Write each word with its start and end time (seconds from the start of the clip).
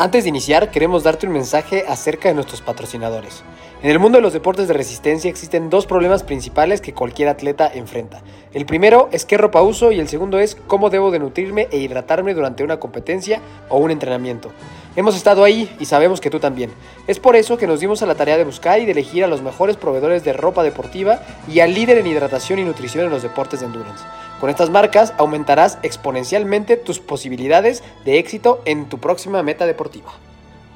Antes 0.00 0.22
de 0.22 0.28
iniciar, 0.28 0.70
queremos 0.70 1.02
darte 1.02 1.26
un 1.26 1.32
mensaje 1.32 1.84
acerca 1.88 2.28
de 2.28 2.34
nuestros 2.36 2.60
patrocinadores. 2.60 3.42
En 3.82 3.90
el 3.90 3.98
mundo 3.98 4.18
de 4.18 4.22
los 4.22 4.32
deportes 4.32 4.68
de 4.68 4.74
resistencia 4.74 5.28
existen 5.28 5.70
dos 5.70 5.86
problemas 5.86 6.22
principales 6.22 6.80
que 6.80 6.94
cualquier 6.94 7.28
atleta 7.28 7.68
enfrenta. 7.74 8.22
El 8.52 8.64
primero 8.64 9.08
es 9.10 9.24
qué 9.24 9.36
ropa 9.36 9.60
uso 9.60 9.90
y 9.90 9.98
el 9.98 10.06
segundo 10.06 10.38
es 10.38 10.56
cómo 10.68 10.88
debo 10.90 11.10
de 11.10 11.18
nutrirme 11.18 11.66
e 11.72 11.78
hidratarme 11.78 12.32
durante 12.32 12.62
una 12.62 12.78
competencia 12.78 13.40
o 13.70 13.78
un 13.78 13.90
entrenamiento. 13.90 14.52
Hemos 14.94 15.16
estado 15.16 15.42
ahí 15.42 15.68
y 15.80 15.86
sabemos 15.86 16.20
que 16.20 16.30
tú 16.30 16.38
también. 16.38 16.70
Es 17.08 17.18
por 17.18 17.34
eso 17.34 17.56
que 17.56 17.66
nos 17.66 17.80
dimos 17.80 18.00
a 18.00 18.06
la 18.06 18.14
tarea 18.14 18.36
de 18.36 18.44
buscar 18.44 18.78
y 18.78 18.84
de 18.84 18.92
elegir 18.92 19.24
a 19.24 19.28
los 19.28 19.42
mejores 19.42 19.76
proveedores 19.76 20.22
de 20.22 20.32
ropa 20.32 20.62
deportiva 20.62 21.22
y 21.48 21.58
al 21.58 21.74
líder 21.74 21.98
en 21.98 22.06
hidratación 22.06 22.60
y 22.60 22.64
nutrición 22.64 23.06
en 23.06 23.10
los 23.10 23.24
deportes 23.24 23.58
de 23.60 23.66
endurance. 23.66 24.04
Con 24.40 24.50
estas 24.50 24.68
marcas 24.70 25.14
aumentarás 25.18 25.78
exponencialmente 25.82 26.76
tus 26.76 27.00
posibilidades 27.00 27.82
de 28.04 28.18
éxito 28.18 28.60
en 28.64 28.88
tu 28.88 28.98
próxima 28.98 29.42
meta 29.42 29.66
deportiva. 29.66 30.12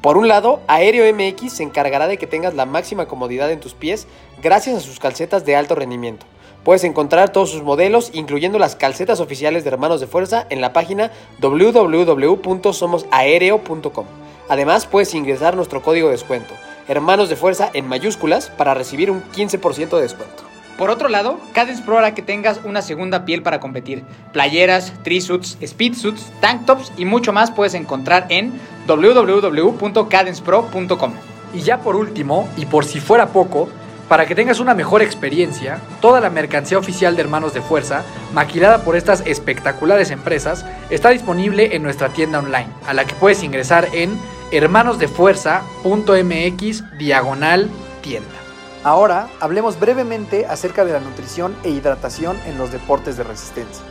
Por 0.00 0.16
un 0.16 0.26
lado, 0.26 0.58
Aéreo 0.66 1.04
MX 1.14 1.52
se 1.52 1.62
encargará 1.62 2.08
de 2.08 2.18
que 2.18 2.26
tengas 2.26 2.54
la 2.54 2.66
máxima 2.66 3.06
comodidad 3.06 3.52
en 3.52 3.60
tus 3.60 3.74
pies 3.74 4.08
gracias 4.42 4.76
a 4.76 4.80
sus 4.80 4.98
calcetas 4.98 5.44
de 5.44 5.54
alto 5.54 5.76
rendimiento. 5.76 6.26
Puedes 6.64 6.82
encontrar 6.82 7.30
todos 7.30 7.50
sus 7.50 7.62
modelos, 7.62 8.10
incluyendo 8.12 8.58
las 8.58 8.74
calcetas 8.74 9.20
oficiales 9.20 9.62
de 9.62 9.70
Hermanos 9.70 10.00
de 10.00 10.08
Fuerza, 10.08 10.44
en 10.50 10.60
la 10.60 10.72
página 10.72 11.12
www.somosaereo.com. 11.40 14.06
Además, 14.48 14.86
puedes 14.86 15.14
ingresar 15.14 15.54
nuestro 15.54 15.82
código 15.82 16.08
de 16.08 16.14
descuento, 16.14 16.54
Hermanos 16.88 17.28
de 17.28 17.36
Fuerza 17.36 17.70
en 17.72 17.86
mayúsculas, 17.86 18.50
para 18.50 18.74
recibir 18.74 19.08
un 19.10 19.22
15% 19.22 19.96
de 19.96 20.02
descuento. 20.02 20.51
Por 20.78 20.90
otro 20.90 21.08
lado, 21.08 21.40
Cadence 21.52 21.82
Pro 21.82 21.98
hará 21.98 22.14
que 22.14 22.22
tengas 22.22 22.60
una 22.64 22.82
segunda 22.82 23.24
piel 23.24 23.42
para 23.42 23.58
competir. 23.60 24.04
Playeras, 24.32 24.92
trisuits, 25.02 25.58
speedsuits, 25.64 26.30
tank 26.40 26.66
tops 26.66 26.92
y 26.96 27.04
mucho 27.04 27.32
más 27.32 27.50
puedes 27.50 27.74
encontrar 27.74 28.26
en 28.30 28.52
www.cadencepro.com. 28.86 31.12
Y 31.54 31.60
ya 31.60 31.78
por 31.78 31.96
último, 31.96 32.48
y 32.56 32.66
por 32.66 32.84
si 32.84 33.00
fuera 33.00 33.28
poco, 33.28 33.68
para 34.08 34.26
que 34.26 34.34
tengas 34.34 34.58
una 34.60 34.74
mejor 34.74 35.00
experiencia, 35.02 35.80
toda 36.00 36.20
la 36.20 36.30
mercancía 36.30 36.78
oficial 36.78 37.16
de 37.16 37.22
Hermanos 37.22 37.54
de 37.54 37.62
Fuerza, 37.62 38.02
maquilada 38.34 38.84
por 38.84 38.96
estas 38.96 39.22
espectaculares 39.26 40.10
empresas, 40.10 40.66
está 40.90 41.08
disponible 41.10 41.76
en 41.76 41.82
nuestra 41.82 42.08
tienda 42.10 42.40
online, 42.40 42.68
a 42.86 42.92
la 42.92 43.06
que 43.06 43.14
puedes 43.14 43.42
ingresar 43.42 43.88
en 43.94 44.18
hermanosdefuerza.mx 44.50 46.98
diagonal 46.98 47.70
tienda. 48.02 48.41
Ahora 48.84 49.28
hablemos 49.38 49.78
brevemente 49.78 50.46
acerca 50.46 50.84
de 50.84 50.92
la 50.92 50.98
nutrición 50.98 51.54
e 51.62 51.70
hidratación 51.70 52.36
en 52.46 52.58
los 52.58 52.72
deportes 52.72 53.16
de 53.16 53.22
resistencia. 53.22 53.84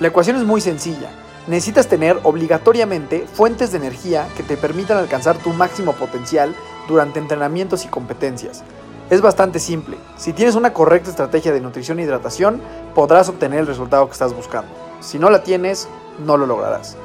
La 0.00 0.08
ecuación 0.08 0.36
es 0.36 0.44
muy 0.44 0.62
sencilla. 0.62 1.10
Necesitas 1.46 1.88
tener 1.88 2.18
obligatoriamente 2.22 3.26
fuentes 3.30 3.70
de 3.70 3.76
energía 3.78 4.26
que 4.38 4.42
te 4.42 4.56
permitan 4.56 4.96
alcanzar 4.96 5.36
tu 5.36 5.50
máximo 5.50 5.92
potencial 5.92 6.54
durante 6.88 7.18
entrenamientos 7.18 7.84
y 7.84 7.88
competencias. 7.88 8.62
Es 9.10 9.20
bastante 9.20 9.58
simple. 9.58 9.98
Si 10.16 10.32
tienes 10.32 10.54
una 10.54 10.72
correcta 10.72 11.10
estrategia 11.10 11.52
de 11.52 11.60
nutrición 11.60 11.98
e 11.98 12.04
hidratación, 12.04 12.62
podrás 12.94 13.28
obtener 13.28 13.60
el 13.60 13.66
resultado 13.66 14.06
que 14.06 14.12
estás 14.12 14.32
buscando. 14.32 14.70
Si 15.00 15.18
no 15.18 15.28
la 15.28 15.42
tienes, 15.42 15.86
no 16.24 16.38
lo 16.38 16.46
lograrás. 16.46 16.96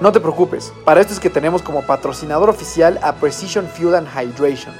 No 0.00 0.12
te 0.12 0.20
preocupes, 0.20 0.72
para 0.84 1.02
esto 1.02 1.12
es 1.12 1.20
que 1.20 1.30
tenemos 1.30 1.60
como 1.60 1.82
patrocinador 1.82 2.48
oficial 2.48 2.98
a 3.02 3.16
Precision 3.16 3.66
Fuel 3.66 3.96
and 3.96 4.08
Hydration, 4.08 4.74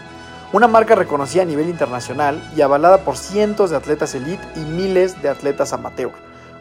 una 0.55 0.69
marca 0.69 0.95
reconocida 0.95 1.43
a 1.43 1.47
nivel 1.47 1.69
internacional 1.69 2.41
y 2.57 2.61
avalada 2.61 2.99
por 2.99 3.17
cientos 3.17 3.71
de 3.71 3.77
atletas 3.77 4.15
elite 4.15 4.47
y 4.55 4.61
miles 4.61 5.21
de 5.21 5.29
atletas 5.29 5.73
amateur, 5.73 6.13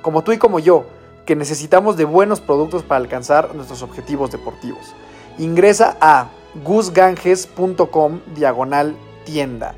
como 0.02 0.24
tú 0.24 0.32
y 0.32 0.40
como 0.40 0.58
yo, 0.58 0.88
que 1.28 1.36
necesitamos 1.36 1.96
de 1.96 2.06
buenos 2.06 2.42
productos 2.42 2.82
para 2.82 3.02
alcanzar 3.02 3.54
nuestros 3.54 3.84
objetivos 3.84 4.32
deportivos. 4.32 4.96
Ingresa 5.38 5.96
a 6.02 6.30
gusganges.com 6.64 8.22
diagonal 8.34 8.96
tienda. 9.26 9.76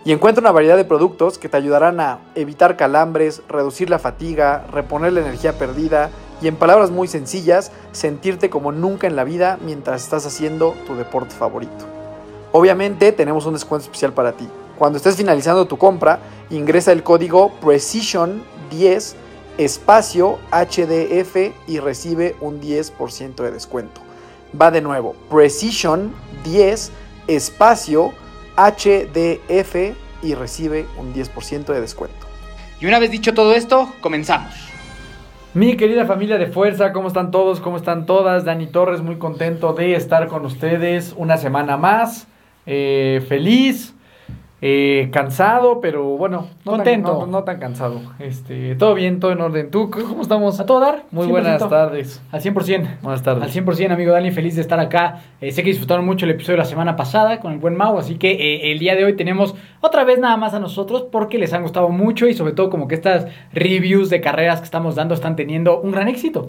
Y 0.03 0.11
encuentra 0.11 0.41
una 0.41 0.51
variedad 0.51 0.77
de 0.77 0.85
productos 0.85 1.37
que 1.37 1.47
te 1.47 1.57
ayudarán 1.57 1.99
a 1.99 2.19
evitar 2.33 2.75
calambres, 2.75 3.43
reducir 3.47 3.89
la 3.89 3.99
fatiga, 3.99 4.65
reponer 4.71 5.13
la 5.13 5.21
energía 5.21 5.59
perdida 5.59 6.09
y 6.41 6.47
en 6.47 6.55
palabras 6.55 6.89
muy 6.89 7.07
sencillas, 7.07 7.71
sentirte 7.91 8.49
como 8.49 8.71
nunca 8.71 9.05
en 9.05 9.15
la 9.15 9.23
vida 9.23 9.59
mientras 9.63 10.03
estás 10.03 10.25
haciendo 10.25 10.73
tu 10.87 10.95
deporte 10.95 11.35
favorito. 11.35 11.85
Obviamente 12.51 13.11
tenemos 13.11 13.45
un 13.45 13.53
descuento 13.53 13.85
especial 13.85 14.11
para 14.11 14.31
ti. 14.31 14.49
Cuando 14.79 14.97
estés 14.97 15.15
finalizando 15.15 15.67
tu 15.67 15.77
compra, 15.77 16.17
ingresa 16.49 16.91
el 16.91 17.03
código 17.03 17.51
Precision10 17.61 19.13
espacio 19.59 20.39
HDF 20.51 21.35
y 21.67 21.79
recibe 21.79 22.35
un 22.41 22.59
10% 22.59 23.35
de 23.35 23.51
descuento. 23.51 24.01
Va 24.59 24.71
de 24.71 24.81
nuevo, 24.81 25.15
Precision 25.29 26.11
10 26.43 26.91
espacio 27.27 28.13
HDF 28.55 29.95
y 30.23 30.35
recibe 30.35 30.85
un 30.97 31.13
10% 31.13 31.65
de 31.65 31.81
descuento. 31.81 32.27
Y 32.79 32.85
una 32.85 32.99
vez 32.99 33.11
dicho 33.11 33.33
todo 33.33 33.53
esto, 33.53 33.93
comenzamos. 34.01 34.53
Mi 35.53 35.75
querida 35.75 36.05
familia 36.05 36.37
de 36.37 36.47
fuerza, 36.47 36.93
¿cómo 36.93 37.09
están 37.09 37.29
todos? 37.29 37.59
¿Cómo 37.59 37.77
están 37.77 38.05
todas? 38.05 38.45
Dani 38.45 38.67
Torres, 38.67 39.01
muy 39.01 39.17
contento 39.17 39.73
de 39.73 39.95
estar 39.95 40.27
con 40.27 40.45
ustedes 40.45 41.13
una 41.17 41.37
semana 41.37 41.75
más. 41.75 42.27
Eh, 42.65 43.23
feliz, 43.27 43.93
eh, 44.63 45.09
cansado, 45.11 45.81
pero 45.81 46.03
bueno, 46.03 46.47
no 46.65 46.73
Contento. 46.73 47.17
Tan, 47.17 47.19
no, 47.19 47.25
no 47.39 47.43
tan 47.43 47.59
cansado. 47.59 47.99
Este, 48.19 48.75
todo 48.75 48.93
bien, 48.93 49.19
todo 49.19 49.31
en 49.31 49.41
orden. 49.41 49.71
¿Tú 49.71 49.89
cómo 49.89 50.21
estamos? 50.21 50.59
A 50.59 50.67
todo 50.67 50.79
dar. 50.79 51.05
Muy 51.09 51.25
100%. 51.25 51.29
buenas 51.31 51.69
tardes. 51.69 52.21
Al 52.31 52.41
100%. 52.41 52.99
Buenas 53.01 53.23
tardes. 53.23 53.43
Al 53.43 53.65
100%, 53.65 53.91
amigo 53.91 54.11
Dani, 54.11 54.29
feliz 54.29 54.55
de 54.55 54.61
estar 54.61 54.79
acá. 54.79 55.23
Eh, 55.41 55.51
sé 55.51 55.63
que 55.63 55.69
disfrutaron 55.69 56.05
mucho 56.05 56.25
el 56.25 56.31
episodio 56.31 56.57
de 56.57 56.63
la 56.63 56.69
semana 56.69 56.95
pasada 56.95 57.39
con 57.39 57.53
el 57.53 57.57
buen 57.57 57.75
Mau, 57.75 57.97
así 57.97 58.17
que 58.17 58.31
eh, 58.31 58.71
el 58.71 58.77
día 58.77 58.95
de 58.95 59.03
hoy 59.03 59.15
tenemos 59.15 59.55
otra 59.79 60.03
vez 60.03 60.19
nada 60.19 60.37
más 60.37 60.53
a 60.53 60.59
nosotros 60.59 61.05
porque 61.11 61.39
les 61.39 61.53
han 61.53 61.63
gustado 61.63 61.89
mucho 61.89 62.27
y 62.27 62.35
sobre 62.35 62.53
todo 62.53 62.69
como 62.69 62.87
que 62.87 62.93
estas 62.93 63.25
reviews 63.53 64.11
de 64.11 64.21
carreras 64.21 64.59
que 64.59 64.65
estamos 64.65 64.93
dando 64.93 65.15
están 65.15 65.35
teniendo 65.35 65.81
un 65.81 65.91
gran 65.91 66.07
éxito. 66.07 66.45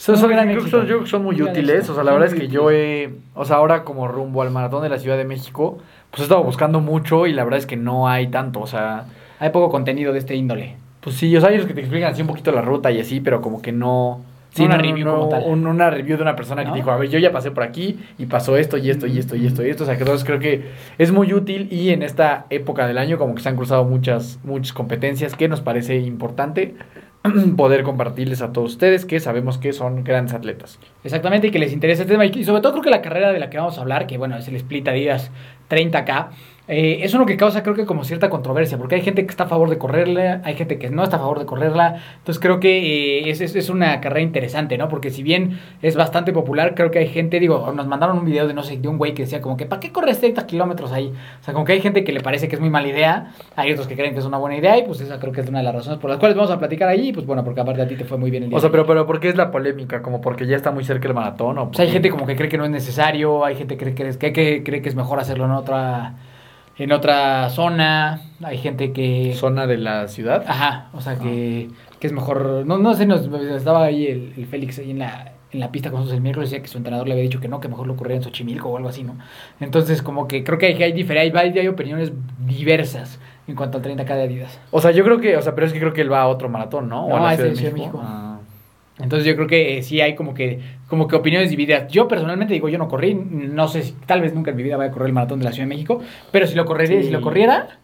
Son, 0.00 0.16
gran 0.30 0.48
éxito. 0.48 0.78
son, 0.78 0.86
yo 0.86 1.04
son 1.04 1.24
muy 1.24 1.42
útiles. 1.42 1.90
O 1.90 1.94
sea, 1.94 2.02
la 2.02 2.12
verdad 2.12 2.28
es 2.28 2.34
que 2.34 2.48
yo 2.48 2.70
he. 2.70 3.10
O 3.34 3.44
sea, 3.44 3.56
ahora 3.56 3.84
como 3.84 4.08
rumbo 4.08 4.40
al 4.40 4.50
maratón 4.50 4.82
de 4.82 4.88
la 4.88 4.98
Ciudad 4.98 5.18
de 5.18 5.26
México, 5.26 5.76
pues 6.10 6.20
he 6.20 6.22
estado 6.24 6.42
buscando 6.42 6.80
mucho 6.80 7.26
y 7.26 7.32
la 7.32 7.44
verdad 7.44 7.58
es 7.58 7.66
que 7.66 7.76
no 7.76 8.08
hay 8.08 8.28
tanto. 8.28 8.60
O 8.60 8.66
sea, 8.66 9.04
Hay 9.38 9.50
poco 9.50 9.70
contenido 9.70 10.12
de 10.12 10.18
este 10.18 10.34
índole. 10.34 10.76
pues 11.00 11.16
sí, 11.16 11.34
o 11.36 11.40
sea, 11.40 11.50
hay 11.50 11.56
los 11.58 11.66
que 11.66 11.74
te 11.74 11.80
explican 11.80 12.12
así 12.12 12.20
un 12.22 12.28
poquito 12.28 12.52
la 12.52 12.60
ruta 12.62 12.90
y 12.90 13.00
así, 13.00 13.20
pero 13.20 13.40
como 13.40 13.62
que 13.62 13.72
no. 13.72 14.20
Sí, 14.52 14.64
una 14.64 14.76
no, 14.78 14.82
review 14.82 15.06
no, 15.06 15.14
como 15.16 15.28
tal. 15.28 15.42
un- 15.46 15.66
una 15.68 15.90
review 15.90 16.16
de 16.16 16.22
una 16.24 16.34
persona 16.34 16.64
¿No? 16.64 16.72
que 16.72 16.78
dijo, 16.78 16.90
a 16.90 16.96
ver, 16.96 17.08
yo 17.08 17.20
ya 17.20 17.30
pasé 17.30 17.52
por 17.52 17.62
aquí 17.62 18.00
y 18.18 18.26
pasó 18.26 18.56
esto 18.56 18.76
y 18.76 18.90
esto 18.90 19.06
y 19.06 19.16
esto 19.16 19.36
y 19.36 19.46
esto 19.46 19.64
y 19.64 19.70
esto. 19.70 19.84
O 19.84 19.86
sea, 19.86 19.94
que 19.96 20.02
entonces 20.02 20.26
creo 20.26 20.40
que 20.40 20.64
es 20.98 21.12
muy 21.12 21.32
útil 21.32 21.68
y 21.70 21.90
en 21.90 22.02
esta 22.02 22.46
época 22.50 22.88
del 22.88 22.98
año 22.98 23.16
como 23.16 23.36
que 23.36 23.42
se 23.42 23.48
han 23.48 23.54
cruzado 23.54 23.84
muchas, 23.84 24.40
muchas 24.42 24.72
competencias 24.72 25.36
que 25.36 25.46
nos 25.46 25.60
parece 25.60 25.98
importante 25.98 26.74
poder 27.56 27.82
compartirles 27.84 28.42
a 28.42 28.52
todos 28.52 28.72
ustedes 28.72 29.04
que 29.04 29.20
sabemos 29.20 29.56
que 29.58 29.72
son 29.72 30.02
grandes 30.04 30.34
atletas. 30.34 30.80
Exactamente, 31.04 31.46
y 31.46 31.50
que 31.52 31.60
les 31.60 31.72
interese 31.72 32.02
este 32.02 32.12
tema. 32.14 32.26
Y 32.26 32.42
sobre 32.44 32.60
todo 32.60 32.72
creo 32.72 32.82
que 32.82 32.90
la 32.90 33.02
carrera 33.02 33.32
de 33.32 33.38
la 33.38 33.50
que 33.50 33.58
vamos 33.58 33.78
a 33.78 33.82
hablar, 33.82 34.06
que 34.08 34.18
bueno, 34.18 34.36
es 34.36 34.48
el 34.48 34.56
Split 34.56 34.88
Adidas 34.88 35.30
30K, 35.70 36.10
eh, 36.70 37.00
es 37.04 37.12
uno 37.14 37.26
que 37.26 37.36
causa 37.36 37.62
creo 37.62 37.74
que 37.74 37.84
como 37.86 38.04
cierta 38.04 38.30
controversia, 38.30 38.78
porque 38.78 38.94
hay 38.94 39.02
gente 39.02 39.24
que 39.24 39.30
está 39.30 39.44
a 39.44 39.48
favor 39.48 39.68
de 39.70 39.78
correrla, 39.78 40.40
hay 40.44 40.54
gente 40.54 40.78
que 40.78 40.88
no 40.90 41.02
está 41.02 41.16
a 41.16 41.18
favor 41.20 41.38
de 41.38 41.44
correrla. 41.46 41.96
Entonces 42.18 42.40
creo 42.40 42.60
que 42.60 43.18
eh, 43.26 43.30
es, 43.30 43.40
es, 43.40 43.56
es 43.56 43.68
una 43.70 44.00
carrera 44.00 44.20
interesante, 44.22 44.78
¿no? 44.78 44.88
Porque 44.88 45.10
si 45.10 45.22
bien 45.22 45.58
es 45.82 45.96
bastante 45.96 46.32
popular, 46.32 46.74
creo 46.74 46.90
que 46.90 46.98
hay 47.00 47.08
gente, 47.08 47.40
digo, 47.40 47.72
nos 47.74 47.86
mandaron 47.86 48.18
un 48.18 48.24
video 48.24 48.46
de 48.46 48.54
no 48.54 48.62
sé, 48.62 48.76
de 48.78 48.88
un 48.88 48.98
güey 48.98 49.14
que 49.14 49.22
decía 49.24 49.40
como 49.40 49.56
que, 49.56 49.66
¿para 49.66 49.80
qué 49.80 49.90
corres 49.92 50.20
30 50.20 50.46
kilómetros 50.46 50.92
ahí? 50.92 51.12
O 51.40 51.44
sea, 51.44 51.52
como 51.54 51.64
que 51.66 51.72
hay 51.72 51.80
gente 51.80 52.04
que 52.04 52.12
le 52.12 52.20
parece 52.20 52.48
que 52.48 52.54
es 52.54 52.60
muy 52.60 52.70
mala 52.70 52.88
idea, 52.88 53.32
hay 53.56 53.72
otros 53.72 53.86
que 53.86 53.96
creen 53.96 54.12
que 54.14 54.20
es 54.20 54.24
una 54.26 54.38
buena 54.38 54.56
idea, 54.56 54.78
y 54.78 54.84
pues 54.84 55.00
esa 55.00 55.18
creo 55.18 55.32
que 55.32 55.40
es 55.40 55.48
una 55.48 55.58
de 55.58 55.64
las 55.64 55.74
razones 55.74 55.98
por 55.98 56.08
las 56.10 56.18
cuales 56.18 56.36
vamos 56.36 56.50
a 56.50 56.58
platicar 56.58 56.88
ahí, 56.88 57.08
y 57.08 57.12
pues 57.12 57.26
bueno, 57.26 57.42
porque 57.44 57.60
aparte 57.60 57.82
a 57.82 57.88
ti 57.88 57.96
te 57.96 58.04
fue 58.04 58.16
muy 58.18 58.30
bien 58.30 58.44
el 58.44 58.48
día. 58.50 58.56
O 58.58 58.60
sea, 58.60 58.70
pero, 58.70 58.86
pero 58.86 59.06
¿por 59.06 59.18
qué 59.20 59.28
es 59.28 59.36
la 59.36 59.50
polémica? 59.50 60.02
¿Como 60.02 60.20
porque 60.20 60.46
ya 60.46 60.56
está 60.56 60.70
muy 60.70 60.84
cerca 60.84 61.08
el 61.08 61.14
maratón? 61.14 61.58
O, 61.58 61.64
O 61.70 61.74
sea, 61.74 61.84
hay 61.84 61.90
gente 61.90 62.10
como 62.10 62.26
que 62.26 62.36
cree 62.36 62.48
que 62.48 62.58
no 62.58 62.64
es 62.64 62.70
necesario, 62.70 63.44
hay 63.44 63.56
gente 63.56 63.76
que 63.76 63.84
cree 63.84 63.94
que, 63.94 64.08
es- 64.08 64.16
que, 64.16 64.32
que 64.32 64.62
cree 64.62 64.82
que 64.82 64.88
es 64.88 64.94
mejor 64.94 65.18
hacerlo 65.18 65.46
en 65.46 65.50
otra 65.52 66.14
en 66.80 66.92
otra 66.92 67.50
zona, 67.50 68.22
hay 68.42 68.58
gente 68.58 68.92
que 68.92 69.34
zona 69.34 69.66
de 69.66 69.76
la 69.76 70.08
ciudad? 70.08 70.44
ajá, 70.46 70.88
o 70.94 71.00
sea 71.00 71.18
que, 71.18 71.68
que 71.98 72.06
es 72.06 72.12
mejor, 72.12 72.64
no 72.66 72.78
no 72.78 72.94
sé, 72.94 73.06
nos, 73.06 73.26
estaba 73.26 73.84
ahí 73.84 74.06
el, 74.06 74.32
el 74.36 74.46
Félix 74.46 74.78
ahí 74.78 74.90
en 74.90 75.00
la 75.00 75.32
en 75.52 75.60
la 75.60 75.72
pista 75.72 75.90
con 75.90 75.98
nosotros 75.98 76.16
el 76.16 76.22
miércoles 76.22 76.50
decía 76.50 76.62
que 76.62 76.68
su 76.68 76.78
entrenador 76.78 77.08
le 77.08 77.14
había 77.14 77.24
dicho 77.24 77.40
que 77.40 77.48
no, 77.48 77.60
que 77.60 77.68
mejor 77.68 77.86
lo 77.86 77.94
ocurría 77.94 78.16
en 78.16 78.22
Xochimilco 78.22 78.68
o 78.68 78.76
algo 78.76 78.88
así, 78.88 79.02
¿no? 79.02 79.16
Entonces, 79.58 80.00
como 80.00 80.28
que 80.28 80.44
creo 80.44 80.58
que 80.58 80.66
hay, 80.66 80.76
que 80.76 80.84
hay, 80.84 80.92
hay, 80.92 81.58
hay, 81.58 81.68
opiniones 81.68 82.12
diversas 82.38 83.18
en 83.48 83.56
cuanto 83.56 83.78
al 83.78 83.84
30K 83.84 84.06
de 84.06 84.22
Adidas. 84.22 84.60
O 84.70 84.80
sea, 84.80 84.92
yo 84.92 85.02
creo 85.02 85.20
que, 85.20 85.36
o 85.36 85.42
sea, 85.42 85.54
pero 85.54 85.66
es 85.66 85.72
que 85.72 85.80
creo 85.80 85.92
que 85.92 86.02
él 86.02 86.12
va 86.12 86.20
a 86.20 86.28
otro 86.28 86.48
maratón, 86.48 86.88
¿no? 86.88 87.08
No, 87.08 87.16
a 87.16 87.20
la 87.20 87.32
es 87.32 87.38
Ciudad 87.38 87.50
de 87.50 87.56
Ciudad 87.56 87.72
de 87.72 87.78
México. 87.78 88.00
Ah. 88.02 88.29
Entonces 89.02 89.26
yo 89.26 89.34
creo 89.36 89.46
que 89.48 89.78
eh, 89.78 89.82
sí 89.82 90.00
hay 90.00 90.14
como 90.14 90.34
que, 90.34 90.60
como 90.88 91.08
que 91.08 91.16
opiniones 91.16 91.50
divididas. 91.50 91.90
Yo 91.92 92.06
personalmente 92.08 92.54
digo, 92.54 92.68
yo 92.68 92.78
no 92.78 92.88
corrí, 92.88 93.14
no 93.14 93.68
sé 93.68 93.82
si 93.82 93.92
tal 94.06 94.20
vez 94.20 94.34
nunca 94.34 94.50
en 94.50 94.56
mi 94.56 94.62
vida 94.62 94.76
vaya 94.76 94.90
a 94.90 94.92
correr 94.92 95.08
el 95.08 95.12
maratón 95.14 95.38
de 95.38 95.44
la 95.46 95.52
Ciudad 95.52 95.66
de 95.68 95.74
México, 95.74 96.00
pero 96.30 96.46
si 96.46 96.54
lo 96.54 96.64
correría, 96.64 96.98
Sí. 97.00 97.06
si 97.06 97.10
lo 97.10 97.20
corriera, 97.20 97.78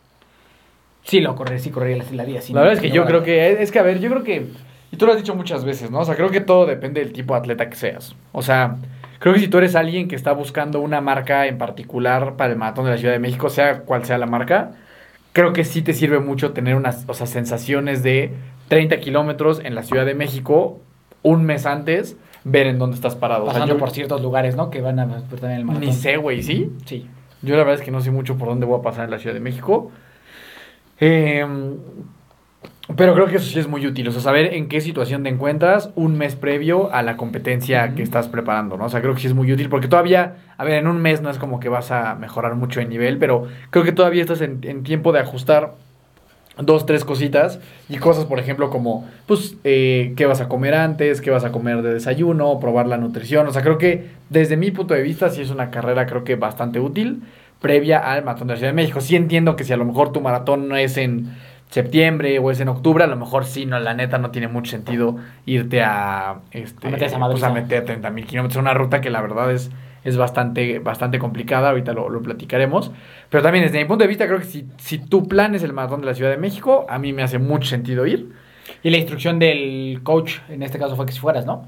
sí 1.03 1.21
lo 1.21 1.35
correría, 1.35 1.59
sí 1.61 1.71
correría 1.71 1.99
la, 1.99 2.05
la 2.13 2.25
día. 2.25 2.41
la 2.53 2.61
verdad 2.61 2.75
es 2.75 2.81
que 2.81 2.91
yo 2.91 3.05
creo 3.07 3.23
que, 3.23 3.63
es 3.63 3.71
que 3.71 3.79
a 3.79 3.83
ver, 3.83 4.01
yo 4.01 4.11
creo 4.11 4.23
que, 4.25 4.47
y 4.91 4.97
tú 4.97 5.07
lo 5.07 5.13
has 5.13 5.19
dicho 5.19 5.35
muchas 5.35 5.65
veces, 5.65 5.91
¿no? 5.91 6.01
O 6.01 6.05
sea, 6.05 6.15
creo 6.17 6.31
que 6.31 6.41
todo 6.41 6.67
depende 6.67 7.01
del 7.01 7.13
tipo 7.13 7.35
de 7.35 7.41
atleta 7.41 7.69
que 7.69 7.77
seas. 7.77 8.15
O 8.33 8.43
sea, 8.43 8.77
creo 9.19 9.35
que 9.35 9.41
si 9.41 9.49
tú 9.49 9.59
eres 9.59 9.75
alguien 9.77 10.09
que 10.09 10.17
está 10.17 10.33
buscando 10.33 10.81
una 10.81 11.01
marca 11.01 11.47
en 11.47 11.59
particular 11.59 12.35
para 12.37 12.53
el 12.53 12.59
maratón 12.59 12.85
de 12.87 12.93
la 12.93 12.99
Ciudad 12.99 13.13
de 13.15 13.19
México, 13.21 13.49
sea 13.51 13.81
cual 13.81 14.05
sea 14.05 14.19
la 14.19 14.27
marca, 14.27 14.73
creo 15.33 15.53
que 15.53 15.65
sí 15.65 15.83
te 15.83 15.93
sirve 15.93 16.19
mucho 16.19 16.53
tener 16.53 16.75
unas, 16.75 17.05
o 17.09 17.15
sea, 17.15 17.27
sensaciones 17.27 18.03
de 18.03 18.33
30 18.69 18.99
kilómetros 18.99 19.61
en 19.65 19.75
la 19.75 19.83
Ciudad 19.85 20.07
de 20.07 20.15
México 20.15 20.81
un 21.27 21.45
mes 21.45 21.67
antes, 21.67 22.17
ver 22.45 22.69
en 22.69 22.79
dónde 22.79 22.95
estás 22.95 23.17
parado. 23.17 23.43
O 23.43 23.47
sea, 23.47 23.55
pasando 23.55 23.75
yo 23.75 23.79
por 23.81 23.91
ciertos 23.91 24.23
lugares, 24.23 24.55
¿no? 24.55 24.71
Que 24.71 24.81
van 24.81 24.99
a 25.01 25.07
ver 25.07 25.23
también 25.23 25.61
el 25.61 25.65
maratón. 25.65 25.89
ni 25.89 25.93
sé, 25.93 26.17
güey, 26.17 26.43
¿sí? 26.43 26.71
Sí. 26.85 27.07
Yo 27.43 27.57
la 27.57 27.65
verdad 27.65 27.75
es 27.75 27.83
que 27.83 27.91
no 27.91 28.01
sé 28.01 28.11
mucho 28.13 28.39
por 28.39 28.49
dónde 28.49 28.65
voy 28.65 28.79
a 28.79 28.83
pasar 28.83 29.07
en 29.07 29.11
la 29.11 29.19
Ciudad 29.19 29.35
de 29.35 29.41
México. 29.41 29.91
Eh, 31.01 31.45
pero 32.95 33.15
creo 33.15 33.27
que 33.27 33.37
eso 33.37 33.47
sí 33.51 33.59
es 33.59 33.67
muy 33.67 33.85
útil. 33.85 34.07
O 34.07 34.13
sea, 34.13 34.21
saber 34.21 34.55
en 34.55 34.69
qué 34.69 34.81
situación 34.81 35.25
te 35.25 35.29
encuentras 35.29 35.91
un 35.97 36.17
mes 36.17 36.37
previo 36.37 36.93
a 36.93 37.03
la 37.03 37.17
competencia 37.17 37.95
que 37.97 38.03
estás 38.03 38.29
preparando, 38.29 38.77
¿no? 38.77 38.85
O 38.85 38.89
sea, 38.89 39.01
creo 39.03 39.15
que 39.15 39.21
sí 39.21 39.27
es 39.27 39.35
muy 39.35 39.53
útil 39.53 39.69
porque 39.69 39.89
todavía, 39.89 40.37
a 40.57 40.65
ver, 40.65 40.75
en 40.75 40.87
un 40.87 41.03
mes 41.03 41.23
no 41.23 41.31
es 41.31 41.39
como 41.39 41.59
que 41.59 41.69
vas 41.69 41.91
a 41.91 42.15
mejorar 42.15 42.55
mucho 42.55 42.79
de 42.79 42.87
nivel, 42.87 43.19
pero 43.19 43.49
creo 43.71 43.85
que 43.85 43.91
todavía 43.91 44.23
estás 44.23 44.41
en, 44.41 44.61
en 44.63 44.85
tiempo 44.85 45.11
de 45.11 45.19
ajustar 45.19 45.75
dos, 46.59 46.87
tres 46.87 47.05
cositas 47.05 47.61
y 47.89 47.99
cosas, 47.99 48.25
por 48.25 48.39
ejemplo, 48.39 48.71
como, 48.71 49.09
pues, 49.27 49.57
eh, 49.65 50.15
qué 50.17 50.27
vas 50.27 50.41
a 50.41 50.49
comer 50.49 50.75
antes, 50.75 51.21
qué 51.21 51.31
vas 51.31 51.45
a 51.45 51.53
comer 51.53 51.83
de 51.83 51.93
desayuno, 51.95 52.59
probar 52.61 52.87
la 52.87 52.97
nutrición. 52.97 53.47
O 53.47 53.53
sea, 53.53 53.63
creo 53.63 53.79
que 53.79 54.07
desde 54.31 54.57
mi 54.57 54.71
punto 54.71 54.95
de 54.95 55.03
vista 55.03 55.31
sí 55.31 55.43
es 55.43 55.51
una 55.51 55.71
carrera, 55.71 56.07
creo 56.07 56.25
que 56.25 56.37
bastante 56.37 56.81
útil, 56.81 57.23
previa 57.61 57.99
al 57.99 58.25
maratón 58.25 58.49
de 58.49 58.55
la 58.55 58.59
Ciudad 58.59 58.73
de 58.73 58.77
México. 58.77 59.01
Sí 59.01 59.17
entiendo 59.17 59.57
que 59.57 59.65
si 59.65 59.73
a 59.73 59.77
lo 59.77 59.85
mejor 59.85 60.13
tu 60.13 60.21
maratón 60.21 60.69
no 60.69 60.77
es 60.77 60.97
en 60.97 61.35
septiembre 61.71 62.39
o 62.39 62.51
es 62.51 62.61
en 62.61 62.69
octubre, 62.69 63.05
a 63.05 63.07
lo 63.07 63.17
mejor 63.17 63.45
sí, 63.45 63.67
no, 63.67 63.79
la 63.81 63.95
neta 63.95 64.19
no 64.19 64.31
tiene 64.31 64.49
mucho 64.49 64.71
sentido 64.71 65.17
irte 65.47 65.83
a, 65.83 66.37
este, 66.53 66.87
A 66.87 66.91
meter 66.91 67.09
esa 67.09 67.19
pues, 67.19 67.41
madriza. 67.41 67.49
a 67.49 67.53
meter 67.53 67.85
30 67.85 68.11
mil 68.11 68.27
kilómetros, 68.27 68.61
una 68.61 68.73
ruta 68.73 69.01
que 69.01 69.11
la 69.11 69.21
verdad 69.21 69.51
es, 69.53 69.71
es 70.07 70.17
bastante, 70.17 70.79
bastante 70.79 71.19
complicada, 71.19 71.71
ahorita 71.71 71.93
lo, 71.93 72.09
lo 72.09 72.23
platicaremos, 72.23 72.93
pero 73.29 73.43
también 73.43 73.65
desde 73.65 73.79
mi 73.79 73.85
punto 73.87 74.05
de 74.05 74.09
vista 74.09 74.27
creo 74.27 74.39
que 74.39 74.45
si, 74.45 74.67
si 74.79 74.99
tu 74.99 75.27
plan 75.27 75.55
es 75.57 75.65
el 75.65 75.73
maratón 75.73 76.01
de 76.01 76.07
la 76.07 76.15
Ciudad 76.15 76.31
de 76.31 76.37
México, 76.37 76.87
a 76.89 76.99
mí 76.99 77.13
me 77.13 77.23
hace 77.23 77.39
mucho 77.39 77.69
sentido 77.69 78.07
ir. 78.07 78.33
Y 78.83 78.91
la 78.91 78.99
instrucción 78.99 79.39
del 79.39 80.01
coach, 80.05 80.39
en 80.49 80.63
este 80.63 80.79
caso 80.79 80.95
fue 80.95 81.07
que 81.07 81.13
si 81.13 81.19
fueras, 81.19 81.45
¿no? 81.45 81.67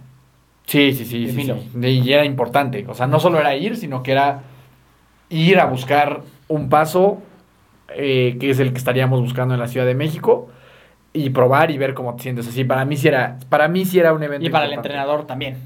Sí, 0.67 0.93
sí, 0.93 1.05
sí, 1.05 1.29
sí. 1.29 1.52
Y 1.81 2.12
era 2.12 2.25
importante, 2.25 2.85
o 2.88 2.94
sea, 2.94 3.06
no 3.06 3.19
solo 3.19 3.40
era 3.40 3.56
ir, 3.56 3.76
sino 3.76 4.02
que 4.02 4.12
era 4.12 4.43
ir 5.31 5.58
a 5.58 5.67
buscar 5.67 6.23
un 6.46 6.69
paso 6.69 7.23
eh, 7.94 8.37
que 8.38 8.50
es 8.50 8.61
el 8.61 8.73
que 8.73 8.79
estaríamos 8.79 9.20
buscando 9.20 9.55
en 9.55 9.61
la 9.61 9.67
Ciudad 9.67 9.87
de 9.87 9.94
México 9.94 10.49
y 11.12 11.31
probar 11.31 11.70
y 11.70 11.79
ver 11.79 11.94
cómo 11.94 12.14
te 12.14 12.23
sientes 12.23 12.46
así. 12.46 12.64
Para 12.64 12.84
mí 12.84 12.96
sí 12.96 13.08
era, 13.08 13.38
para 13.49 13.67
mí 13.67 13.84
sí 13.84 13.99
era 13.99 14.12
un 14.12 14.23
evento 14.23 14.46
Y 14.46 14.50
para 14.50 14.67
el 14.67 14.73
entrenador 14.75 15.26
también. 15.26 15.56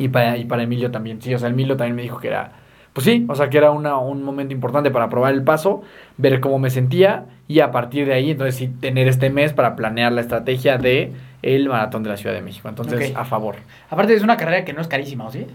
Y 0.00 0.08
para, 0.08 0.38
y 0.38 0.46
para 0.46 0.62
Emilio 0.62 0.90
también, 0.90 1.20
sí, 1.20 1.34
o 1.34 1.38
sea, 1.38 1.50
Emilio 1.50 1.76
también 1.76 1.94
me 1.94 2.00
dijo 2.00 2.18
que 2.20 2.28
era, 2.28 2.52
pues 2.94 3.04
sí, 3.04 3.26
o 3.28 3.34
sea, 3.34 3.50
que 3.50 3.58
era 3.58 3.70
una, 3.70 3.98
un 3.98 4.22
momento 4.22 4.54
importante 4.54 4.90
para 4.90 5.10
probar 5.10 5.34
el 5.34 5.44
paso, 5.44 5.82
ver 6.16 6.40
cómo 6.40 6.58
me 6.58 6.70
sentía 6.70 7.26
y 7.48 7.60
a 7.60 7.70
partir 7.70 8.06
de 8.06 8.14
ahí, 8.14 8.30
entonces 8.30 8.54
sí, 8.54 8.68
tener 8.68 9.08
este 9.08 9.28
mes 9.28 9.52
para 9.52 9.76
planear 9.76 10.10
la 10.12 10.22
estrategia 10.22 10.78
de 10.78 11.12
el 11.42 11.68
maratón 11.68 12.02
de 12.02 12.08
la 12.08 12.16
Ciudad 12.16 12.34
de 12.34 12.40
México. 12.40 12.66
Entonces, 12.70 13.14
a 13.14 13.26
favor. 13.26 13.56
Aparte 13.90 14.14
es 14.14 14.22
una 14.22 14.38
carrera 14.38 14.64
que 14.64 14.72
no 14.72 14.80
es 14.80 14.88
carísima, 14.88 15.26
¿o 15.26 15.30
sí? 15.30 15.46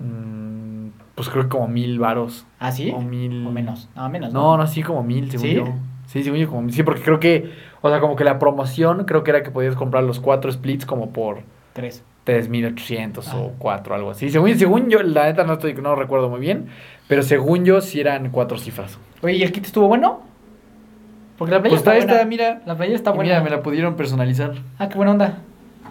Mm, 0.00 0.90
pues 1.16 1.28
creo 1.28 1.42
que 1.42 1.48
como 1.48 1.66
mil 1.66 1.98
varos. 1.98 2.46
¿Ah, 2.60 2.70
sí? 2.70 2.92
O 2.94 3.00
mil. 3.00 3.44
O 3.44 3.50
menos. 3.50 3.88
No, 3.96 4.08
menos. 4.08 4.32
No, 4.32 4.56
no, 4.56 4.68
sí, 4.68 4.84
como 4.84 5.02
mil, 5.02 5.32
según 5.32 5.46
¿Sí? 5.48 5.54
yo. 5.56 5.64
Sí, 6.06 6.22
según 6.22 6.38
yo, 6.38 6.48
como 6.48 6.62
mil. 6.62 6.72
Sí, 6.72 6.84
porque 6.84 7.02
creo 7.02 7.18
que, 7.18 7.50
o 7.80 7.90
sea, 7.90 7.98
como 7.98 8.14
que 8.14 8.22
la 8.22 8.38
promoción, 8.38 9.04
creo 9.04 9.24
que 9.24 9.32
era 9.32 9.42
que 9.42 9.50
podías 9.50 9.74
comprar 9.74 10.04
los 10.04 10.20
cuatro 10.20 10.52
splits 10.52 10.86
como 10.86 11.10
por 11.10 11.42
Tres. 11.72 12.02
3.800 12.26 13.28
Ah. 13.28 13.36
o 13.36 13.52
4, 13.58 13.94
algo 13.94 14.10
así. 14.10 14.30
Según, 14.30 14.56
según 14.58 14.88
yo, 14.90 15.02
la 15.02 15.24
neta 15.24 15.44
no, 15.44 15.54
estoy, 15.54 15.74
no 15.74 15.94
recuerdo 15.96 16.28
muy 16.28 16.38
bien, 16.40 16.66
pero 17.08 17.22
según 17.22 17.64
yo 17.64 17.80
sí 17.80 17.98
eran 18.00 18.30
cuatro 18.30 18.58
cifras. 18.58 18.98
Oye, 19.22 19.34
¿y 19.36 19.42
el 19.42 19.52
kit 19.52 19.64
estuvo 19.66 19.88
bueno? 19.88 20.20
Porque 21.38 21.54
la 21.54 21.60
playa 21.60 21.70
Pues 21.76 21.80
está, 21.80 21.96
está 21.96 22.12
buena. 22.14 22.28
mira. 22.28 22.60
La 22.66 22.76
playa 22.76 22.94
está 22.94 23.10
buena. 23.12 23.30
Mira, 23.32 23.42
me 23.42 23.50
la 23.50 23.62
pudieron 23.62 23.96
personalizar. 23.96 24.52
Ah, 24.78 24.88
qué 24.88 24.96
buena 24.96 25.12
onda. 25.12 25.38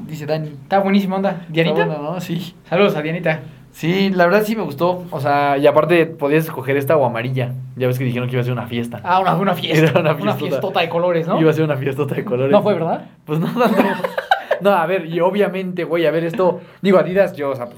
Dice 0.07 0.25
Dani. 0.27 0.50
Está 0.50 0.79
buenísima 0.79 1.15
onda. 1.17 1.45
¿Dianita? 1.50 1.86
Buena, 1.86 2.01
¿no? 2.01 2.21
Sí. 2.21 2.53
Saludos 2.69 2.95
a 2.95 3.01
Dianita. 3.01 3.39
Sí, 3.71 4.09
la 4.12 4.25
verdad 4.25 4.43
sí 4.45 4.55
me 4.55 4.62
gustó. 4.63 5.05
O 5.12 5.19
sea, 5.19 5.57
y 5.57 5.65
aparte 5.67 6.05
podías 6.05 6.45
escoger 6.45 6.77
esta 6.77 6.95
o 6.98 7.05
amarilla. 7.05 7.53
Ya 7.75 7.88
ves 7.88 7.98
que 7.98 8.03
dijeron 8.05 8.27
que 8.29 8.36
iba 8.36 8.41
a 8.41 8.43
ser 8.43 8.53
una 8.53 8.67
fiesta. 8.67 9.01
Ah, 9.03 9.19
una, 9.19 9.36
una 9.36 9.55
fiesta. 9.55 9.79
Era 9.91 10.00
una 10.00 10.12
una, 10.12 10.15
fiestota. 10.19 10.45
fiestota 10.48 10.79
de 10.81 10.89
colores, 10.89 11.27
¿no? 11.27 11.39
Iba 11.41 11.50
a 11.50 11.53
ser 11.53 11.63
una 11.65 11.77
fiestota 11.77 12.13
de 12.15 12.24
colores. 12.24 12.51
No 12.51 12.62
fue, 12.62 12.75
¿verdad? 12.75 13.07
Pues 13.25 13.39
no 13.39 13.48
tanto. 13.48 13.81
no, 14.61 14.71
a 14.71 14.85
ver, 14.85 15.05
y 15.05 15.19
obviamente, 15.19 15.83
güey, 15.83 16.05
a 16.05 16.11
ver, 16.11 16.23
esto. 16.23 16.61
Digo, 16.81 16.97
Adidas, 16.99 17.33
yo, 17.35 17.49
o 17.51 17.55
sea, 17.55 17.65
pues 17.67 17.77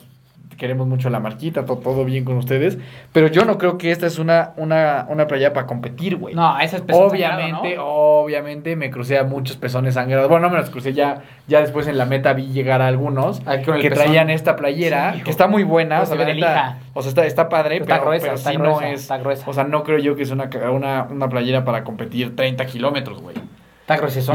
queremos 0.57 0.85
mucho 0.85 1.09
la 1.09 1.19
marquita, 1.19 1.65
to- 1.65 1.77
todo, 1.79 2.05
bien 2.05 2.23
con 2.23 2.37
ustedes. 2.37 2.77
Pero 3.13 3.25
yo 3.29 3.45
no 3.45 3.57
creo 3.57 3.79
que 3.79 3.89
esta 3.89 4.05
es 4.05 4.19
una, 4.19 4.51
una, 4.57 5.07
una 5.09 5.25
playa 5.25 5.53
para 5.53 5.65
competir, 5.65 6.17
güey. 6.17 6.35
No, 6.35 6.59
esa 6.59 6.75
es 6.75 6.83
pezón 6.83 7.09
Obviamente, 7.09 7.51
sangrado, 7.69 7.87
obviamente 7.87 8.75
me 8.75 8.91
crucé 8.91 9.17
a 9.17 9.23
muchos 9.23 9.57
pezones 9.57 9.95
sangrados. 9.95 10.29
Bueno, 10.29 10.45
no 10.47 10.53
me 10.53 10.59
los 10.59 10.69
crucé 10.69 10.93
ya, 10.93 11.23
ya 11.47 11.61
después 11.61 11.87
en 11.87 11.97
la 11.97 12.05
meta 12.05 12.33
vi 12.33 12.45
llegar 12.45 12.83
a 12.83 12.87
algunos 12.87 13.39
con 13.39 13.53
el 13.75 13.81
que 13.81 13.89
pezón. 13.89 14.05
traían 14.05 14.29
esta 14.29 14.55
playera, 14.55 15.13
Sí, 15.15 15.21
que 15.23 15.31
está 15.31 15.47
muy 15.47 15.63
buena, 15.63 15.97
Pues 15.97 16.11
o 16.11 16.15
sea, 16.15 16.25
se 16.27 16.33
lija. 16.35 16.77
o 16.93 17.01
sea, 17.01 17.09
está, 17.09 17.25
está 17.25 17.49
padre, 17.49 17.77
Está 17.77 17.95
pero, 17.95 18.05
gruesa, 18.05 18.23
pero 18.25 18.35
está 18.35 18.51
sí 18.51 18.57
gruesa, 18.57 18.81
no 18.81 18.85
es, 18.87 19.01
está 19.01 19.17
gruesa. 19.17 19.49
o 19.49 19.53
sea, 19.53 19.63
no 19.63 19.83
creo 19.83 19.97
yo 19.97 20.15
que 20.15 20.21
es 20.21 20.29
una, 20.29 20.47
una, 20.71 21.07
una 21.09 21.27
playera 21.27 21.65
para 21.65 21.83
competir 21.83 22.35
30 22.35 22.63
kilómetros, 22.67 23.19
güey. 23.19 23.35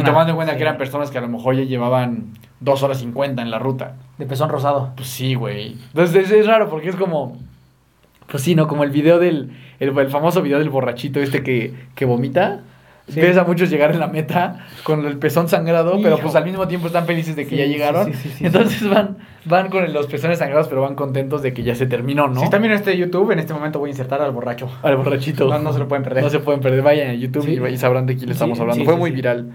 Y 0.01 0.05
tomando 0.05 0.31
en 0.31 0.37
cuenta 0.37 0.53
Sí. 0.53 0.59
que 0.59 0.63
eran 0.65 0.79
personas 0.79 1.11
que 1.11 1.19
a 1.19 1.21
lo 1.21 1.29
mejor 1.29 1.55
ya 1.57 1.65
llevaban 1.65 2.27
2 2.61 2.83
horas 2.83 2.99
50 2.99 3.43
en 3.43 3.51
la 3.51 3.59
ruta. 3.59 3.97
De 4.19 4.27
pezón 4.27 4.49
rosado. 4.49 4.93
Pues 4.97 5.09
sí, 5.09 5.35
güey. 5.35 5.73
Entonces 5.89 6.27
es, 6.27 6.31
es 6.33 6.47
raro 6.47 6.69
porque 6.71 6.89
es 6.89 6.97
como. 6.97 7.37
Pues 8.31 8.43
sí, 8.43 8.55
¿no? 8.55 8.67
Como 8.69 8.85
el 8.85 8.91
video 8.91 9.19
del. 9.19 9.51
El, 9.79 9.97
el 9.99 10.09
famoso 10.09 10.43
video 10.43 10.59
del 10.59 10.71
borrachito 10.71 11.21
este 11.21 11.43
que, 11.43 11.75
que 11.95 12.05
vomita. 12.05 12.61
Sí. 13.09 13.21
Ves 13.21 13.37
a 13.37 13.45
muchos 13.45 13.71
llegar 13.71 13.93
en 13.93 14.01
la 14.01 14.09
meta 14.09 14.67
con 14.83 15.07
el 15.07 15.17
pezón 15.19 15.49
sangrado, 15.49 16.01
pero 16.03 16.19
pues 16.19 16.35
al 16.35 16.45
mismo 16.45 16.67
tiempo 16.67 16.89
están 16.89 17.07
felices 17.07 17.37
de 17.37 17.45
que 17.45 17.51
Sí, 17.51 17.57
ya 17.57 17.67
llegaron. 17.67 18.13
sí, 18.13 18.19
sí, 18.21 18.31
sí, 18.39 18.47
Entonces 18.47 18.89
van, 18.91 19.19
van 19.45 19.69
con 19.71 19.93
los 19.93 20.09
pezones 20.09 20.41
sangrados, 20.41 20.67
pero 20.67 20.83
van 20.83 20.97
contentos 20.97 21.41
de 21.41 21.55
que 21.55 21.63
ya 21.63 21.77
se 21.77 21.87
terminó, 21.87 22.27
¿no? 22.27 22.41
Si 22.41 22.45
están 22.45 22.63
viendo 22.63 22.77
este 22.77 22.97
YouTube, 22.97 23.31
en 23.31 23.39
este 23.39 23.55
momento 23.55 23.79
voy 23.79 23.91
a 23.91 23.93
insertar 23.93 24.21
al 24.23 24.33
borracho. 24.33 24.69
Al 24.83 24.97
borrachito. 24.97 25.49
No, 25.49 25.59
no 25.61 25.73
se 25.73 25.79
lo 25.79 25.87
pueden 25.87 26.03
perder. 26.03 26.25
No 26.25 26.31
se 26.31 26.41
pueden 26.41 26.61
perder. 26.61 26.83
Vayan 26.83 27.11
a 27.11 27.15
YouTube 27.15 27.49
y, 27.49 27.73
y 27.73 27.77
sabrán 27.79 28.07
de 28.07 28.17
quién 28.17 28.27
le 28.27 28.33
estamos 28.33 28.59
hablando. 28.59 28.85
Fue 28.85 28.97
muy 28.97 29.13
viral. 29.13 29.53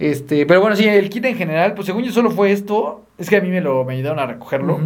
Este, 0.00 0.46
pero 0.46 0.60
bueno, 0.60 0.74
sí, 0.74 0.88
el 0.88 1.10
kit 1.10 1.26
en 1.26 1.36
general, 1.36 1.74
pues 1.74 1.86
según 1.86 2.02
yo 2.02 2.10
solo 2.10 2.30
fue 2.30 2.50
esto. 2.50 3.04
Es 3.18 3.28
que 3.28 3.36
a 3.36 3.40
mí 3.40 3.50
me 3.50 3.60
lo 3.60 3.84
me 3.84 3.92
ayudaron 3.94 4.18
a 4.18 4.26
recogerlo. 4.26 4.80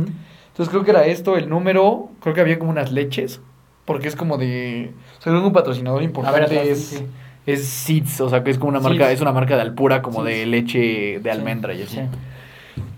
Entonces 0.54 0.70
creo 0.70 0.84
que 0.84 0.90
era 0.90 1.06
esto, 1.06 1.36
el 1.36 1.48
número, 1.48 2.10
creo 2.20 2.34
que 2.34 2.40
había 2.40 2.58
como 2.58 2.70
unas 2.70 2.92
leches, 2.92 3.40
porque 3.84 4.06
es 4.06 4.14
como 4.14 4.38
de... 4.38 4.92
O 5.18 5.22
sea, 5.22 5.32
un 5.32 5.52
patrocinador 5.52 5.98
A 5.98 6.00
ver, 6.00 6.06
importante 6.06 6.44
atrás, 6.44 6.66
es. 6.68 7.04
Es 7.46 7.66
Seeds, 7.66 8.20
o 8.20 8.28
sea, 8.30 8.42
que 8.44 8.50
es 8.50 8.58
como 8.58 8.70
una 8.70 8.80
marca, 8.80 9.04
Seeds. 9.06 9.16
es 9.16 9.20
una 9.20 9.32
marca 9.32 9.56
de 9.56 9.62
Alpura 9.62 10.02
como 10.02 10.24
Seeds. 10.24 10.38
de 10.38 10.46
leche 10.46 11.20
de 11.22 11.22
Sí, 11.22 11.28
almendra 11.28 11.74
y 11.74 11.82
así. 11.82 11.96
sí. 11.96 12.00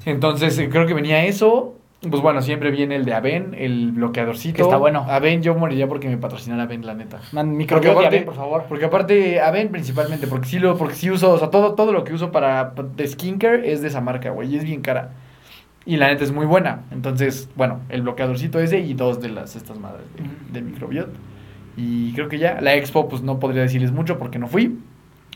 Entonces 0.04 0.58
eh, 0.58 0.68
creo 0.68 0.86
que 0.86 0.94
venía 0.94 1.24
eso. 1.24 1.72
Pues 2.08 2.22
bueno, 2.22 2.40
siempre 2.42 2.70
viene 2.70 2.94
el 2.94 3.04
de 3.04 3.14
Aven, 3.14 3.54
el 3.58 3.90
bloqueadorcito. 3.92 4.54
Que 4.56 4.62
está 4.62 4.76
bueno. 4.76 5.06
Aven, 5.08 5.42
yo 5.42 5.54
moriría 5.56 5.88
porque 5.88 6.08
me 6.08 6.18
patrocinara 6.18 6.64
Aven, 6.64 6.86
la 6.86 6.94
neta. 6.94 7.20
Man, 7.32 7.56
Porque 7.68 7.90
aparte, 7.90 8.20
por 8.22 8.34
favor. 8.34 8.64
Porque 8.68 8.84
aparte, 8.84 9.40
Aven 9.40 9.70
principalmente, 9.70 10.26
porque 10.28 10.46
sí, 10.46 10.58
lo, 10.58 10.76
porque 10.76 10.94
sí 10.94 11.10
uso, 11.10 11.32
o 11.32 11.38
sea, 11.38 11.50
todo, 11.50 11.74
todo 11.74 11.92
lo 11.92 12.04
que 12.04 12.12
uso 12.12 12.30
para 12.30 12.74
de 12.96 13.08
skincare 13.08 13.72
es 13.72 13.80
de 13.80 13.88
esa 13.88 14.00
marca, 14.00 14.30
güey, 14.30 14.52
y 14.54 14.56
es 14.56 14.64
bien 14.64 14.82
cara. 14.82 15.12
Y 15.84 15.96
la 15.96 16.08
neta 16.08 16.22
es 16.22 16.32
muy 16.32 16.46
buena. 16.46 16.82
Entonces, 16.92 17.48
bueno, 17.56 17.80
el 17.88 18.02
bloqueadorcito 18.02 18.60
ese 18.60 18.78
y 18.80 18.94
dos 18.94 19.20
de 19.20 19.30
las 19.30 19.56
estas 19.56 19.78
madres 19.78 20.04
de, 20.52 20.60
de 20.60 20.64
microbiota. 20.64 21.10
Y 21.76 22.12
creo 22.14 22.28
que 22.28 22.38
ya, 22.38 22.60
la 22.60 22.74
expo, 22.74 23.08
pues 23.08 23.22
no 23.22 23.38
podría 23.38 23.62
decirles 23.62 23.92
mucho 23.92 24.18
porque 24.18 24.38
no 24.38 24.48
fui, 24.48 24.78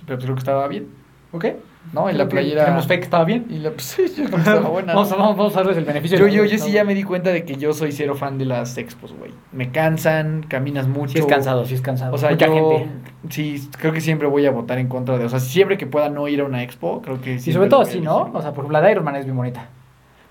pero 0.07 0.17
pues 0.19 0.25
creo 0.25 0.35
que 0.35 0.41
estaba 0.41 0.67
bien, 0.69 0.89
¿Ok? 1.33 1.47
¿no? 1.93 2.09
En 2.09 2.19
la 2.19 2.25
Creo 2.25 2.41
playera. 2.41 2.65
Tenemos 2.65 2.87
fe 2.87 2.99
que 2.99 3.05
estaba 3.05 3.25
bien. 3.25 3.47
Y 3.49 3.59
la, 3.59 3.71
pues, 3.71 3.85
sí, 3.85 4.03
yo 4.09 4.25
creo 4.25 4.31
que 4.31 4.37
estaba 4.37 4.69
buena. 4.69 4.95
vamos, 4.95 5.11
a, 5.13 5.17
vamos, 5.17 5.37
vamos 5.37 5.55
a 5.55 5.59
darles 5.61 5.77
el 5.79 5.85
beneficio. 5.85 6.19
Yo, 6.19 6.25
de 6.27 6.31
la 6.31 6.37
yo, 6.37 6.45
yo 6.45 6.59
sí 6.59 6.73
ya 6.73 6.85
me 6.85 6.95
di 6.95 7.03
cuenta 7.03 7.31
de 7.31 7.45
que 7.45 7.57
yo 7.57 7.73
soy 7.73 7.93
cero 7.93 8.15
fan 8.15 8.39
de 8.39 8.45
las 8.45 8.77
expos, 8.79 9.13
güey. 9.15 9.33
Me 9.53 9.71
cansan, 9.71 10.45
caminas 10.47 10.89
mucho. 10.89 11.13
Sí 11.13 11.19
es 11.19 11.27
cansado, 11.27 11.65
sí 11.65 11.75
es 11.75 11.81
cansado. 11.81 12.15
O 12.15 12.19
sea, 12.19 12.31
Mucha 12.31 12.47
yo 12.47 12.53
gente. 12.53 12.89
sí, 13.31 13.69
creo 13.79 13.93
que 13.93 14.01
siempre 14.01 14.29
voy 14.29 14.47
a 14.47 14.51
votar 14.51 14.79
en 14.79 14.89
contra 14.89 15.19
de... 15.19 15.25
O 15.25 15.29
sea, 15.29 15.41
siempre 15.41 15.79
que 15.79 15.87
pueda 15.87 16.09
no 16.11 16.29
ir 16.29 16.41
a 16.41 16.45
una 16.45 16.63
expo, 16.63 17.01
creo 17.03 17.21
que 17.21 17.39
sí. 17.39 17.51
Y 17.51 17.53
sobre 17.53 17.69
todo 17.69 17.81
así, 17.81 18.01
¿no? 18.01 18.31
O 18.35 18.43
sea, 18.43 18.53
por 18.53 18.65
ejemplo, 18.65 18.73
la 18.73 18.83
de 18.83 18.93
Iron 18.93 19.05
Man 19.05 19.17
es 19.17 19.25
bien 19.25 19.37
bonita. 19.37 19.69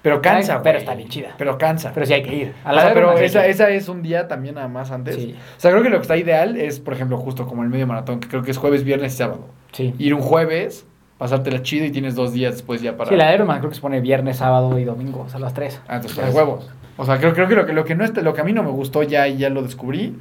Pero 0.02 0.22
cansa, 0.22 0.62
Pero 0.64 0.78
está 0.78 0.96
bien 0.96 1.10
chida. 1.10 1.36
Pero 1.38 1.58
cansa. 1.58 1.92
Pero 1.94 2.06
sí 2.06 2.14
hay 2.14 2.24
que 2.24 2.34
ir. 2.36 2.54
O 2.66 2.74
sea, 2.74 2.94
pero 2.94 3.18
esa, 3.18 3.46
esa 3.48 3.70
es 3.70 3.90
un 3.90 4.02
día 4.02 4.28
también 4.28 4.56
nada 4.56 4.68
más 4.70 4.92
antes. 4.92 5.16
Sí. 5.16 5.36
O 5.58 5.60
sea, 5.60 5.72
creo 5.72 5.84
que 5.84 5.90
lo 5.90 5.98
que 5.98 6.04
está 6.04 6.16
ideal 6.18 6.56
es, 6.56 6.80
por 6.80 6.94
ejemplo, 6.94 7.18
justo 7.18 7.46
como 7.46 7.64
el 7.64 7.70
medio 7.70 7.86
maratón, 7.86 8.20
que 8.20 8.28
creo 8.30 8.42
que 8.42 8.52
es 8.52 8.58
jueves, 8.58 8.84
viernes 8.84 9.14
y 9.14 9.18
sábado. 9.18 9.48
Sí. 9.74 9.94
Ir 10.00 10.14
un 10.14 10.22
jueves, 10.22 10.86
pasártela 11.18 11.62
chido 11.64 11.86
y 11.86 11.92
tienes 11.92 12.16
dos 12.16 12.32
días 12.32 12.54
después 12.54 12.82
ya 12.82 12.96
para... 12.96 13.10
Sí, 13.10 13.18
la 13.18 13.28
de 13.28 13.36
Iron 13.36 13.48
Man 13.48 13.60
creo 13.60 13.70
que 13.70 13.76
se 13.76 13.82
pone 13.82 14.00
viernes, 14.00 14.38
sábado 14.38 14.80
y 14.80 14.86
domingo, 14.86 15.24
o 15.28 15.30
sea, 15.30 15.40
las 15.42 15.54
tres. 15.54 15.82
Ah, 15.88 15.96
entonces 15.98 16.16
Ya 16.18 16.24
de 16.24 16.30
es- 16.30 16.36
huevos. 16.36 16.70
O 16.96 17.06
sea, 17.06 17.18
creo, 17.18 17.34
creo 17.34 17.48
que 17.48 17.56
lo 17.56 17.66
que 17.66 17.74
lo 17.74 17.84
que 17.86 17.96
no 17.96 18.04
está, 18.06 18.22
lo 18.22 18.34
que 18.34 18.42
a 18.42 18.44
mí 18.44 18.52
no 18.54 18.64
me 18.64 18.72
gustó 18.72 19.04
ya 19.04 19.28
y 19.28 19.38
ya 19.38 19.50
lo 19.50 19.62
descubrí 19.64 20.18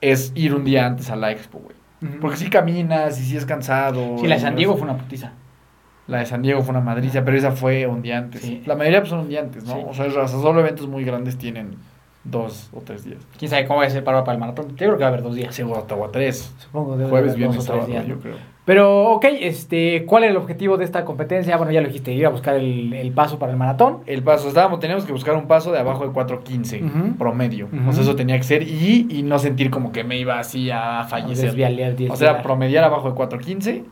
es 0.00 0.32
ir 0.34 0.54
un 0.54 0.64
día 0.64 0.86
antes 0.86 1.10
a 1.10 1.16
la 1.16 1.30
expo, 1.32 1.58
güey. 1.60 1.76
Porque 2.20 2.36
sí 2.36 2.50
caminas 2.50 3.20
y 3.20 3.24
sí 3.24 3.36
es 3.36 3.46
cansado. 3.46 4.18
Sí, 4.18 4.26
la 4.26 4.34
de 4.34 4.40
San 4.40 4.56
Diego 4.56 4.76
fue 4.76 4.82
una 4.88 4.96
putiza. 4.96 5.32
La 6.08 6.18
de 6.18 6.26
San 6.26 6.42
Diego 6.42 6.62
fue 6.62 6.70
una 6.72 6.80
madriza, 6.80 7.24
pero 7.24 7.36
esa 7.36 7.52
fue 7.52 7.86
un 7.86 8.02
día 8.02 8.18
antes. 8.18 8.40
Sí. 8.42 8.62
La 8.66 8.74
mayoría 8.74 9.00
pues, 9.00 9.10
son 9.10 9.20
un 9.20 9.28
día 9.28 9.40
antes, 9.40 9.64
¿no? 9.64 9.74
Sí. 9.74 9.80
O 9.88 9.94
sea, 9.94 10.06
es 10.06 10.14
raza, 10.14 10.40
solo 10.40 10.60
eventos 10.60 10.88
muy 10.88 11.04
grandes 11.04 11.38
tienen 11.38 11.76
dos 12.24 12.68
o 12.72 12.80
tres 12.80 13.04
días. 13.04 13.18
¿Quién 13.38 13.50
sabe 13.50 13.66
cómo 13.66 13.80
va 13.80 13.86
a 13.86 13.90
ser 13.90 14.04
para, 14.04 14.22
para 14.24 14.34
el 14.34 14.40
maratón? 14.40 14.68
Yo 14.70 14.76
creo 14.76 14.92
que 14.96 15.00
va 15.00 15.06
a 15.06 15.08
haber 15.08 15.22
dos 15.22 15.34
días. 15.34 15.54
Seguro 15.54 15.86
o 15.88 16.08
tres. 16.10 16.54
Supongo 16.58 16.96
que 16.98 17.04
Jueves, 17.04 17.36
viernes, 17.36 17.64
sábado, 17.64 17.86
días. 17.86 18.06
yo 18.06 18.18
creo. 18.20 18.36
Pero, 18.64 19.10
ok, 19.14 19.24
este, 19.40 20.04
¿cuál 20.06 20.22
es 20.22 20.30
el 20.30 20.36
objetivo 20.36 20.76
de 20.76 20.84
esta 20.84 21.04
competencia? 21.04 21.56
Bueno, 21.56 21.72
ya 21.72 21.80
lo 21.80 21.88
dijiste, 21.88 22.12
ir 22.12 22.24
a 22.26 22.28
buscar 22.28 22.54
el, 22.54 22.92
el 22.92 23.10
paso 23.10 23.36
para 23.36 23.50
el 23.50 23.58
maratón. 23.58 23.98
El 24.06 24.22
paso, 24.22 24.46
estábamos, 24.46 24.78
teníamos 24.78 25.04
que 25.04 25.10
buscar 25.10 25.34
un 25.34 25.48
paso 25.48 25.72
de 25.72 25.80
abajo 25.80 26.06
de 26.06 26.10
4.15 26.12 26.84
Ujú. 26.84 27.16
promedio. 27.18 27.66
Ujú. 27.72 27.90
O 27.90 27.92
sea, 27.92 28.02
eso 28.04 28.14
tenía 28.14 28.36
que 28.36 28.44
ser 28.44 28.62
y, 28.62 29.08
y 29.10 29.24
no 29.24 29.40
sentir 29.40 29.68
como 29.68 29.90
que 29.90 30.04
me 30.04 30.16
iba 30.16 30.38
así 30.38 30.70
a 30.70 31.04
fallecer. 31.08 31.54
Desviar, 31.56 31.72
O 32.10 32.14
sea, 32.16 32.40
promediar 32.40 32.84
abajo 32.84 33.10
de 33.10 33.16
4.15 33.16 33.82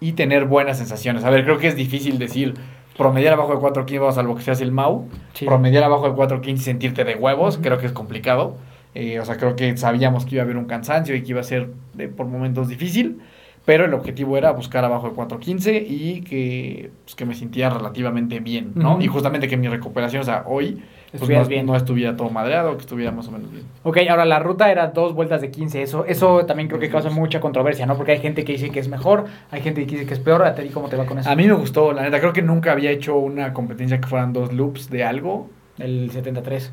y 0.00 0.12
tener 0.12 0.44
buenas 0.46 0.78
sensaciones. 0.78 1.24
A 1.24 1.30
ver, 1.30 1.44
creo 1.44 1.58
que 1.58 1.68
es 1.68 1.76
difícil 1.76 2.18
decir 2.18 2.54
promediar 2.96 3.34
abajo 3.34 3.52
de 3.54 3.60
4.15, 3.60 4.12
salvo 4.12 4.34
que 4.36 4.42
seas 4.42 4.60
el 4.60 4.72
Mau. 4.72 5.08
Sí. 5.34 5.46
Promediar 5.46 5.84
abajo 5.84 6.08
de 6.08 6.14
4.15 6.14 6.52
y 6.52 6.58
sentirte 6.58 7.04
de 7.04 7.14
huevos, 7.14 7.58
creo 7.62 7.78
que 7.78 7.86
es 7.86 7.92
complicado. 7.92 8.56
Eh, 8.94 9.20
o 9.20 9.24
sea, 9.24 9.36
creo 9.36 9.54
que 9.56 9.76
sabíamos 9.76 10.24
que 10.26 10.34
iba 10.34 10.42
a 10.42 10.44
haber 10.44 10.56
un 10.56 10.64
cansancio 10.64 11.14
y 11.14 11.22
que 11.22 11.30
iba 11.30 11.40
a 11.40 11.44
ser 11.44 11.68
de- 11.94 12.08
por 12.08 12.26
momentos 12.26 12.68
difícil. 12.68 13.20
Pero 13.64 13.84
el 13.84 13.94
objetivo 13.94 14.36
era 14.36 14.50
buscar 14.52 14.84
abajo 14.84 15.10
de 15.10 15.14
4.15 15.14 15.84
y 15.86 16.22
que, 16.22 16.90
pues, 17.04 17.14
que 17.14 17.26
me 17.26 17.34
sintiera 17.34 17.70
relativamente 17.70 18.40
bien, 18.40 18.72
¿no? 18.74 19.00
Y 19.00 19.06
justamente 19.06 19.48
que 19.48 19.56
mi 19.56 19.68
recuperación, 19.68 20.22
o 20.22 20.24
sea, 20.24 20.44
hoy 20.46 20.82
pues, 21.16 21.28
no, 21.28 21.44
bien. 21.44 21.66
no 21.66 21.74
estuviera 21.76 22.16
todo 22.16 22.30
madreado, 22.30 22.74
que 22.76 22.82
estuviera 22.82 23.10
más 23.10 23.26
o 23.28 23.32
menos 23.32 23.50
bien. 23.50 23.64
Ok, 23.82 23.98
ahora 24.08 24.24
la 24.24 24.38
ruta 24.38 24.70
era 24.70 24.88
dos 24.88 25.12
vueltas 25.12 25.40
de 25.40 25.50
15. 25.50 25.82
Eso, 25.82 26.04
eso 26.04 26.46
también 26.46 26.68
creo 26.68 26.80
que 26.80 26.88
causa 26.88 27.10
mucha 27.10 27.40
controversia, 27.40 27.84
¿no? 27.84 27.96
Porque 27.96 28.12
hay 28.12 28.20
gente 28.20 28.44
que 28.44 28.52
dice 28.52 28.70
que 28.70 28.78
es 28.78 28.88
mejor, 28.88 29.24
hay 29.50 29.60
gente 29.60 29.84
que 29.86 29.92
dice 29.92 30.06
que 30.06 30.14
es 30.14 30.20
peor. 30.20 30.42
¿A 30.42 30.54
ti 30.54 30.68
cómo 30.68 30.88
te 30.88 30.96
va 30.96 31.06
con 31.06 31.18
eso? 31.18 31.28
A 31.28 31.34
mí 31.34 31.46
me 31.46 31.54
gustó, 31.54 31.92
la 31.92 32.02
neta, 32.02 32.20
creo 32.20 32.32
que 32.32 32.42
nunca 32.42 32.72
había 32.72 32.90
hecho 32.90 33.16
una 33.16 33.52
competencia 33.52 34.00
que 34.00 34.06
fueran 34.06 34.32
dos 34.32 34.52
loops 34.52 34.88
de 34.88 35.04
algo. 35.04 35.50
El 35.78 36.10
73. 36.10 36.72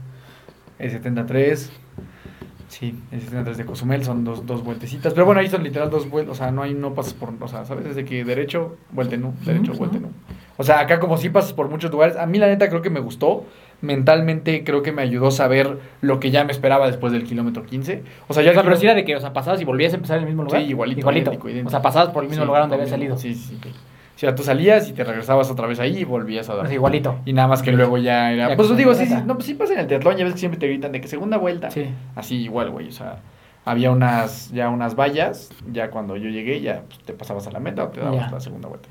El 0.80 0.92
73. 0.92 1.72
Sí, 2.68 2.94
el 3.12 3.22
73 3.22 3.58
de 3.58 3.66
Cozumel 3.66 4.04
son 4.04 4.24
dos, 4.24 4.46
dos 4.46 4.64
vueltecitas. 4.64 5.14
Pero 5.14 5.26
bueno, 5.26 5.40
ahí 5.40 5.48
son 5.48 5.64
literal 5.64 5.90
dos 5.90 6.10
vueltas. 6.10 6.34
O 6.34 6.36
sea, 6.36 6.52
no 6.52 6.64
hay, 6.64 6.74
no 6.74 6.94
pasas 6.94 7.14
por. 7.14 7.34
O 7.40 7.48
sea, 7.48 7.64
¿sabes? 7.66 7.86
Desde 7.86 8.04
que 8.04 8.26
derecho, 8.26 8.76
vuelta 8.92 9.16
en 9.16 9.24
U, 9.26 9.34
derecho, 9.46 9.74
en 9.74 9.82
ujú. 9.82 9.96
U. 9.98 10.12
O 10.58 10.64
sea, 10.64 10.80
acá 10.82 11.00
como 11.00 11.18
sí 11.18 11.30
pasas 11.30 11.54
por 11.54 11.70
muchos 11.70 11.92
lugares. 11.92 12.18
A 12.18 12.26
mí, 12.26 12.38
la 12.40 12.48
neta, 12.48 12.68
creo 12.70 12.82
que 12.82 12.90
me 12.90 13.00
gustó. 13.00 13.46
Mentalmente, 13.80 14.64
creo 14.64 14.82
que 14.82 14.92
me 14.92 15.04
ayudó 15.04 15.28
a 15.28 15.32
saber 15.32 15.78
lo 16.02 16.20
que 16.20 16.32
ya 16.32 16.44
me 16.44 16.52
esperaba 16.52 16.88
después 16.88 17.14
del 17.14 17.24
kilómetro 17.26 17.64
15. 17.64 18.04
O 18.28 18.34
sea, 18.34 18.42
ya 18.42 18.52
si 18.76 18.86
era 18.86 18.96
de 18.96 19.06
que, 19.06 19.16
o 19.16 19.20
sea, 19.20 19.34
pasabas 19.34 19.62
y 19.62 19.66
volvías 19.66 19.94
a 19.94 19.98
empezar 19.98 20.18
en 20.18 20.24
el 20.24 20.30
mismo 20.30 20.44
lugar. 20.44 20.62
Sí, 20.62 20.68
igualito, 20.70 21.00
Igualito. 21.02 21.30
idéntico, 21.30 21.50
idéntico. 21.50 21.68
O 21.68 21.72
sea, 21.72 21.82
pasabas 21.84 22.10
por 22.10 22.24
el 22.24 22.30
mismo 22.30 22.44
Sí, 22.44 22.48
lugar 22.48 22.64
donde 22.64 22.76
habías 22.76 22.90
salido. 22.90 23.18
Sí, 23.18 23.36
sí, 23.36 23.58
sí. 23.62 23.70
O 24.18 24.20
sea, 24.20 24.34
tú 24.34 24.42
salías 24.42 24.90
y 24.90 24.94
te 24.94 25.04
regresabas 25.04 25.52
otra 25.52 25.68
vez 25.68 25.80
ahí 25.80 26.00
y 26.00 26.04
volvías 26.04 26.50
a 26.50 26.56
dar. 26.56 26.66
Sea, 26.66 26.74
igualito. 26.74 27.20
Y 27.24 27.34
nada 27.34 27.48
más 27.48 27.62
que 27.62 27.72
luego 27.72 28.00
ya 28.00 28.32
era. 28.32 28.50
Ya 28.50 28.56
pues 28.56 28.76
digo, 28.76 28.96
sí, 28.96 29.06
sí, 29.06 29.14
no, 29.24 29.36
pues 29.36 29.46
sí 29.46 29.54
pasa 29.54 29.74
en 29.74 29.82
el 29.82 29.86
teatlón, 29.86 30.18
ya 30.18 30.24
ves 30.24 30.34
que 30.34 30.40
siempre 30.40 30.60
te 30.60 30.68
gritan 30.68 30.92
de 30.92 31.00
que 31.00 31.08
segunda 31.08 31.38
vuelta. 31.38 31.70
Sí. 31.70 31.86
Así 32.16 32.38
igual, 32.38 32.72
güey. 32.72 32.88
O 32.88 32.92
sea, 32.92 33.20
había 33.64 33.92
unas, 33.92 34.50
ya 34.52 34.70
unas 34.70 34.96
vallas, 34.96 35.52
ya 35.72 35.92
cuando 35.92 36.18
yo 36.18 36.30
llegué, 36.30 36.62
ya 36.62 36.82
pues, 36.88 36.98
te 37.02 37.14
pasabas 37.14 37.46
a 37.46 37.52
la 37.52 37.60
meta 37.60 37.84
o 37.84 37.90
te 37.90 38.02
dabas 38.02 38.32
la 38.32 38.40
segunda 38.40 38.70
vuelta. 38.70 38.90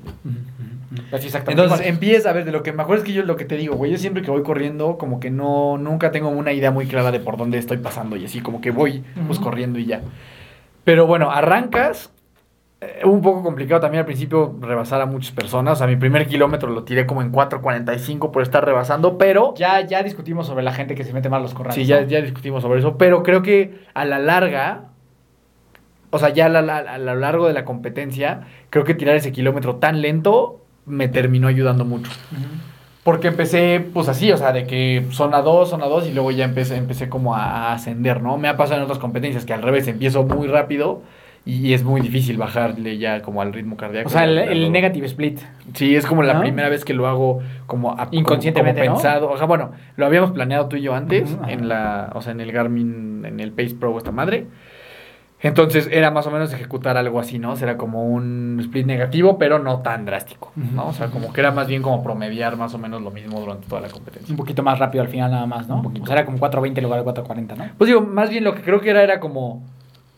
Pues 1.09 1.21
sí, 1.21 1.27
exactamente. 1.27 1.61
Entonces 1.61 1.79
igual. 1.79 1.93
empieza 1.93 2.29
a 2.29 2.31
ver 2.33 2.45
de 2.45 2.53
lo 2.53 2.63
que 2.63 2.71
me 2.71 2.83
acuerdo 2.83 3.03
es 3.03 3.07
que 3.07 3.13
yo 3.13 3.23
lo 3.23 3.35
que 3.35 3.43
te 3.43 3.57
digo, 3.57 3.75
güey, 3.75 3.91
yo 3.91 3.97
siempre 3.97 4.23
que 4.23 4.31
voy 4.31 4.43
corriendo, 4.43 4.97
como 4.97 5.19
que 5.19 5.29
no, 5.29 5.77
nunca 5.77 6.11
tengo 6.11 6.29
una 6.29 6.53
idea 6.53 6.71
muy 6.71 6.85
clara 6.85 7.11
de 7.11 7.19
por 7.19 7.35
dónde 7.35 7.57
estoy 7.57 7.79
pasando 7.79 8.15
y 8.15 8.23
así, 8.23 8.39
como 8.39 8.61
que 8.61 8.71
voy 8.71 9.03
pues 9.27 9.39
corriendo 9.39 9.77
y 9.77 9.87
ya. 9.87 9.99
Pero 10.85 11.05
bueno, 11.05 11.31
arrancas. 11.31 12.11
Eh, 12.81 13.01
un 13.05 13.21
poco 13.21 13.41
complicado 13.43 13.81
también 13.81 13.99
al 14.01 14.05
principio 14.05 14.55
rebasar 14.61 15.01
a 15.01 15.05
muchas 15.05 15.31
personas. 15.31 15.73
O 15.73 15.75
sea, 15.77 15.87
mi 15.87 15.95
primer 15.95 16.27
kilómetro 16.27 16.69
lo 16.69 16.83
tiré 16.83 17.05
como 17.05 17.21
en 17.21 17.31
4.45 17.31 18.31
por 18.31 18.43
estar 18.43 18.63
rebasando, 18.65 19.17
pero 19.17 19.53
ya, 19.55 19.81
ya 19.81 20.03
discutimos 20.03 20.47
sobre 20.47 20.63
la 20.63 20.73
gente 20.73 20.93
que 20.95 21.03
se 21.03 21.13
mete 21.13 21.29
mal 21.29 21.41
los 21.41 21.53
corrales. 21.53 21.75
Sí, 21.75 21.85
ya, 21.85 22.01
¿no? 22.01 22.07
ya 22.07 22.21
discutimos 22.21 22.61
sobre 22.63 22.79
eso, 22.79 22.97
pero 22.97 23.23
creo 23.23 23.41
que 23.41 23.79
a 23.93 24.05
la 24.05 24.19
larga, 24.19 24.85
o 26.09 26.19
sea, 26.19 26.29
ya 26.29 26.45
a, 26.45 26.49
la- 26.49 26.59
a- 26.77 26.93
a 26.95 26.97
lo 26.97 27.15
largo 27.15 27.47
de 27.47 27.53
la 27.53 27.65
competencia, 27.65 28.41
creo 28.69 28.83
que 28.85 28.93
tirar 28.93 29.15
ese 29.15 29.31
kilómetro 29.31 29.75
tan 29.77 30.01
lento 30.01 30.61
me 30.85 31.07
terminó 31.07 31.47
ayudando 31.47 31.83
mucho. 31.83 32.11
Porque 33.03 33.27
empecé, 33.29 33.85
pues 33.93 34.09
así, 34.09 34.31
o 34.31 34.37
sea, 34.37 34.51
de 34.51 34.67
que 34.67 35.05
zona 35.11 35.41
2, 35.41 35.69
zona 35.69 35.85
2 35.85 36.07
y 36.07 36.13
luego 36.13 36.29
ya 36.31 36.43
empecé, 36.45 36.75
empecé 36.75 37.07
como 37.09 37.35
a 37.35 37.71
ascender, 37.73 38.21
¿no? 38.21 38.37
Me 38.37 38.49
ha 38.49 38.57
pasado 38.57 38.77
en 38.79 38.83
otras 38.83 38.99
competencias 38.99 39.45
que 39.45 39.53
al 39.53 39.61
revés, 39.61 39.87
empiezo 39.87 40.23
muy 40.23 40.47
rápido 40.47 41.01
y 41.47 41.73
es 41.73 41.83
muy 41.83 42.01
difícil 42.01 42.35
bajarle 42.37 42.97
ya 42.97 43.21
como 43.21 43.41
al 43.41 43.53
ritmo 43.53 43.77
cardíaco. 43.77 44.09
O 44.09 44.11
sea, 44.11 44.25
el, 44.25 44.69
negative 44.71 45.07
split. 45.07 45.39
Sí, 45.73 45.95
es 45.95 46.05
como 46.05 46.21
la 46.21 46.33
¿No? 46.33 46.41
primera 46.41 46.67
vez 46.67 46.83
que 46.83 46.93
lo 46.93 47.07
hago 47.07 47.39
como 47.65 47.91
a- 47.93 48.09
Inconscientemente, 48.11 48.81
como 48.81 48.91
¿no? 48.91 49.01
pensado. 49.01 49.29
O 49.31 49.37
sea, 49.37 49.47
bueno, 49.47 49.71
lo 49.95 50.05
habíamos 50.05 50.31
planeado 50.31 50.67
tú 50.67 50.75
y 50.75 50.81
yo 50.81 50.93
antes 50.93 51.37
en 51.47 51.69
la, 51.69 52.11
o 52.15 52.21
sea, 52.21 52.33
en 52.33 52.41
el 52.41 52.51
Garmin, 52.51 53.23
en 53.25 53.39
el 53.39 53.53
Pace 53.53 53.75
Pro 53.79 53.97
esta 53.97 54.11
madre. 54.11 54.45
Entonces 55.39 55.87
era 55.91 56.09
más 56.09 56.25
o 56.25 56.31
menos 56.31 56.51
ejecutar 56.51 56.97
algo 56.97 57.19
así, 57.19 57.37
¿no? 57.37 57.55
Será 57.55 57.77
como 57.77 58.03
un 58.05 58.57
split 58.59 58.87
negativo, 58.87 59.37
pero 59.37 59.59
no 59.59 59.79
tan 59.81 60.03
drástico, 60.03 60.51
¿no? 60.55 60.87
O 60.87 60.93
sea, 60.93 61.07
como 61.07 61.31
que 61.31 61.41
era 61.41 61.51
más 61.51 61.67
bien 61.67 61.83
como 61.83 62.03
promediar 62.03 62.57
más 62.57 62.73
o 62.73 62.79
menos 62.79 63.03
lo 63.03 63.11
mismo 63.11 63.39
durante 63.39 63.67
toda 63.67 63.81
la 63.81 63.87
competencia. 63.89 64.31
Un 64.33 64.37
poquito 64.37 64.63
más 64.63 64.79
rápido 64.79 65.03
al 65.03 65.09
final 65.09 65.29
nada 65.29 65.45
más, 65.45 65.67
¿no? 65.67 65.75
Un 65.75 65.83
poquito. 65.83 66.03
O 66.03 66.07
sea, 66.07 66.15
era 66.15 66.25
como 66.25 66.39
4.20 66.39 66.77
en 66.79 66.83
lugar 66.83 67.03
de 67.03 67.11
4.40, 67.11 67.55
¿no? 67.55 67.65
Pues 67.77 67.87
digo, 67.87 68.01
más 68.01 68.31
bien 68.31 68.43
lo 68.43 68.55
que 68.55 68.63
creo 68.63 68.81
que 68.81 68.89
era 68.89 69.03
era 69.03 69.19
como 69.19 69.63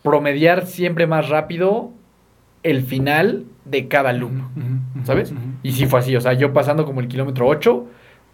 promediar 0.03 0.65
siempre 0.65 1.07
más 1.07 1.29
rápido 1.29 1.91
el 2.63 2.83
final 2.83 3.45
de 3.65 3.87
cada 3.87 4.13
loop. 4.13 4.31
¿sabes? 5.03 5.33
Y 5.63 5.71
sí 5.71 5.85
fue 5.85 5.99
así, 5.99 6.15
o 6.15 6.21
sea, 6.21 6.33
yo 6.33 6.53
pasando 6.53 6.85
como 6.85 6.99
el 7.01 7.07
kilómetro 7.07 7.47
8, 7.47 7.85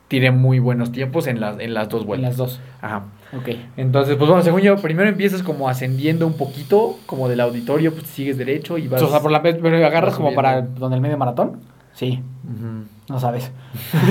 tiré 0.07 0.31
muy 0.31 0.59
buenos 0.59 0.91
tiempos 0.91 1.27
en 1.27 1.39
las, 1.39 1.59
en 1.59 1.73
las 1.73 1.89
dos 1.89 2.01
En 2.01 2.07
vueltas. 2.07 2.29
las 2.29 2.37
dos. 2.37 2.61
Ajá. 2.81 3.03
Ok. 3.37 3.49
Entonces, 3.77 4.15
pues 4.15 4.29
bueno, 4.29 4.43
según 4.43 4.61
yo, 4.61 4.77
primero 4.77 5.09
empiezas 5.09 5.43
como 5.43 5.67
ascendiendo 5.67 6.25
un 6.27 6.37
poquito, 6.37 6.97
como 7.05 7.27
del 7.27 7.41
auditorio, 7.41 7.93
pues 7.93 8.07
sigues 8.07 8.37
derecho 8.37 8.77
y 8.77 8.87
vas... 8.87 9.01
O 9.01 9.09
sea, 9.09 9.19
por 9.19 9.31
la 9.31 9.39
vez, 9.39 9.57
pero 9.61 9.75
agarras 9.85 10.15
como 10.15 10.33
para 10.33 10.61
donde 10.61 10.95
el 10.95 11.01
medio 11.01 11.17
maratón. 11.17 11.59
Sí. 11.93 12.21
No 13.09 13.19
sabes. 13.19 13.51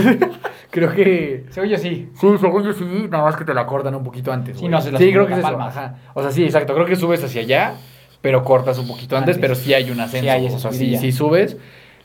Creo 0.71 0.93
que... 0.93 1.47
Según 1.51 1.71
yo 1.71 1.79
sí. 1.79 2.09
Sí, 2.15 2.27
según 2.41 2.65
yo 2.65 2.73
sí, 2.73 2.85
nada 3.09 3.25
más 3.25 3.37
que 3.37 3.45
te 3.45 3.55
la 3.55 3.65
cortan 3.67 3.95
un 3.95 4.03
poquito 4.03 4.33
antes. 4.33 4.59
Sí, 4.59 4.69
no 4.69 4.79
haces 4.79 4.93
la 4.93 4.99
Sí, 4.99 5.13
creo 5.13 5.27
que 5.27 5.35
es 5.35 5.39
eso. 5.39 5.61
Ajá. 5.61 5.99
O 6.15 6.23
sea, 6.23 6.33
sí, 6.33 6.45
exacto. 6.45 6.75
Creo 6.75 6.85
que 6.85 6.97
subes 6.97 7.23
hacia 7.23 7.43
allá, 7.43 7.75
pero 8.21 8.43
cortas 8.43 8.77
un 8.79 8.89
poquito 8.89 9.17
antes, 9.17 9.37
Antes. 9.37 9.41
pero 9.41 9.55
sí 9.55 9.73
hay 9.73 9.91
un 9.91 10.01
ascenso. 10.01 10.25
Sí 10.25 10.29
hay 10.29 10.47
esa 10.47 10.57
o 10.57 10.59
sea, 10.59 10.73
sí, 10.73 11.13
subes. 11.13 11.57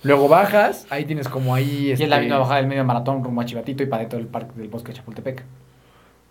Luego 0.03 0.27
bajas, 0.29 0.85
ahí 0.89 1.05
tienes 1.05 1.27
como 1.27 1.55
ahí. 1.55 1.87
Y 1.87 1.91
es 1.91 1.99
la 1.99 2.17
este, 2.17 2.19
misma 2.21 2.37
bajada 2.37 2.57
del 2.57 2.67
medio 2.67 2.85
maratón 2.85 3.23
rumbo 3.23 3.41
a 3.41 3.45
Chivatito 3.45 3.83
y 3.83 3.87
para 3.87 4.01
dentro 4.01 4.19
del 4.19 4.27
parque 4.27 4.53
del 4.55 4.69
bosque 4.69 4.91
de 4.91 4.97
Chapultepec. 4.97 5.43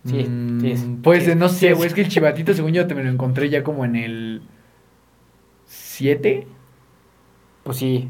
Sí, 0.05 0.23
mm, 0.23 0.61
sí 0.61 0.71
es. 0.71 0.85
Pues 1.03 1.23
sí 1.25 1.31
es, 1.31 1.37
no 1.37 1.49
sí 1.49 1.55
sé, 1.55 1.69
es. 1.71 1.77
güey. 1.77 1.87
Es 1.87 1.93
que 1.93 2.01
el 2.01 2.07
chivatito, 2.07 2.53
según 2.53 2.71
yo, 2.71 2.87
te 2.87 2.95
me 2.95 3.03
lo 3.03 3.09
encontré 3.09 3.49
ya 3.49 3.63
como 3.63 3.85
en 3.85 3.95
el. 3.95 4.41
¿7? 5.67 6.45
Pues 7.63 7.77
sí. 7.77 8.09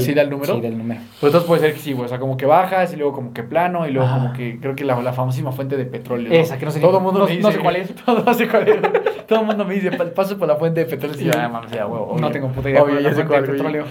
¿Sí 0.00 0.14
da 0.14 0.22
el 0.22 0.30
número? 0.30 0.54
Sí, 0.54 0.60
del 0.60 0.78
número. 0.78 1.00
Pues 1.20 1.30
entonces 1.30 1.46
puede 1.46 1.60
ser 1.60 1.72
que 1.74 1.80
sí, 1.80 1.92
güey. 1.92 2.06
O 2.06 2.08
sea, 2.08 2.18
como 2.18 2.36
que 2.36 2.46
bajas 2.46 2.92
y 2.92 2.96
luego 2.96 3.12
como 3.12 3.32
que 3.34 3.42
plano 3.42 3.86
y 3.86 3.90
luego 3.92 4.08
como 4.10 4.32
que 4.32 4.58
creo 4.60 4.74
que 4.76 4.84
la, 4.84 5.00
la 5.02 5.12
famosísima 5.12 5.52
fuente 5.52 5.76
de 5.76 5.84
petróleo. 5.84 6.28
¿no? 6.28 6.34
Esa, 6.34 6.58
que 6.58 6.64
no 6.64 6.70
sé 6.70 6.80
Todo 6.80 6.98
el 6.98 7.02
mundo 7.04 7.20
no- 7.20 7.24
me 7.26 7.30
dice. 7.32 7.42
no 7.42 7.52
sé 7.52 7.58
cuál 7.58 7.76
es. 7.76 7.94
Todo, 8.04 8.22
no 8.24 8.34
sé 8.34 8.48
cuál 8.48 8.68
es. 8.68 8.76
Todo 9.26 9.40
el 9.40 9.46
mundo 9.46 9.64
me 9.64 9.74
dice, 9.74 9.92
"Pa- 9.92 10.06
paso 10.06 10.36
por 10.38 10.48
la 10.48 10.56
fuente 10.56 10.80
de 10.84 10.86
petróleo. 10.86 11.20
Y 11.20 11.24
yo, 11.24 11.32
ah, 11.38 11.48
mames, 11.48 11.70
ya, 11.70 11.84
güey. 11.84 12.20
No 12.20 12.30
tengo 12.30 12.48
puta 12.48 12.70
idea 12.70 12.82
Obvio, 12.82 13.00
ya 13.00 13.10
sé 13.14 13.20
la 13.20 13.26
fuente 13.26 13.28
cuál, 13.28 13.42
de 13.42 13.48
petróleo. 13.52 13.84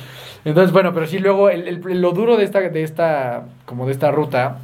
Entonces, 0.46 0.72
bueno, 0.72 0.94
pero 0.94 1.08
sí, 1.08 1.20
luego 1.20 1.50
el, 1.50 1.68
el- 1.68 2.02
lo 2.02 2.12
duro 2.12 2.38
de 2.38 2.44
esta, 2.44 2.60
de 2.62 2.84
esta, 2.84 3.44
como 3.66 3.86
de 3.86 3.92
esta 3.92 4.12
ruta, 4.12 4.58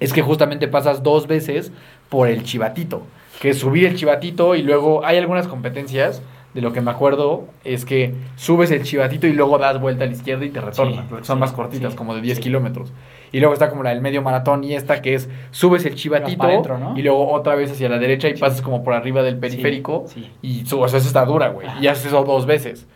es 0.00 0.12
que 0.12 0.22
justamente 0.22 0.68
pasas 0.68 1.02
dos 1.02 1.26
veces 1.26 1.72
por 2.08 2.28
el 2.28 2.42
chivatito, 2.44 3.02
que 3.40 3.50
es 3.50 3.58
subir 3.58 3.86
el 3.86 3.96
chivatito 3.96 4.54
y 4.54 4.62
luego 4.62 5.04
hay 5.04 5.16
algunas 5.18 5.46
competencias, 5.48 6.22
de 6.54 6.60
lo 6.60 6.72
que 6.72 6.80
me 6.80 6.92
acuerdo, 6.92 7.44
es 7.64 7.84
que 7.84 8.14
subes 8.36 8.70
el 8.70 8.84
chivatito 8.84 9.26
y 9.26 9.32
luego 9.32 9.58
das 9.58 9.80
vuelta 9.80 10.04
a 10.04 10.06
la 10.06 10.12
izquierda 10.12 10.44
y 10.44 10.50
te 10.50 10.60
retornas, 10.60 11.04
Sí, 11.08 11.14
son 11.22 11.36
sí, 11.36 11.40
más 11.40 11.52
cortitas, 11.52 11.92
sí, 11.92 11.98
como 11.98 12.14
de 12.14 12.20
10 12.20 12.36
sí. 12.36 12.42
kilómetros. 12.44 12.92
Y 13.32 13.40
luego 13.40 13.52
está 13.52 13.68
como 13.68 13.82
la 13.82 13.90
del 13.90 14.00
medio 14.00 14.22
maratón 14.22 14.62
y 14.62 14.74
esta 14.74 15.02
que 15.02 15.14
es 15.14 15.28
subes 15.50 15.84
el 15.84 15.96
chivatito 15.96 16.38
pa' 16.38 16.46
adentro, 16.46 16.78
¿no? 16.78 16.96
y 16.96 17.02
luego 17.02 17.32
otra 17.32 17.56
vez 17.56 17.72
hacia 17.72 17.88
la 17.88 17.98
derecha 17.98 18.28
y 18.28 18.34
pasas 18.34 18.62
como 18.62 18.84
por 18.84 18.94
arriba 18.94 19.24
del 19.24 19.36
periférico 19.38 20.04
y 20.40 20.64
subes, 20.64 20.84
o 20.84 20.88
sea, 20.88 20.98
eso 21.00 21.08
está 21.08 21.24
dura, 21.24 21.48
güey. 21.48 21.66
Y 21.80 21.88
haces 21.88 22.06
eso 22.06 22.22
dos 22.22 22.46
veces. 22.46 22.86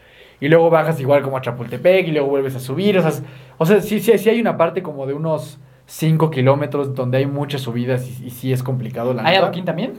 Y 0.41 0.47
luego 0.47 0.71
bajas 0.71 1.01
igual 1.01 1.23
como 1.23 1.37
a 1.37 1.41
Chapultepec 1.41 2.07
y 2.07 2.13
luego 2.13 2.29
vuelves 2.29 2.55
a 2.55 2.61
subir. 2.61 2.97
O 2.97 3.03
sea, 3.03 3.25
o 3.59 3.67
sea 3.67 3.81
sí, 3.81 3.99
sí, 3.99 4.17
sí 4.19 4.31
hay 4.31 4.41
una 4.41 4.57
parte 4.57 4.85
como 4.85 5.05
de 5.07 5.15
unos 5.15 5.59
5 5.87 6.31
kilómetros 6.31 6.95
donde 6.95 7.19
hay 7.19 7.27
muchas 7.27 7.63
subidas 7.63 8.07
y, 8.07 8.27
y 8.27 8.31
sí 8.31 8.53
es 8.53 8.63
complicado. 8.63 9.15
La 9.15 9.25
¿Hay 9.25 9.35
adoquín 9.35 9.65
también? 9.65 9.95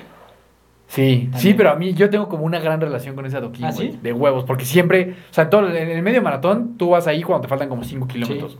Sí, 0.89 1.29
sí, 1.35 1.53
pero 1.53 1.69
a 1.69 1.75
mí 1.75 1.93
yo 1.93 2.09
tengo 2.09 2.27
como 2.27 2.43
una 2.45 2.59
gran 2.59 2.81
relación 2.81 3.15
con 3.15 3.23
ese 3.27 3.37
adoquín, 3.37 3.63
¿Ah, 3.65 3.71
güey, 3.71 3.91
sí? 3.91 3.99
de 4.01 4.11
huevos. 4.11 4.43
Porque 4.43 4.65
siempre, 4.65 5.13
o 5.29 5.33
sea, 5.33 5.47
todo, 5.47 5.69
en 5.69 5.87
el 5.87 6.01
medio 6.01 6.23
maratón 6.23 6.77
tú 6.77 6.89
vas 6.89 7.05
ahí 7.05 7.21
cuando 7.21 7.43
te 7.43 7.47
faltan 7.47 7.69
como 7.69 7.83
5 7.83 8.07
kilómetros. 8.07 8.57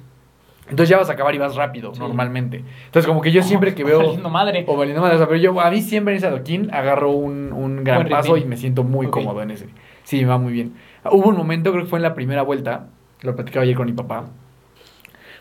Entonces 0.69 0.89
ya 0.89 0.98
vas 0.98 1.09
a 1.09 1.13
acabar 1.13 1.33
y 1.33 1.39
vas 1.39 1.55
rápido, 1.55 1.91
Sí. 1.95 2.00
normalmente. 2.00 2.63
Entonces 2.86 3.07
como 3.07 3.21
que 3.21 3.31
yo 3.31 3.41
siempre 3.41 3.74
que 3.74 3.83
veo... 3.86 3.98
Valiendo 3.98 4.29
madre. 4.29 4.63
O 4.67 4.77
valiendo 4.77 5.01
madre, 5.01 5.15
o 5.15 5.17
sea, 5.17 5.27
pero 5.27 5.39
yo 5.39 5.59
a 5.59 5.71
mí 5.71 5.81
siempre 5.81 6.13
en 6.13 6.17
ese 6.17 6.27
adoquín 6.27 6.69
agarro 6.71 7.09
un, 7.09 7.51
un 7.51 7.83
gran 7.83 8.03
Buen 8.03 8.09
paso 8.09 8.38
y 8.38 8.45
me 8.45 8.57
siento 8.57 8.83
muy 8.83 9.07
cómodo 9.07 9.41
en 9.41 9.50
ese. 9.50 9.65
Sí, 10.03 10.19
me 10.21 10.27
va 10.27 10.38
muy 10.38 10.53
bien. 10.53 10.74
Hubo 11.12 11.29
un 11.29 11.36
momento, 11.36 11.71
creo 11.71 11.83
que 11.86 11.89
fue 11.89 11.98
en 11.98 12.03
la 12.03 12.13
primera 12.13 12.43
vuelta, 12.43 12.89
lo 13.24 13.36
platicaba 13.36 13.63
ayer 13.63 13.75
con 13.75 13.88
mi 13.88 13.93
papá, 13.93 14.25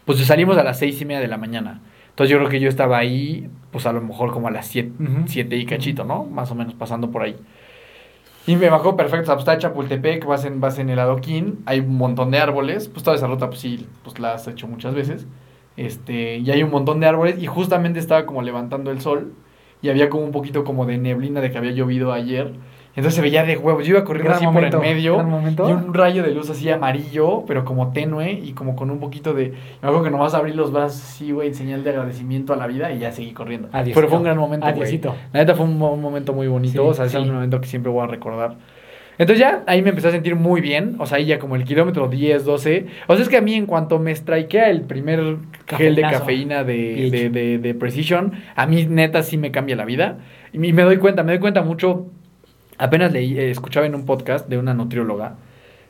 pues 0.06 0.24
salimos 0.24 0.56
a 0.56 0.62
las 0.64 0.78
seis 0.78 0.98
y 1.02 1.04
media 1.04 1.20
de 1.20 1.28
la 1.28 1.36
mañana. 1.36 1.80
Entonces 2.18 2.32
yo 2.32 2.38
creo 2.38 2.50
que 2.50 2.58
yo 2.58 2.68
estaba 2.68 2.98
ahí, 2.98 3.48
pues 3.70 3.86
a 3.86 3.92
lo 3.92 4.00
mejor 4.00 4.32
como 4.32 4.48
a 4.48 4.50
las 4.50 4.66
siete, 4.66 4.90
Ujú. 5.00 5.28
siete 5.28 5.54
y 5.54 5.64
cachito, 5.64 6.02
¿no? 6.02 6.24
Más 6.24 6.50
o 6.50 6.56
menos 6.56 6.74
pasando 6.74 7.12
por 7.12 7.22
ahí. 7.22 7.36
Y 8.44 8.56
me 8.56 8.68
bajó 8.68 8.96
perfecto, 8.96 9.22
o 9.22 9.26
sea, 9.26 9.34
pues 9.36 9.42
está 9.42 9.56
Chapultepec, 9.58 10.26
vas 10.26 10.44
en, 10.44 10.60
vas 10.60 10.80
en 10.80 10.90
el 10.90 10.98
adoquín, 10.98 11.60
hay 11.64 11.78
un 11.78 11.96
montón 11.96 12.32
de 12.32 12.38
árboles, 12.38 12.88
pues 12.88 13.04
toda 13.04 13.16
esa 13.16 13.28
ruta 13.28 13.46
pues 13.46 13.60
sí, 13.60 13.86
pues 14.02 14.18
la 14.18 14.32
has 14.34 14.48
hecho 14.48 14.66
muchas 14.66 14.96
veces. 14.96 15.28
Este, 15.76 16.38
y 16.38 16.50
hay 16.50 16.64
un 16.64 16.72
montón 16.72 16.98
de 16.98 17.06
árboles 17.06 17.40
y 17.40 17.46
justamente 17.46 18.00
estaba 18.00 18.26
como 18.26 18.42
levantando 18.42 18.90
el 18.90 19.00
sol 19.00 19.34
y 19.80 19.88
había 19.88 20.08
como 20.10 20.24
un 20.24 20.32
poquito 20.32 20.64
como 20.64 20.86
de 20.86 20.98
neblina 20.98 21.40
de 21.40 21.52
que 21.52 21.58
había 21.58 21.70
llovido 21.70 22.12
ayer. 22.12 22.52
Entonces 22.98 23.14
se 23.14 23.22
veía 23.22 23.44
de 23.44 23.56
huevos. 23.56 23.86
Yo 23.86 23.92
iba 23.96 24.04
corriendo 24.04 24.28
Gran 24.30 24.36
así 24.36 24.44
momento, 24.46 24.76
por 24.78 24.86
el 24.86 24.94
medio 24.94 25.16
y 25.68 25.72
un 25.72 25.94
rayo 25.94 26.22
de 26.22 26.32
luz 26.32 26.50
así 26.50 26.68
amarillo, 26.70 27.44
pero 27.46 27.64
como 27.64 27.92
tenue 27.92 28.32
y 28.32 28.52
como 28.52 28.76
con 28.76 28.90
un 28.90 28.98
poquito 29.00 29.32
de... 29.34 29.50
Me 29.80 29.88
acuerdo 29.88 30.02
que 30.04 30.10
nomás 30.10 30.34
abrí 30.34 30.52
los 30.52 30.72
brazos 30.72 31.02
así, 31.02 31.30
güey, 31.32 31.48
en 31.48 31.54
señal 31.54 31.84
de 31.84 31.90
agradecimiento 31.90 32.52
a 32.52 32.56
la 32.56 32.66
vida 32.66 32.92
y 32.92 32.98
ya 32.98 33.12
seguí 33.12 33.32
corriendo. 33.32 33.68
Adiosito. 33.72 33.94
Pero 33.94 34.08
fue 34.08 34.18
un 34.18 34.24
gran 34.24 34.36
momento. 34.36 34.66
La 34.66 35.40
neta 35.40 35.54
fue 35.54 35.64
un, 35.66 35.78
mo- 35.78 35.92
un 35.92 36.02
momento 36.02 36.32
muy 36.32 36.48
bonito, 36.48 36.82
Sí, 36.82 36.88
o 36.90 36.94
sea, 36.94 37.04
es 37.06 37.12
sí. 37.12 37.18
un 37.18 37.32
momento 37.32 37.60
que 37.60 37.66
siempre 37.68 37.90
voy 37.90 38.04
a 38.04 38.06
recordar. 38.08 38.56
Entonces 39.20 39.40
ya 39.40 39.64
ahí 39.66 39.82
me 39.82 39.88
empecé 39.90 40.08
a 40.08 40.10
sentir 40.12 40.36
muy 40.36 40.60
bien, 40.60 40.94
o 41.00 41.06
sea, 41.06 41.18
ahí 41.18 41.24
ya 41.26 41.40
como 41.40 41.56
el 41.56 41.64
kilómetro 41.64 42.06
10, 42.08 42.44
12. 42.44 42.86
O 43.08 43.14
sea, 43.14 43.22
es 43.24 43.28
que 43.28 43.36
a 43.36 43.40
mí 43.40 43.54
en 43.54 43.66
cuanto 43.66 43.98
me 43.98 44.14
strikea 44.14 44.70
el 44.70 44.82
primer 44.82 45.38
gel 45.66 45.96
de 45.96 46.02
cafeína 46.02 46.62
de, 46.62 47.10
de, 47.10 47.28
de, 47.30 47.58
de 47.58 47.74
Precision, 47.74 48.32
a 48.54 48.66
mí 48.66 48.86
neta 48.88 49.24
sí 49.24 49.36
me 49.36 49.50
cambia 49.50 49.74
la 49.74 49.84
vida. 49.84 50.18
Y 50.52 50.58
me 50.58 50.82
doy 50.82 50.98
cuenta, 50.98 51.24
me 51.24 51.32
doy 51.32 51.40
cuenta 51.40 51.62
mucho, 51.62 52.06
apenas 52.78 53.12
leí, 53.12 53.38
eh, 53.38 53.50
escuchaba 53.50 53.86
en 53.86 53.94
un 53.94 54.06
podcast 54.06 54.48
de 54.48 54.58
una 54.58 54.74
nutrióloga 54.74 55.34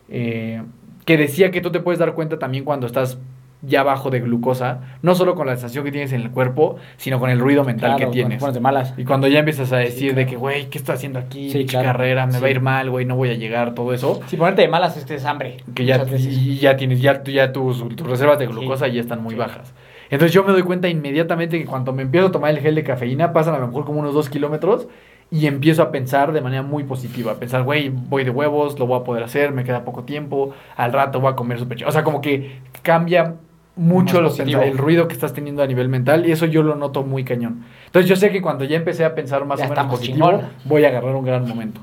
eh, 0.09 0.63
que 1.05 1.17
decía 1.17 1.51
que 1.51 1.61
tú 1.61 1.71
te 1.71 1.81
puedes 1.81 1.99
dar 1.99 2.15
cuenta 2.15 2.39
también 2.39 2.65
cuando 2.65 2.87
estás 2.87 3.19
ya 3.63 3.83
bajo 3.83 4.11
de 4.11 4.21
glucosa, 4.21 4.81
no 5.03 5.17
solo 5.17 5.35
con 5.35 5.47
la 5.47 5.55
sensación 5.55 5.85
que 5.85 5.91
tienes 5.91 6.13
en 6.13 6.21
el 6.21 6.31
cuerpo, 6.31 6.77
sino 6.97 7.19
con 7.19 7.29
el 7.29 7.41
ruido 7.41 7.65
mental 7.65 7.97
Claro, 7.97 7.99
que 7.99 8.05
cuando 8.05 8.15
tienes. 8.15 8.39
te 8.39 8.41
pones 8.41 8.55
de 8.55 8.61
malas. 8.61 8.95
Y 8.97 9.05
cuando 9.05 9.27
ya 9.27 9.41
empiezas 9.41 9.73
a 9.73 9.79
decir 9.79 10.15
de 10.15 10.23
claro. 10.23 10.31
que, 10.31 10.37
güey, 10.37 10.71
¿qué 10.71 10.79
estoy 10.79 10.95
haciendo 10.95 11.19
aquí? 11.19 11.51
Sí, 11.51 11.67
claro. 11.67 11.87
carrera, 11.87 12.27
me 12.27 12.39
va 12.39 12.47
a 12.47 12.51
ir 12.51 12.61
mal, 12.61 12.89
güey, 12.91 13.05
no 13.05 13.17
voy 13.17 13.31
a 13.31 13.35
llegar, 13.35 13.75
todo 13.75 13.93
eso. 13.93 14.21
Si 14.29 14.37
ponerte 14.37 14.63
de 14.63 14.69
malas 14.69 14.97
es 14.97 15.05
que 15.05 15.17
es 15.17 15.25
hambre. 15.25 15.57
Que 15.75 15.85
ya, 15.85 16.05
y 16.17 16.59
ya 16.59 16.77
tienes, 16.77 17.01
ya, 17.01 17.23
ya 17.25 17.53
tus, 17.53 17.87
tus 17.97 18.07
reservas 18.07 18.39
de 18.39 18.47
glucosa 18.47 18.87
ya 18.87 19.01
están 19.01 19.23
muy 19.23 19.35
bajas. 19.35 19.75
Entonces 20.11 20.33
yo 20.33 20.45
me 20.45 20.53
doy 20.53 20.63
cuenta 20.63 20.89
inmediatamente 20.89 21.59
que 21.59 21.67
cuando 21.67 21.93
me 21.93 22.03
empiezo 22.03 22.29
a 22.29 22.33
tomar 22.33 22.51
el 22.51 22.61
gel 22.61 22.77
de 22.77 22.85
cafeína, 22.85 23.33
pasan 23.33 23.55
a 23.55 23.59
lo 23.59 23.67
mejor 23.67 23.85
como 23.85 23.99
unos 23.99 24.15
dos 24.15 24.31
kilómetros 24.31 24.87
y 25.31 25.47
empiezo 25.47 25.83
a 25.83 25.91
pensar 25.91 26.33
de 26.33 26.41
manera 26.41 26.63
muy 26.63 26.85
positiva. 26.85 27.33
A 27.33 27.35
pensar, 27.37 27.63
güey, 27.63 27.91
voy 27.91 28.25
de 28.25 28.31
huevos, 28.31 28.79
lo 28.79 28.87
voy 28.87 29.01
a 29.01 29.05
poder 29.05 29.23
hacer, 29.23 29.53
me 29.53 29.65
queda 29.65 29.85
poco 29.85 30.05
tiempo, 30.05 30.55
al 30.77 30.93
rato 30.93 31.21
voy 31.21 31.33
a 31.33 31.37
comer 31.37 31.59
súper 31.59 31.79
chido. 31.79 31.89
O 31.89 31.93
sea, 31.93 32.03
como 32.05 32.21
que 32.21 32.61
cambia 32.83 33.35
mucho 33.77 34.21
los 34.21 34.39
el 34.41 34.77
ruido 34.77 35.07
que 35.07 35.15
estás 35.15 35.33
teniendo 35.33 35.63
a 35.63 35.67
nivel 35.67 35.89
mental 35.89 36.27
y 36.27 36.33
eso 36.33 36.47
yo 36.47 36.63
lo 36.63 36.75
noto 36.75 37.05
muy 37.05 37.25
cañón. 37.25 37.65
Entonces 37.87 38.09
yo 38.09 38.17
sé 38.17 38.31
que 38.31 38.43
cuando 38.43 38.65
ya 38.65 38.77
empecé 38.77 39.05
a 39.05 39.15
pensar 39.15 39.45
más 39.45 39.61
Ya 39.61 39.67
o 39.67 39.71
menos 39.71 39.87
positivo, 39.87 40.31
chingón. 40.31 40.49
voy 40.65 40.85
a 40.85 40.89
agarrar 40.89 41.15
un 41.15 41.25
gran 41.25 41.47
momento. 41.47 41.81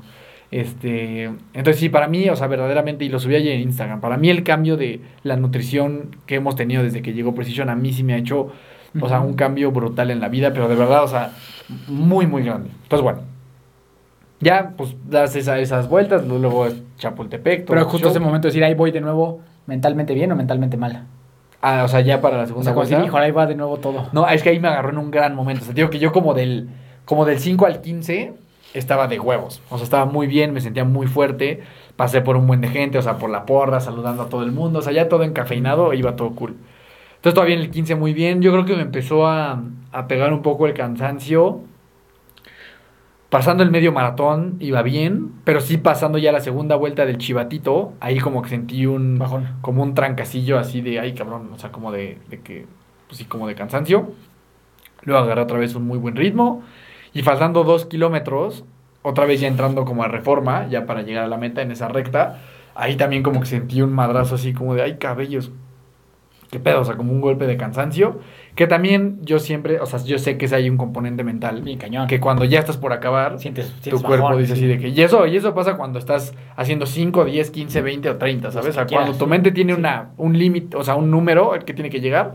Este, 0.50 1.24
entonces 1.24 1.78
sí, 1.78 1.88
para 1.88 2.06
mí, 2.06 2.28
o 2.28 2.36
sea, 2.36 2.46
verdaderamente, 2.46 3.04
y 3.04 3.08
lo 3.08 3.18
subí 3.18 3.34
ayer 3.34 3.54
en 3.54 3.62
Instagram, 3.62 4.00
para 4.00 4.16
mí 4.16 4.30
el 4.30 4.44
cambio 4.44 4.76
de 4.76 5.00
la 5.22 5.36
nutrición 5.36 6.16
que 6.26 6.36
hemos 6.36 6.54
tenido 6.54 6.82
desde 6.82 7.02
que 7.02 7.14
llegó 7.14 7.34
Precision, 7.34 7.68
a 7.68 7.76
mí 7.76 7.92
sí 7.92 8.04
me 8.04 8.14
ha 8.14 8.16
hecho, 8.18 8.52
o 9.00 9.08
sea, 9.08 9.20
un 9.20 9.34
cambio 9.34 9.72
brutal 9.72 10.10
en 10.10 10.20
la 10.20 10.28
vida, 10.28 10.52
pero 10.52 10.68
de 10.68 10.76
verdad, 10.76 11.02
o 11.02 11.08
sea, 11.08 11.32
muy, 11.88 12.26
muy 12.26 12.44
grande. 12.44 12.70
Entonces, 12.82 13.02
bueno, 13.02 13.20
ya, 14.40 14.74
pues, 14.76 14.94
das 15.08 15.34
esa- 15.36 15.58
esas 15.58 15.88
vueltas, 15.88 16.26
luego 16.26 16.66
es 16.66 16.82
Chapultepec. 16.98 17.64
todo 17.64 17.74
Pero 17.74 17.84
justo 17.86 18.08
show. 18.08 18.10
ese 18.10 18.20
momento 18.20 18.46
de 18.46 18.50
decir, 18.50 18.64
ahí 18.64 18.74
voy 18.74 18.90
de 18.90 19.00
nuevo, 19.00 19.40
mentalmente 19.66 20.14
bien 20.14 20.30
o 20.32 20.36
mentalmente 20.36 20.76
mal. 20.76 21.04
Ah, 21.62 21.82
o 21.84 21.88
sea, 21.88 22.00
ya 22.00 22.20
para 22.20 22.36
la 22.36 22.42
O 22.44 22.46
segunda 22.46 22.64
sea, 22.64 22.74
como 22.74 22.82
vuelta. 22.82 22.96
decir, 22.96 23.08
híjole, 23.08 23.24
ahí 23.24 23.30
va 23.32 23.46
de 23.46 23.54
nuevo 23.54 23.78
todo. 23.78 24.06
No, 24.12 24.28
es 24.28 24.42
que 24.42 24.50
ahí 24.50 24.60
me 24.60 24.68
agarró 24.68 24.90
en 24.90 24.98
un 24.98 25.10
gran 25.10 25.34
momento. 25.34 25.62
O 25.62 25.64
sea, 25.64 25.74
digo 25.74 25.90
que 25.90 25.98
yo 25.98 26.12
como 26.12 26.34
del, 26.34 26.68
como 27.04 27.24
del 27.24 27.38
5 27.40 27.66
al 27.66 27.80
15 27.80 28.34
estaba 28.74 29.08
de 29.08 29.18
huevos. 29.18 29.62
O 29.70 29.78
sea, 29.78 29.84
estaba 29.84 30.04
muy 30.04 30.26
bien, 30.26 30.52
me 30.52 30.60
sentía 30.60 30.84
muy 30.84 31.06
fuerte. 31.06 31.62
Pasé 31.96 32.20
por 32.20 32.36
un 32.36 32.46
buen 32.46 32.60
de 32.60 32.68
gente, 32.68 32.98
o 32.98 33.02
sea, 33.02 33.16
por 33.18 33.30
la 33.30 33.46
porra, 33.46 33.80
saludando 33.80 34.22
a 34.24 34.28
todo 34.28 34.42
el 34.42 34.52
mundo. 34.52 34.80
O 34.80 34.82
sea, 34.82 34.92
ya 34.92 35.08
todo 35.08 35.22
encafeinado, 35.24 35.92
iba 35.94 36.14
todo 36.14 36.30
cool. 36.36 36.56
Entonces 37.16 37.34
todavía 37.34 37.56
en 37.56 37.62
el 37.62 37.70
15 37.70 37.94
muy 37.96 38.12
bien. 38.12 38.42
Yo 38.42 38.52
creo 38.52 38.64
que 38.66 38.76
me 38.76 38.82
empezó 38.82 39.26
a, 39.26 39.60
a 39.92 40.06
pegar 40.06 40.32
un 40.32 40.42
poco 40.42 40.66
el 40.66 40.74
cansancio. 40.74 41.60
Pasando 43.30 43.64
el 43.64 43.72
medio 43.72 43.92
maratón 43.92 44.56
iba 44.60 44.82
bien, 44.82 45.32
pero 45.44 45.60
sí 45.60 45.78
pasando 45.78 46.16
ya 46.18 46.30
la 46.30 46.40
segunda 46.40 46.76
vuelta 46.76 47.04
del 47.04 47.18
chivatito, 47.18 47.92
ahí 47.98 48.18
como 48.18 48.40
que 48.42 48.50
sentí 48.50 48.86
un 48.86 49.18
Bajón. 49.18 49.56
como 49.62 49.82
un 49.82 49.94
trancacillo 49.94 50.58
así 50.58 50.80
de 50.80 51.00
ay 51.00 51.12
cabrón, 51.12 51.50
o 51.52 51.58
sea, 51.58 51.72
como 51.72 51.90
de, 51.90 52.18
de 52.28 52.40
que, 52.40 52.66
pues 53.08 53.18
sí, 53.18 53.24
como 53.24 53.48
de 53.48 53.56
cansancio. 53.56 54.12
Luego 55.02 55.22
agarré 55.22 55.42
otra 55.42 55.58
vez 55.58 55.74
un 55.74 55.86
muy 55.86 55.98
buen 55.98 56.16
ritmo. 56.16 56.62
Y 57.12 57.22
faltando 57.22 57.64
dos 57.64 57.86
kilómetros, 57.86 58.64
otra 59.02 59.24
vez 59.24 59.40
ya 59.40 59.48
entrando 59.48 59.84
como 59.84 60.02
a 60.04 60.08
reforma, 60.08 60.68
ya 60.68 60.86
para 60.86 61.02
llegar 61.02 61.24
a 61.24 61.28
la 61.28 61.36
meta 61.36 61.62
en 61.62 61.70
esa 61.70 61.88
recta, 61.88 62.40
ahí 62.74 62.96
también 62.96 63.22
como 63.22 63.40
que 63.40 63.46
sentí 63.46 63.82
un 63.82 63.92
madrazo 63.92 64.36
así 64.36 64.52
como 64.52 64.74
de 64.74 64.82
ay 64.82 64.98
cabellos. 64.98 65.50
¿Qué 66.50 66.60
pedo? 66.60 66.80
O 66.80 66.84
sea, 66.84 66.96
como 66.96 67.12
un 67.12 67.20
golpe 67.20 67.46
de 67.46 67.56
cansancio. 67.56 68.20
Que 68.56 68.66
también 68.66 69.18
yo 69.22 69.38
siempre, 69.38 69.80
o 69.80 69.86
sea, 69.86 70.02
yo 70.02 70.18
sé 70.18 70.38
que 70.38 70.46
ese 70.46 70.56
hay 70.56 70.68
un 70.70 70.78
componente 70.78 71.22
mental. 71.22 71.60
Bien 71.62 71.78
cañón. 71.78 72.08
Que 72.08 72.18
cuando 72.18 72.44
ya 72.44 72.58
estás 72.58 72.78
por 72.78 72.92
acabar, 72.94 73.38
sientes, 73.38 73.66
tu 73.70 73.82
sientes 73.82 74.02
cuerpo 74.02 74.24
bajón, 74.24 74.40
dice 74.40 74.56
sí. 74.56 74.60
así 74.64 74.66
de 74.66 74.78
que... 74.78 74.88
Y 74.88 75.02
eso, 75.02 75.26
y 75.26 75.36
eso 75.36 75.54
pasa 75.54 75.76
cuando 75.76 75.98
estás 75.98 76.34
haciendo 76.56 76.86
5, 76.86 77.26
10, 77.26 77.50
15, 77.50 77.82
20 77.82 78.10
o 78.10 78.16
30, 78.16 78.50
¿sabes? 78.50 78.70
O 78.70 78.72
sea, 78.72 78.86
cuando 78.86 79.12
quieras. 79.12 79.18
tu 79.18 79.26
mente 79.26 79.52
tiene 79.52 79.74
una, 79.74 80.08
un 80.16 80.38
límite, 80.38 80.74
o 80.76 80.82
sea, 80.82 80.94
un 80.96 81.10
número 81.10 81.52
al 81.52 81.66
que 81.66 81.74
tiene 81.74 81.90
que 81.90 82.00
llegar, 82.00 82.32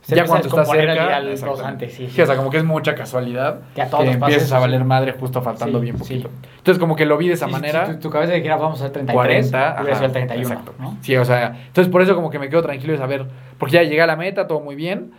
Se 0.00 0.16
ya 0.16 0.24
cuando 0.24 0.48
estás 0.48 0.70
cerca... 0.70 1.16
al- 1.16 1.28
al 1.36 1.64
antes, 1.66 1.92
sí, 1.92 2.08
Sí, 2.08 2.22
o 2.22 2.24
sea, 2.24 2.34
como 2.36 2.48
que 2.48 2.56
es 2.56 2.64
mucha 2.64 2.94
casualidad 2.94 3.60
Que 3.74 3.82
a 3.82 3.90
todos 3.90 4.04
que 4.04 4.12
empiezas 4.12 4.50
a 4.52 4.60
valer 4.60 4.80
sí. 4.80 4.86
madre 4.86 5.12
justo 5.20 5.42
faltando 5.42 5.80
Sí, 5.80 5.84
bien 5.84 5.96
sí. 5.98 6.02
poquito. 6.02 6.30
Entonces, 6.56 6.78
como 6.80 6.96
que 6.96 7.04
lo 7.04 7.18
vi 7.18 7.28
de 7.28 7.34
esa 7.34 7.44
Sí, 7.44 7.52
manera... 7.52 7.84
Si 7.84 7.92
tu, 7.92 7.98
tu 7.98 8.10
cabeza 8.10 8.32
dijera, 8.32 8.56
vamos 8.56 8.80
a 8.80 8.84
hacer 8.84 8.92
33, 8.92 9.14
40, 9.14 9.76
hubiera 9.82 9.82
sido 9.82 9.92
ajá, 9.96 10.04
el 10.06 10.12
31, 10.12 10.48
exacto. 10.48 10.74
¿no? 10.78 10.96
Sí, 11.02 11.14
o 11.14 11.26
sea, 11.26 11.58
entonces 11.66 11.92
por 11.92 12.00
eso 12.00 12.14
como 12.14 12.30
que 12.30 12.38
me 12.38 12.48
quedo 12.48 12.62
tranquilo 12.62 12.94
de 12.94 12.98
saber, 12.98 13.26
porque 13.58 13.74
ya 13.74 13.82
llegué 13.82 14.00
a 14.00 14.06
la 14.06 14.16
meta, 14.16 14.46
todo 14.46 14.60
muy 14.60 14.74
bien. 14.74 15.10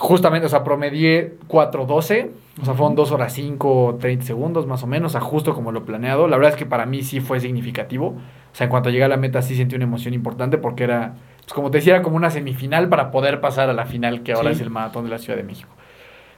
Justamente, 0.00 0.46
o 0.46 0.48
sea, 0.48 0.62
promedié 0.62 1.34
4.12, 1.48 2.30
o 2.62 2.64
sea, 2.64 2.74
fueron 2.74 2.94
2 2.94 3.10
horas 3.10 3.32
5, 3.32 3.96
30 4.00 4.24
segundos 4.24 4.64
más 4.64 4.84
o 4.84 4.86
menos, 4.86 5.10
o 5.10 5.18
sea, 5.18 5.20
justo 5.20 5.54
como 5.54 5.72
lo 5.72 5.84
planeado. 5.84 6.28
La 6.28 6.36
verdad 6.36 6.52
es 6.52 6.56
que 6.56 6.66
para 6.66 6.86
mí 6.86 7.02
sí 7.02 7.18
fue 7.18 7.40
significativo. 7.40 8.06
O 8.10 8.54
sea, 8.54 8.66
en 8.66 8.70
cuanto 8.70 8.90
llegué 8.90 9.02
a 9.02 9.08
la 9.08 9.16
meta 9.16 9.42
sí 9.42 9.56
sentí 9.56 9.74
una 9.74 9.84
emoción 9.84 10.14
importante 10.14 10.56
porque 10.56 10.84
era 10.84 11.14
pues 11.40 11.52
como 11.52 11.70
te 11.72 11.78
decía, 11.78 11.94
era 11.94 12.02
como 12.04 12.16
una 12.16 12.30
semifinal 12.30 12.88
para 12.88 13.10
poder 13.10 13.40
pasar 13.40 13.70
a 13.70 13.72
la 13.72 13.86
final 13.86 14.22
que 14.22 14.34
ahora 14.34 14.50
Sí. 14.50 14.56
es 14.56 14.60
el 14.60 14.70
maratón 14.70 15.04
de 15.04 15.10
la 15.10 15.18
Ciudad 15.18 15.36
de 15.36 15.42
México. 15.44 15.70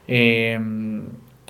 Eh, 0.08 0.58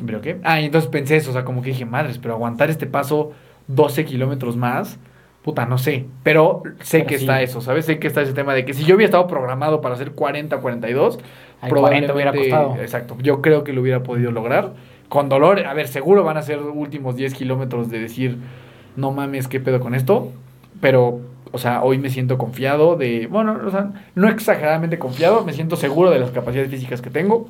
¿Pero 0.04 0.20
qué? 0.20 0.40
Ah, 0.42 0.60
y 0.60 0.64
entonces 0.64 0.90
pensé 0.90 1.16
eso, 1.16 1.30
o 1.30 1.32
sea, 1.32 1.44
como 1.44 1.62
que 1.62 1.68
dije, 1.70 1.84
madres, 1.84 2.18
pero 2.18 2.34
aguantar 2.34 2.70
este 2.70 2.86
paso 2.86 3.32
12 3.68 4.04
kilómetros 4.04 4.56
más, 4.56 4.98
puta, 5.42 5.66
no 5.66 5.78
sé. 5.78 6.06
Pero 6.22 6.62
sé 6.80 6.98
Pero 6.98 7.08
que 7.08 7.18
sí. 7.18 7.24
está 7.24 7.42
eso, 7.42 7.60
¿sabes? 7.60 7.86
Sé 7.86 7.98
que 7.98 8.06
está 8.06 8.22
ese 8.22 8.32
tema 8.32 8.54
de 8.54 8.64
que 8.64 8.74
si 8.74 8.84
yo 8.84 8.96
hubiera 8.96 9.06
estado 9.06 9.26
programado 9.26 9.80
para 9.80 9.94
hacer 9.94 10.12
40, 10.12 10.58
42, 10.58 11.18
Al 11.60 11.70
40 11.70 12.14
hubiera 12.14 12.32
costado. 12.32 12.76
Exacto, 12.76 13.16
yo 13.20 13.40
creo 13.42 13.64
que 13.64 13.72
lo 13.72 13.80
hubiera 13.80 14.02
podido 14.02 14.30
lograr. 14.30 14.72
Con 15.08 15.28
dolor, 15.28 15.66
a 15.66 15.74
ver, 15.74 15.88
seguro 15.88 16.22
van 16.22 16.36
a 16.36 16.42
ser 16.42 16.60
últimos 16.60 17.16
10 17.16 17.34
kilómetros 17.34 17.90
de 17.90 17.98
decir, 17.98 18.38
no 18.96 19.10
mames, 19.10 19.48
¿qué 19.48 19.58
pedo 19.58 19.80
con 19.80 19.94
esto? 19.94 20.32
Pero, 20.80 21.20
o 21.50 21.58
sea, 21.58 21.82
hoy 21.82 21.98
me 21.98 22.10
siento 22.10 22.38
confiado 22.38 22.96
de, 22.96 23.26
bueno, 23.26 23.58
o 23.66 23.70
sea, 23.70 23.90
no 24.14 24.28
exageradamente 24.28 24.98
confiado, 24.98 25.44
me 25.44 25.52
siento 25.52 25.76
seguro 25.76 26.10
de 26.10 26.20
las 26.20 26.30
capacidades 26.30 26.70
físicas 26.70 27.02
que 27.02 27.10
tengo. 27.10 27.48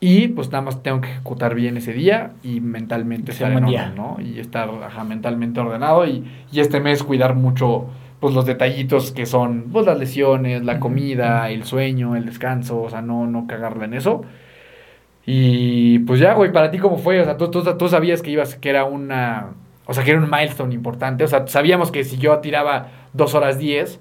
Y 0.00 0.28
pues 0.28 0.50
nada 0.50 0.62
más 0.62 0.82
tengo 0.82 1.00
que 1.00 1.08
ejecutar 1.10 1.54
bien 1.54 1.76
ese 1.76 1.92
día 1.92 2.32
y 2.42 2.60
mentalmente 2.60 3.32
estar 3.32 3.52
en 3.52 3.64
orden, 3.64 3.94
¿no? 3.94 4.18
Y 4.20 4.38
estar 4.38 4.68
ajá, 4.84 5.04
mentalmente 5.04 5.60
ordenado. 5.60 6.06
Y, 6.06 6.24
y 6.52 6.60
este 6.60 6.80
mes 6.80 7.02
cuidar 7.02 7.34
mucho 7.34 7.86
pues 8.20 8.34
los 8.34 8.46
detallitos 8.46 9.12
que 9.12 9.26
son 9.26 9.68
pues 9.72 9.86
las 9.86 9.98
lesiones, 9.98 10.64
la 10.64 10.80
comida, 10.80 11.50
el 11.50 11.64
sueño, 11.64 12.16
el 12.16 12.26
descanso, 12.26 12.80
o 12.82 12.90
sea, 12.90 13.02
no, 13.02 13.26
no 13.26 13.46
cagarla 13.46 13.84
en 13.84 13.94
eso. 13.94 14.22
Y 15.26 16.00
pues 16.00 16.20
ya, 16.20 16.34
güey, 16.34 16.52
para 16.52 16.70
ti 16.70 16.78
cómo 16.78 16.98
fue, 16.98 17.20
o 17.20 17.24
sea, 17.24 17.36
tú, 17.36 17.50
tú, 17.50 17.62
tú 17.76 17.88
sabías 17.88 18.22
que 18.22 18.30
ibas, 18.30 18.56
que 18.56 18.68
era 18.70 18.84
una, 18.84 19.54
o 19.86 19.94
sea, 19.94 20.04
que 20.04 20.10
era 20.10 20.20
un 20.20 20.30
milestone 20.30 20.74
importante, 20.74 21.24
o 21.24 21.28
sea, 21.28 21.46
sabíamos 21.46 21.90
que 21.90 22.04
si 22.04 22.18
yo 22.18 22.38
tiraba 22.38 22.88
dos 23.12 23.34
horas 23.34 23.58
10, 23.58 24.00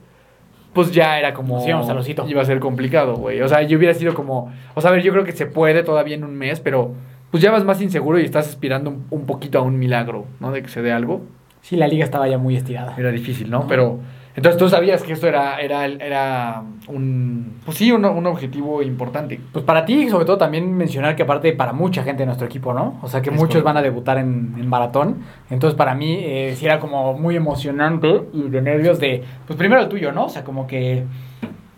pues 0.73 0.91
ya 0.91 1.19
era 1.19 1.33
como... 1.33 1.65
Íbamos 1.65 1.89
al 1.89 1.97
osito. 1.97 2.27
Iba 2.27 2.41
a 2.41 2.45
ser 2.45 2.59
complicado, 2.59 3.15
güey. 3.15 3.41
O 3.41 3.47
sea, 3.47 3.61
yo 3.61 3.77
hubiera 3.77 3.93
sido 3.93 4.13
como... 4.13 4.51
O 4.73 4.81
sea, 4.81 4.89
a 4.89 4.93
ver, 4.93 5.03
yo 5.03 5.11
creo 5.11 5.23
que 5.23 5.31
se 5.31 5.45
puede 5.45 5.83
todavía 5.83 6.15
en 6.15 6.23
un 6.23 6.35
mes, 6.35 6.59
pero 6.59 6.93
pues 7.31 7.41
ya 7.41 7.51
vas 7.51 7.63
más 7.63 7.81
inseguro 7.81 8.19
y 8.19 8.23
estás 8.25 8.47
aspirando 8.47 8.89
un, 8.89 9.05
un 9.09 9.25
poquito 9.25 9.59
a 9.59 9.61
un 9.61 9.79
milagro, 9.79 10.25
¿no? 10.39 10.51
De 10.51 10.61
que 10.61 10.69
se 10.69 10.81
dé 10.81 10.91
algo. 10.91 11.21
Sí, 11.61 11.75
la 11.77 11.87
liga 11.87 12.03
estaba 12.03 12.27
ya 12.27 12.37
muy 12.37 12.55
estirada. 12.55 12.95
Era 12.97 13.11
difícil, 13.11 13.49
¿no? 13.49 13.67
Pero... 13.67 13.99
Entonces 14.35 14.57
tú 14.57 14.67
sabías 14.67 15.03
que 15.03 15.13
esto 15.13 15.27
era, 15.27 15.59
era, 15.61 15.85
era 15.85 16.63
un... 16.87 17.59
Pues 17.65 17.77
sí, 17.77 17.91
un, 17.91 18.03
un 18.03 18.25
objetivo 18.25 18.81
importante. 18.81 19.39
Pues 19.51 19.63
para 19.63 19.85
ti, 19.85 20.09
sobre 20.09 20.25
todo, 20.25 20.37
también 20.39 20.73
mencionar 20.75 21.15
que 21.15 21.21
aparte 21.21 21.53
para 21.53 21.71
mucha 21.71 22.01
gente 22.03 22.23
de 22.23 22.25
nuestro 22.25 22.47
equipo, 22.47 22.73
¿no? 22.73 22.99
O 23.03 23.07
sea, 23.07 23.21
que 23.21 23.29
Es 23.29 23.35
muchos 23.35 23.49
correcto. 23.49 23.65
van 23.65 23.77
a 23.77 23.81
debutar 23.83 24.17
en, 24.17 24.55
en 24.57 24.67
maratón. 24.67 25.19
Entonces, 25.51 25.77
para 25.77 25.93
mí, 25.93 26.17
eh, 26.21 26.55
sí 26.57 26.65
era 26.65 26.79
como 26.79 27.13
muy 27.13 27.35
emocionante 27.35 28.23
y 28.33 28.49
de 28.49 28.61
nervios 28.61 28.99
de, 28.99 29.23
pues 29.45 29.55
primero 29.57 29.81
el 29.81 29.87
tuyo, 29.87 30.11
¿no? 30.11 30.25
O 30.25 30.29
sea, 30.29 30.43
como 30.43 30.65
que, 30.65 31.03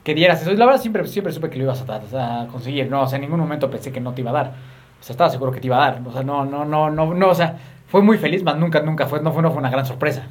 que 0.05 0.15
dieras 0.15 0.41
eso. 0.41 0.53
Y 0.53 0.55
la 0.57 0.65
verdad, 0.65 0.79
siempre, 0.79 1.05
siempre 1.07 1.33
supe 1.33 1.49
que 1.49 1.57
lo 1.57 1.65
ibas 1.65 1.83
a, 1.89 2.43
a 2.43 2.47
conseguir, 2.47 2.89
¿no? 2.89 3.01
O 3.01 3.07
sea, 3.07 3.17
en 3.17 3.23
ningún 3.23 3.39
momento 3.41 3.69
pensé 3.69 3.91
que 3.91 3.99
no 3.99 4.13
te 4.13 4.21
iba 4.21 4.29
a 4.31 4.33
dar. 4.33 4.53
O 5.01 5.03
sea, 5.03 5.13
estaba 5.13 5.29
seguro 5.29 5.51
que 5.51 5.59
te 5.59 5.67
iba 5.67 5.75
a 5.75 5.91
dar. 5.91 6.01
O 6.05 6.11
sea, 6.13 6.23
no, 6.23 6.45
no, 6.45 6.63
no, 6.63 6.89
no, 6.89 7.13
no, 7.13 7.27
o 7.29 7.35
sea, 7.35 7.57
fue 7.87 8.01
muy 8.01 8.17
feliz, 8.17 8.43
más 8.43 8.55
nunca, 8.57 8.81
nunca 8.81 9.07
fue, 9.07 9.21
no 9.21 9.33
fue, 9.33 9.41
no 9.43 9.51
fue 9.51 9.59
una 9.59 9.69
gran 9.69 9.85
sorpresa. 9.85 10.23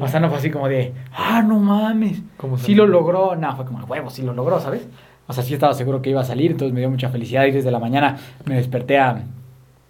O 0.00 0.08
sea, 0.08 0.20
no 0.20 0.28
fue 0.28 0.38
así 0.38 0.50
como 0.50 0.68
de, 0.68 0.92
ah, 1.12 1.42
no 1.46 1.58
mames. 1.58 2.22
¿Cómo 2.36 2.56
sí 2.58 2.74
lo 2.74 2.86
logró. 2.86 3.36
No, 3.36 3.54
fue 3.56 3.64
como, 3.66 3.84
huevo, 3.84 4.10
sí 4.10 4.22
lo 4.22 4.32
logró, 4.32 4.58
¿sabes? 4.60 4.86
O 5.26 5.32
sea, 5.32 5.42
sí 5.44 5.54
estaba 5.54 5.74
seguro 5.74 6.00
que 6.02 6.10
iba 6.10 6.20
a 6.20 6.24
salir, 6.24 6.50
entonces 6.52 6.72
me 6.74 6.80
dio 6.80 6.90
mucha 6.90 7.08
felicidad 7.08 7.44
y 7.46 7.50
desde 7.50 7.70
la 7.70 7.78
mañana 7.78 8.16
me 8.46 8.54
desperté 8.56 8.98
a, 8.98 9.10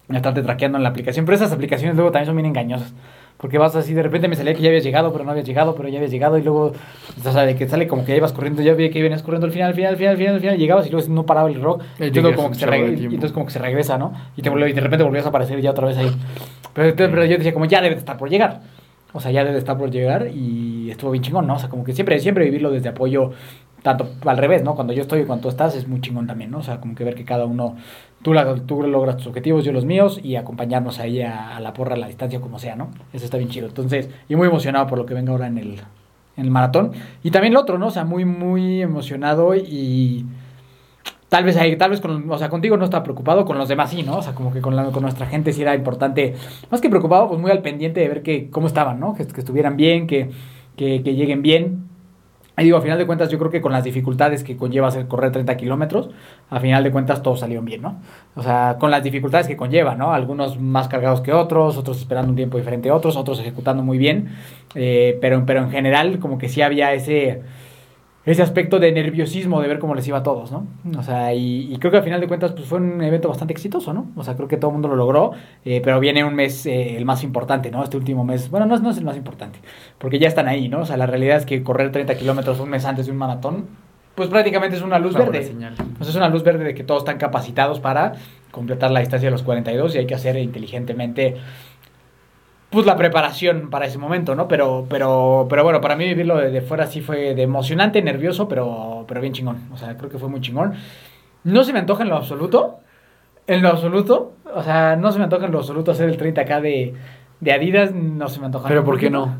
a 0.09 0.15
estarte 0.15 0.41
traqueando 0.41 0.77
en 0.77 0.83
la 0.83 0.89
aplicación. 0.89 1.25
Pero 1.25 1.35
esas 1.37 1.51
aplicaciones 1.51 1.95
luego 1.95 2.11
también 2.11 2.27
son 2.27 2.35
bien 2.35 2.45
engañosas. 2.47 2.93
Porque 3.37 3.57
vas 3.57 3.75
así, 3.75 3.93
de 3.93 4.01
repente 4.01 4.29
me 4.29 4.37
salía 4.37 4.53
que 4.53 4.61
ya 4.61 4.69
habías 4.69 4.85
llegado, 4.85 5.11
pero 5.11 5.25
no 5.25 5.31
habías 5.31 5.45
llegado, 5.45 5.75
pero 5.75 5.89
ya 5.89 5.97
habías 5.97 6.09
llegado. 6.11 6.37
Y 6.37 6.41
luego, 6.41 6.71
o 7.19 7.31
sea, 7.31 7.41
de 7.45 7.55
que 7.57 7.67
sale 7.67 7.85
como 7.85 8.05
que 8.05 8.11
ya 8.13 8.17
ibas 8.17 8.31
corriendo, 8.31 8.61
ya 8.61 8.73
vi 8.73 8.89
que 8.89 9.01
venías 9.03 9.23
corriendo 9.23 9.45
al 9.45 9.51
final, 9.51 9.67
al 9.69 9.73
final, 9.75 9.91
al 9.91 9.97
final, 9.97 10.11
al 10.13 10.17
final, 10.17 10.33
al 10.35 10.39
final, 10.41 10.57
llegabas 10.57 10.87
y 10.87 10.89
luego 10.89 11.07
no 11.09 11.25
paraba 11.25 11.49
el 11.49 11.61
rock. 11.61 11.83
Y 11.99 12.11
luego 12.21 12.29
como 12.37 12.49
que 12.53 12.55
se 12.55 12.65
y 12.65 13.03
entonces 13.15 13.31
como 13.33 13.45
que 13.45 13.51
se 13.51 13.59
regresa, 13.59 13.97
¿no? 13.97 14.13
Y, 14.37 14.41
te 14.41 14.49
volvió- 14.49 14.67
y 14.69 14.73
de 14.73 14.79
repente 14.79 15.03
volvías 15.03 15.25
a 15.25 15.29
aparecer 15.29 15.59
ya 15.59 15.71
otra 15.71 15.85
vez 15.87 15.97
ahí. 15.97 16.09
Pero, 16.73 16.87
entonces- 16.89 17.11
pero 17.13 17.25
yo 17.25 17.35
decía, 17.37 17.53
como 17.53 17.65
ya 17.65 17.81
debe 17.81 17.95
de 17.95 17.99
estar 17.99 18.17
por 18.17 18.29
llegar. 18.29 18.61
O 19.15 19.21
sea, 19.21 19.31
ya 19.31 19.39
debe 19.39 19.53
de 19.53 19.59
estar 19.59 19.77
por 19.77 19.89
llegar 19.89 20.27
y 20.27 20.91
estuvo 20.91 21.11
bien 21.11 21.23
chingón, 21.23 21.47
¿no? 21.47 21.55
O 21.55 21.59
sea, 21.59 21.69
como 21.69 21.85
que 21.85 21.93
siempre, 21.93 22.19
siempre 22.19 22.43
vivirlo 22.43 22.69
desde 22.69 22.89
apoyo, 22.89 23.31
tanto 23.81 24.09
al 24.25 24.37
revés, 24.37 24.61
¿no? 24.61 24.75
Cuando 24.75 24.91
yo 24.91 25.01
estoy 25.01 25.21
y 25.21 25.23
cuando 25.23 25.43
tú 25.43 25.49
estás 25.49 25.73
es 25.73 25.87
muy 25.87 26.01
chingón 26.01 26.27
también, 26.27 26.51
¿no? 26.51 26.57
O 26.57 26.63
sea, 26.63 26.81
como 26.81 26.95
que 26.95 27.05
ver 27.05 27.15
que 27.15 27.23
cada 27.23 27.45
uno, 27.45 27.77
tú, 28.21 28.33
la, 28.33 28.55
tú 28.55 28.83
logras 28.83 29.15
tus 29.15 29.27
objetivos, 29.27 29.63
yo 29.63 29.71
los 29.71 29.85
míos 29.85 30.19
y 30.21 30.35
acompañarnos 30.35 30.99
ahí 30.99 31.21
a, 31.21 31.55
a 31.55 31.61
la 31.61 31.71
porra, 31.71 31.95
a 31.95 31.97
la 31.97 32.07
distancia, 32.07 32.41
como 32.41 32.59
sea, 32.59 32.75
¿no? 32.75 32.89
Eso 33.13 33.23
está 33.23 33.37
bien 33.37 33.49
chido. 33.49 33.67
Entonces, 33.67 34.09
y 34.27 34.35
muy 34.35 34.49
emocionado 34.49 34.85
por 34.87 34.97
lo 34.97 35.05
que 35.05 35.13
venga 35.13 35.31
ahora 35.31 35.47
en 35.47 35.57
el, 35.57 35.79
en 36.35 36.43
el 36.43 36.51
maratón. 36.51 36.91
Y 37.23 37.31
también 37.31 37.53
lo 37.53 37.61
otro, 37.61 37.77
¿no? 37.77 37.87
O 37.87 37.91
sea, 37.91 38.03
muy, 38.03 38.25
muy 38.25 38.81
emocionado 38.81 39.55
y... 39.55 40.25
Tal 41.29 41.43
vez 41.43 41.57
ahí, 41.57 41.75
tal 41.75 41.89
vez 41.89 42.01
con, 42.01 42.29
o 42.29 42.37
sea, 42.37 42.49
contigo 42.49 42.77
no 42.77 42.85
estaba 42.85 43.03
preocupado, 43.03 43.45
con 43.45 43.57
los 43.57 43.67
demás 43.67 43.89
sí, 43.89 44.03
¿no? 44.03 44.17
O 44.17 44.21
sea, 44.21 44.33
como 44.35 44.53
que 44.53 44.61
con, 44.61 44.75
la- 44.75 44.85
con 44.91 45.01
nuestra 45.01 45.25
gente 45.25 45.51
sí 45.53 45.61
era 45.63 45.73
importante, 45.75 46.35
más 46.69 46.81
que 46.81 46.89
preocupado, 46.89 47.27
pues 47.27 47.41
muy 47.41 47.51
al 47.51 47.61
pendiente 47.61 47.99
de 47.99 48.07
ver 48.07 48.21
que, 48.23 48.49
cómo 48.51 48.67
estaban, 48.67 48.99
¿no? 48.99 49.15
Que, 49.15 49.25
que 49.27 49.39
estuvieran 49.41 49.75
bien, 49.75 50.07
que, 50.07 50.29
que, 50.77 50.99
lleguen 51.01 51.41
bien. 51.41 51.85
Y 52.57 52.63
digo, 52.63 52.77
a 52.77 52.81
final 52.81 52.97
de 52.97 53.05
cuentas, 53.05 53.29
yo 53.29 53.37
creo 53.37 53.51
que 53.51 53.59
con 53.59 53.73
las 53.73 53.83
dificultades 53.83 54.43
que 54.43 54.55
conlleva 54.55 54.87
hacer 54.87 55.07
correr 55.09 55.31
30 55.31 55.57
kilómetros, 55.57 56.09
a 56.49 56.59
final 56.61 56.83
de 56.85 56.91
cuentas 56.91 57.21
todos 57.21 57.41
salieron 57.41 57.65
bien, 57.65 57.81
¿no? 57.81 57.99
O 58.35 58.43
sea, 58.43 58.77
con 58.79 58.91
las 58.91 59.03
dificultades 59.03 59.47
que 59.47 59.57
conlleva, 59.57 59.95
¿no? 59.95 60.13
Algunos 60.13 60.57
más 60.59 60.87
cargados 60.87 61.19
que 61.19 61.33
otros, 61.33 61.75
otros 61.75 61.97
esperando 61.97 62.29
un 62.29 62.37
tiempo 62.37 62.57
diferente 62.57 62.89
a 62.89 62.95
otros, 62.95 63.17
otros 63.17 63.39
ejecutando 63.41 63.83
muy 63.83 63.97
bien, 63.97 64.29
eh, 64.73 65.17
pero, 65.19 65.43
pero 65.45 65.61
en 65.63 65.69
general 65.71 66.19
como 66.19 66.37
que 66.37 66.47
sí 66.47 66.61
había 66.61 66.93
ese 66.93 67.41
ese 68.25 68.41
aspecto 68.41 68.79
de 68.79 68.91
nerviosismo 68.91 69.61
de 69.61 69.67
ver 69.67 69.77
cómo 69.79 69.93
les 69.95 70.07
iba 70.07 70.17
a 70.17 70.23
todos, 70.23 70.51
¿no? 70.51 70.65
O 70.97 71.03
sea, 71.03 71.33
y, 71.33 71.71
y 71.73 71.77
creo 71.77 71.91
que 71.91 71.97
al 71.97 72.03
final 72.03 72.19
de 72.19 72.27
cuentas 72.27 72.53
pues 72.53 72.65
fue 72.65 72.79
un 72.79 73.01
evento 73.03 73.29
bastante 73.29 73.53
exitoso, 73.53 73.93
¿no? 73.93 74.07
O 74.15 74.23
sea, 74.23 74.35
creo 74.35 74.47
que 74.47 74.57
todo 74.57 74.71
el 74.71 74.73
mundo 74.73 74.87
lo 74.87 74.95
logró, 74.95 75.31
eh, 75.63 75.79
pero 75.83 75.99
viene 75.99 76.23
un 76.23 76.33
mes, 76.33 76.65
eh, 76.65 76.97
el 76.97 77.05
más 77.05 77.23
importante, 77.23 77.69
¿no? 77.69 77.83
Este 77.83 77.97
último 77.97 78.23
mes, 78.23 78.49
bueno, 78.49 78.65
no, 78.65 78.75
es- 78.75 78.81
no 78.81 78.89
es 78.89 78.97
el 78.97 79.05
más 79.05 79.15
importante, 79.17 79.59
porque 79.99 80.17
ya 80.19 80.27
están 80.27 80.47
ahí, 80.47 80.69
¿no? 80.69 80.79
O 80.81 80.85
sea, 80.85 80.97
la 80.97 81.05
realidad 81.05 81.37
es 81.37 81.45
que 81.45 81.61
correr 81.63 81.91
30 81.91 82.15
kilómetros 82.15 82.59
un 82.59 82.69
mes 82.69 82.83
antes 82.85 83.05
de 83.05 83.11
un 83.11 83.17
maratón, 83.19 83.65
pues 84.15 84.29
prácticamente 84.29 84.77
es 84.77 84.81
una 84.81 84.97
luz 84.97 85.13
verde. 85.13 85.43
señal. 85.43 85.73
O 85.99 86.03
sea, 86.03 86.09
es 86.09 86.15
una 86.15 86.29
luz 86.29 86.41
verde 86.43 86.63
de 86.63 86.73
que 86.73 86.83
todos 86.85 87.01
están 87.01 87.17
capacitados 87.17 87.79
para 87.81 88.13
completar 88.49 88.89
la 88.89 89.01
distancia 89.01 89.27
de 89.27 89.31
los 89.31 89.43
42 89.43 89.93
y 89.93 89.97
hay 89.97 90.05
que 90.07 90.15
hacer 90.15 90.37
inteligentemente 90.37 91.35
pues 92.75 92.85
la 92.85 92.97
preparación 92.97 93.69
para 93.69 93.85
ese 93.85 93.97
momento, 93.97 94.35
¿no? 94.35 94.49
Pero, 94.49 94.85
pero, 94.89 95.47
pero 95.49 95.63
bueno, 95.63 95.79
para 95.79 95.95
mí 95.95 96.05
vivirlo 96.05 96.35
desde 96.35 96.59
fuera 96.61 96.85
sí 96.87 96.99
fue 96.99 97.33
de 97.33 97.41
emocionante, 97.41 98.01
nervioso, 98.01 98.49
pero, 98.49 99.05
pero 99.07 99.21
bien 99.21 99.31
chingón. 99.31 99.69
O 99.73 99.77
sea, 99.77 99.97
creo 99.97 100.09
que 100.09 100.19
fue 100.19 100.27
muy 100.27 100.41
chingón. 100.41 100.73
No 101.45 101.63
se 101.63 101.71
me 101.71 101.79
antoja 101.79 102.03
en 102.03 102.09
lo 102.09 102.17
absoluto. 102.17 102.79
En 103.47 103.61
lo 103.61 103.69
absoluto. 103.69 104.33
O 104.53 104.61
sea, 104.61 104.97
no 104.97 105.11
se 105.13 105.19
me 105.19 105.23
antoja 105.23 105.45
en 105.45 105.53
lo 105.53 105.59
absoluto 105.59 105.91
hacer 105.91 106.09
el 106.09 106.19
30k 106.19 106.59
de, 106.59 106.93
de 107.39 107.51
Adidas. 107.53 107.93
No 107.93 108.27
se 108.27 108.41
me 108.41 108.47
antoja. 108.47 108.67
Pero 108.67 108.83
¿por 108.83 108.99
qué 108.99 109.09
no? 109.09 109.37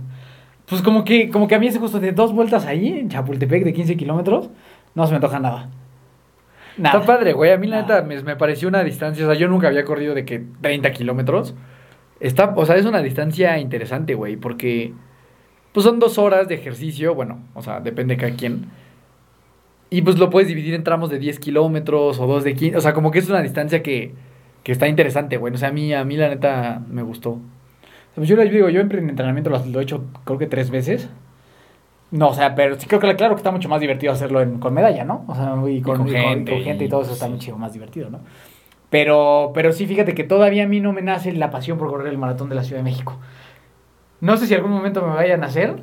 Pues 0.65 0.82
como 0.82 1.04
que, 1.04 1.30
como 1.30 1.50
que 1.50 1.56
a 1.56 1.60
mí 1.60 1.67
ese 1.67 1.80
gusto 1.80 2.00
de 2.00 2.13
dos 2.13 2.32
vueltas 2.32 2.65
ahí, 2.65 2.88
en 2.88 3.10
Chapultepec, 3.10 3.65
de 3.65 3.74
15 3.74 3.98
kilómetros, 3.98 4.50
no 4.93 5.06
se 5.06 5.12
me 5.12 5.17
antoja 5.17 5.39
nada. 5.39 5.69
Nada. 6.78 7.00
Está 7.00 7.13
padre, 7.13 7.34
güey. 7.34 7.52
A 7.52 7.58
mí 7.58 7.67
la 7.67 7.82
neta 7.82 8.02
me, 8.02 8.21
me 8.24 8.38
pareció 8.38 8.69
una 8.69 8.82
distancia. 8.82 9.26
O 9.26 9.30
sea, 9.30 9.38
yo 9.38 9.50
nunca 9.50 9.67
había 9.67 9.84
corrido 9.84 10.15
de 10.15 10.24
que 10.24 10.41
30 10.62 10.91
kilómetros. 10.91 11.54
Está, 12.26 12.54
o 12.56 12.66
sea, 12.66 12.76
es 12.76 12.86
una 12.86 13.02
distancia 13.02 13.58
interesante, 13.60 14.16
güey, 14.16 14.36
porque 14.36 14.94
pues 15.74 15.86
son 15.86 16.00
dos 16.00 16.18
horas 16.18 16.48
de 16.48 16.56
ejercicio. 16.56 17.14
Bueno, 17.14 17.40
o 17.54 17.62
sea, 17.62 17.80
depende 17.82 18.16
de 18.16 18.22
cada 18.22 18.36
quien. 18.36 18.66
Y 19.90 20.02
pues 20.02 20.18
lo 20.18 20.30
puedes 20.30 20.48
dividir 20.48 20.74
en 20.74 20.84
tramos 20.84 21.10
de 21.10 21.20
10 21.20 21.40
kilómetros 21.40 22.20
o 22.20 22.26
dos 22.28 22.44
de 22.44 22.56
15. 22.56 22.78
O 22.78 22.82
sea, 22.82 22.94
como 22.94 23.12
que 23.12 23.20
es 23.20 23.30
una 23.30 23.42
distancia 23.42 23.84
que, 23.84 24.14
que 24.64 24.72
está 24.72 24.88
interesante, 24.88 25.38
güey. 25.38 25.54
O 25.54 25.58
sea, 25.58 25.70
a 25.70 25.72
mí, 25.72 25.94
a 25.94 26.04
mí 26.04 26.18
la 26.18 26.30
neta 26.30 26.82
me 26.90 27.04
gustó. 27.04 27.40
Pues 28.16 28.28
yo 28.28 28.36
les 28.38 28.52
digo, 28.52 28.70
yo 28.70 28.82
en 28.82 28.92
entrenamiento 29.10 29.50
lo, 29.50 29.80
he 29.80 29.84
hecho 29.84 30.04
creo 30.24 30.40
que 30.40 30.48
tres 30.48 30.70
veces. 30.72 31.10
No, 32.12 32.30
o 32.30 32.34
sea, 32.34 32.56
pero 32.56 32.80
sí 32.80 32.88
creo 32.88 33.00
que 33.00 33.16
claro 33.16 33.36
que 33.36 33.40
está 33.40 33.52
mucho 33.52 33.68
más 33.68 33.82
divertido 33.82 34.14
hacerlo 34.14 34.42
en- 34.42 34.60
con 34.60 34.74
medalla, 34.74 35.04
¿no? 35.04 35.26
O 35.28 35.36
sea, 35.36 35.56
y 35.70 35.82
con, 35.82 35.98
con 35.98 36.08
y 36.08 36.12
con- 36.14 36.22
gente, 36.22 36.52
con 36.54 36.62
gente 36.64 36.86
y 36.86 36.90
todo 36.90 37.02
eso 37.02 37.14
está 37.14 37.28
mucho 37.28 37.58
más 37.58 37.74
divertido, 37.74 38.10
¿no? 38.10 38.22
Pero, 38.89 39.52
pero 39.54 39.71
sí, 39.74 39.86
fíjate 39.88 40.13
que 40.13 40.24
todavía 40.24 40.63
a 40.63 40.67
mí 40.67 40.80
no 40.80 40.93
me 40.93 41.02
nace 41.02 41.32
la 41.34 41.50
pasión 41.50 41.78
por 41.78 41.89
correr 41.89 42.08
el 42.08 42.17
maratón 42.17 42.50
de 42.50 42.56
la 42.56 42.63
Ciudad 42.63 42.80
de 42.80 42.84
México. 42.84 43.19
No 44.21 44.38
sé 44.38 44.48
si 44.48 44.54
algún 44.54 44.71
momento 44.71 45.02
me 45.06 45.13
vaya 45.13 45.34
a 45.34 45.38
nacer, 45.38 45.76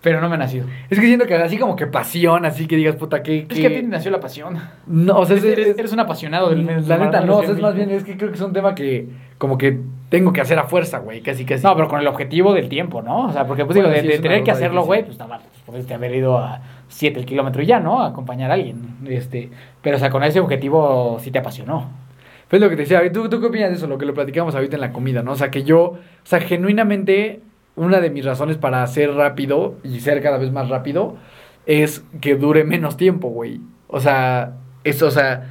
pero 0.00 0.20
no 0.20 0.28
me 0.28 0.36
ha 0.36 0.38
nacido. 0.38 0.66
Es 0.90 0.98
que 0.98 1.06
siento 1.06 1.26
que 1.26 1.34
así 1.34 1.58
como 1.58 1.76
que 1.76 1.86
pasión, 1.86 2.44
así 2.46 2.66
que 2.66 2.76
digas, 2.76 2.96
puta, 2.96 3.22
que... 3.22 3.46
Es 3.48 3.58
que 3.58 3.66
a 3.66 3.70
ti 3.70 3.76
te 3.76 3.82
nació 3.82 4.10
la 4.10 4.20
pasión. 4.20 4.58
No, 4.86 5.18
o 5.18 5.26
sea, 5.26 5.36
es- 5.36 5.44
eres, 5.44 5.68
es- 5.68 5.78
eres 5.78 5.92
un 5.92 6.00
apasionado 6.00 6.50
del 6.50 6.66
del 6.66 6.88
La 6.88 6.98
neta, 6.98 7.20
no, 7.20 7.38
o 7.38 7.42
sea, 7.42 7.52
es 7.52 7.60
más 7.60 7.74
bien, 7.74 7.90
es 7.90 8.04
que 8.04 8.16
creo 8.16 8.30
que 8.30 8.36
es 8.36 8.40
un 8.40 8.52
tema 8.52 8.74
que 8.74 9.08
como 9.38 9.58
que 9.58 9.78
tengo 10.08 10.32
que 10.32 10.40
hacer 10.40 10.58
a 10.58 10.64
fuerza, 10.64 10.98
güey, 10.98 11.20
casi 11.20 11.44
casi. 11.44 11.64
No, 11.64 11.74
pero 11.76 11.88
con 11.88 12.00
el 12.00 12.06
objetivo 12.06 12.54
del 12.54 12.68
tiempo, 12.68 13.02
¿no? 13.02 13.26
O 13.26 13.32
sea, 13.32 13.46
porque 13.46 13.64
pues 13.64 13.76
Bueno, 13.76 13.92
digo, 13.92 14.08
de, 14.08 14.16
sí, 14.16 14.22
tener 14.22 14.42
que 14.42 14.50
hacerlo, 14.50 14.84
güey, 14.84 15.00
pues 15.02 15.12
estaba, 15.12 15.38
pues, 15.38 15.62
pudiste 15.66 15.94
haber 15.94 16.14
ido 16.14 16.38
a 16.38 16.60
7 16.88 17.20
el 17.20 17.26
kilómetro 17.26 17.62
y 17.62 17.66
ya, 17.66 17.80
¿no? 17.80 18.02
Acompañar 18.02 18.50
a 18.50 18.54
alguien. 18.54 18.96
Este, 19.06 19.50
pero 19.82 19.96
o 19.96 20.00
sea, 20.00 20.10
con 20.10 20.22
ese 20.24 20.40
objetivo 20.40 21.18
sí 21.20 21.30
te 21.30 21.38
apasionó. 21.38 21.90
Pues 22.48 22.62
lo 22.62 22.70
que 22.70 22.76
te 22.76 22.82
decía, 22.82 23.12
¿tú, 23.12 23.28
¿tú 23.28 23.40
qué 23.40 23.46
opinas 23.46 23.70
de 23.70 23.76
eso? 23.76 23.86
Lo 23.86 23.98
que 23.98 24.06
lo 24.06 24.14
platicamos 24.14 24.54
ahorita 24.54 24.76
en 24.76 24.80
la 24.80 24.92
comida, 24.92 25.22
¿no? 25.22 25.32
O 25.32 25.36
sea, 25.36 25.50
que 25.50 25.64
yo, 25.64 25.82
o 25.82 25.98
sea, 26.24 26.40
genuinamente, 26.40 27.42
una 27.76 28.00
de 28.00 28.10
mis 28.10 28.24
razones 28.24 28.56
para 28.56 28.86
ser 28.86 29.12
rápido 29.14 29.76
y 29.84 30.00
ser 30.00 30.22
cada 30.22 30.38
vez 30.38 30.50
más 30.50 30.68
rápido 30.68 31.16
es 31.66 32.04
que 32.20 32.36
dure 32.36 32.64
menos 32.64 32.96
tiempo, 32.96 33.28
güey. 33.28 33.60
O 33.86 34.00
sea, 34.00 34.54
eso, 34.84 35.06
o 35.06 35.10
sea, 35.10 35.46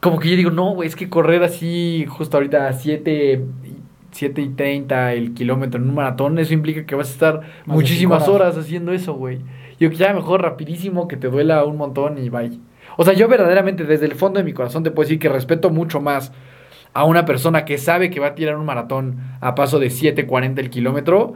como 0.00 0.18
que 0.18 0.30
yo 0.30 0.36
digo, 0.36 0.50
no, 0.50 0.74
güey, 0.74 0.88
es 0.88 0.96
que 0.96 1.08
correr 1.08 1.42
así 1.42 2.06
justo 2.08 2.36
ahorita 2.36 2.68
a 2.68 2.72
7, 2.74 3.42
7 4.12 4.40
y 4.40 4.48
30 4.50 5.12
el 5.14 5.34
kilómetro 5.34 5.80
en 5.80 5.88
un 5.88 5.94
maratón, 5.94 6.38
eso 6.38 6.54
implica 6.54 6.84
que 6.84 6.94
vas 6.94 7.08
a 7.08 7.12
estar 7.12 7.40
muchísimas 7.66 8.28
horas. 8.28 8.54
horas 8.54 8.66
haciendo 8.66 8.92
eso, 8.92 9.14
güey. 9.14 9.38
Yo 9.78 9.90
que 9.90 9.96
ya 9.96 10.12
mejor 10.12 10.42
rapidísimo, 10.42 11.08
que 11.08 11.16
te 11.16 11.28
duela 11.28 11.64
un 11.64 11.76
montón 11.76 12.18
y 12.18 12.28
bye. 12.28 12.58
O 12.96 13.04
sea, 13.04 13.14
yo 13.14 13.28
verdaderamente 13.28 13.84
desde 13.84 14.06
el 14.06 14.14
fondo 14.14 14.38
de 14.38 14.44
mi 14.44 14.52
corazón 14.52 14.82
te 14.82 14.90
puedo 14.90 15.06
decir 15.06 15.18
que 15.18 15.28
respeto 15.28 15.70
mucho 15.70 16.00
más 16.00 16.32
a 16.92 17.04
una 17.04 17.24
persona 17.24 17.64
que 17.64 17.78
sabe 17.78 18.10
que 18.10 18.20
va 18.20 18.28
a 18.28 18.34
tirar 18.34 18.56
un 18.56 18.66
maratón 18.66 19.18
a 19.40 19.54
paso 19.54 19.78
de 19.78 19.88
7.40 19.88 20.58
el 20.58 20.70
kilómetro 20.70 21.34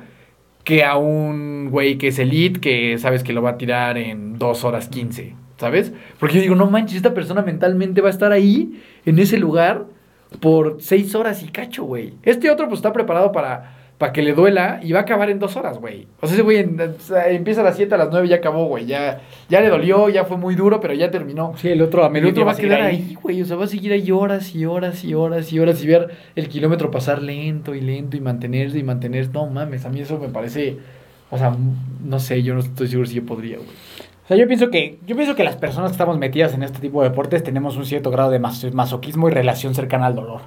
que 0.65 0.83
a 0.83 0.97
un 0.97 1.69
güey 1.71 1.97
que 1.99 2.09
es 2.09 2.19
elite 2.19 2.61
que 2.61 2.99
sabes 2.99 3.23
que 3.23 3.33
lo 3.33 3.43
va 3.43 3.51
a 3.51 3.59
tirar 3.59 3.99
en 3.99 4.39
2 4.39 4.65
horas 4.65 4.89
15, 4.89 5.35
¿sabes? 5.59 5.93
Porque 6.19 6.37
yo 6.37 6.43
digo, 6.43 6.55
no 6.55 6.71
manches, 6.71 6.97
esta 6.97 7.15
persona 7.15 7.43
mentalmente 7.43 8.01
va 8.01 8.09
a 8.09 8.11
estar 8.11 8.33
ahí, 8.33 8.81
en 9.05 9.19
ese 9.19 9.39
lugar, 9.39 9.85
por 10.41 10.79
6 10.81 11.15
horas 11.15 11.43
y 11.43 11.49
cacho, 11.49 11.85
güey. 11.85 12.15
Este 12.23 12.51
otro 12.51 12.67
pues 12.69 12.79
está 12.79 12.93
preparado 12.93 13.33
para, 13.33 13.75
para 13.99 14.13
que 14.13 14.23
le 14.23 14.33
duela 14.33 14.81
y 14.83 14.93
va 14.93 15.01
a 15.01 15.03
acabar 15.03 15.31
en 15.31 15.39
2 15.39 15.57
horas, 15.57 15.79
güey. 15.79 16.07
O 16.21 16.27
sea, 16.27 16.35
ese 16.35 16.43
güey 16.43 16.59
en- 16.59 16.79
empieza 17.29 17.61
a 17.61 17.65
las 17.65 17.77
7, 17.77 17.95
a 17.95 17.99
las 17.99 18.09
9 18.11 18.27
y 18.27 18.31
ya 18.31 18.37
acabó, 18.37 18.67
güey. 18.67 18.87
Ya, 18.87 19.21
ya 19.49 19.61
le 19.61 19.69
dolió, 19.69 20.09
ya 20.09 20.25
fue 20.25 20.37
muy 20.37 20.55
duro, 20.55 20.81
pero 20.81 20.95
ya 20.95 21.11
terminó. 21.11 21.55
Sí, 21.57 21.69
el 21.69 21.81
otro 21.83 22.03
a 22.03 22.07
El 22.09 22.13
medio 22.13 22.29
otro 22.31 22.43
día 22.43 22.45
va 22.47 22.53
a 22.53 22.57
quedar 22.57 22.83
ahí, 22.83 23.17
güey. 23.23 23.41
O 23.43 23.45
sea, 23.45 23.57
va 23.57 23.65
a 23.65 23.69
seguir 23.69 23.93
ahí 23.93 24.11
horas 24.11 24.55
y 24.55 24.67
horas 24.67 25.05
y 25.05 25.15
horas 25.15 25.53
y 25.53 25.59
horas 25.61 25.83
y 25.83 25.87
ver 25.87 26.11
el 26.35 26.49
kilómetro 26.49 26.91
pasar 26.91 27.23
lento 27.23 27.75
y 27.75 27.81
lento 27.81 28.17
y 28.17 28.21
mantenerse 28.21 28.79
y 28.79 28.83
mantenerse. 28.83 29.31
No 29.33 29.47
mames, 29.47 29.85
a 29.85 29.89
mí 29.91 30.01
eso 30.01 30.19
me 30.19 30.29
parece. 30.29 30.77
O 31.31 31.39
sea, 31.39 31.57
no 32.05 32.19
sé, 32.21 32.43
yo 32.43 32.55
no 32.55 32.61
estoy 32.61 32.87
seguro 32.87 33.09
si 33.09 33.15
yo 33.17 33.25
podría, 33.25 33.57
güey. 33.57 33.69
O 34.25 34.29
sea, 34.29 34.37
yo 34.37 34.47
pienso 34.47 34.71
que 34.71 34.99
yo 35.07 35.17
pienso 35.17 35.35
que 35.35 35.45
las 35.45 35.57
personas 35.57 35.91
que 35.91 35.95
estamos 35.95 36.19
metidas 36.19 36.55
en 36.55 36.63
este 36.63 36.79
tipo 36.79 37.03
de 37.03 37.11
deportes 37.11 37.43
tenemos 37.45 37.77
un 37.77 37.85
cierto 37.85 38.11
grado 38.11 38.31
de 38.31 38.39
mas- 38.39 38.73
masoquismo 38.73 39.29
y 39.29 39.33
relación 39.33 39.75
cercana 39.75 40.07
al 40.07 40.15
dolor. 40.15 40.41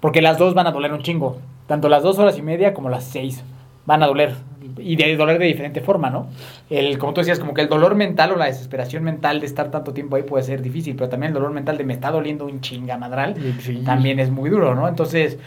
Porque 0.00 0.20
las 0.20 0.36
dos 0.38 0.54
van 0.54 0.66
a 0.66 0.72
doler 0.72 0.92
un 0.92 1.02
chingo. 1.02 1.38
Tanto 1.66 1.88
las 1.88 2.02
dos 2.02 2.18
horas 2.18 2.36
y 2.38 2.42
media 2.42 2.74
como 2.74 2.88
las 2.90 3.04
seis 3.04 3.42
van 3.86 4.02
a 4.02 4.06
doler. 4.06 4.34
Y 4.78 4.96
de 4.96 5.16
doler 5.16 5.38
de 5.38 5.46
diferente 5.46 5.80
forma, 5.80 6.10
¿no? 6.10 6.26
El, 6.68 6.98
como 6.98 7.14
tú 7.14 7.20
decías, 7.20 7.38
como 7.38 7.54
que 7.54 7.60
el 7.60 7.68
dolor 7.68 7.94
mental 7.94 8.32
o 8.32 8.36
la 8.36 8.46
desesperación 8.46 9.04
mental 9.04 9.38
de 9.40 9.46
estar 9.46 9.70
tanto 9.70 9.92
tiempo 9.92 10.16
ahí 10.16 10.24
puede 10.24 10.42
ser 10.42 10.60
difícil, 10.62 10.96
pero 10.96 11.08
también 11.08 11.28
el 11.28 11.34
dolor 11.34 11.52
mental 11.52 11.78
de 11.78 11.84
me 11.84 11.92
está 11.94 12.10
doliendo 12.10 12.44
un 12.46 12.60
chingamadral 12.60 13.36
seguir. 13.60 13.84
también 13.84 14.18
es 14.18 14.30
muy 14.30 14.50
duro, 14.50 14.74
¿no? 14.74 14.88
Entonces, 14.88 15.38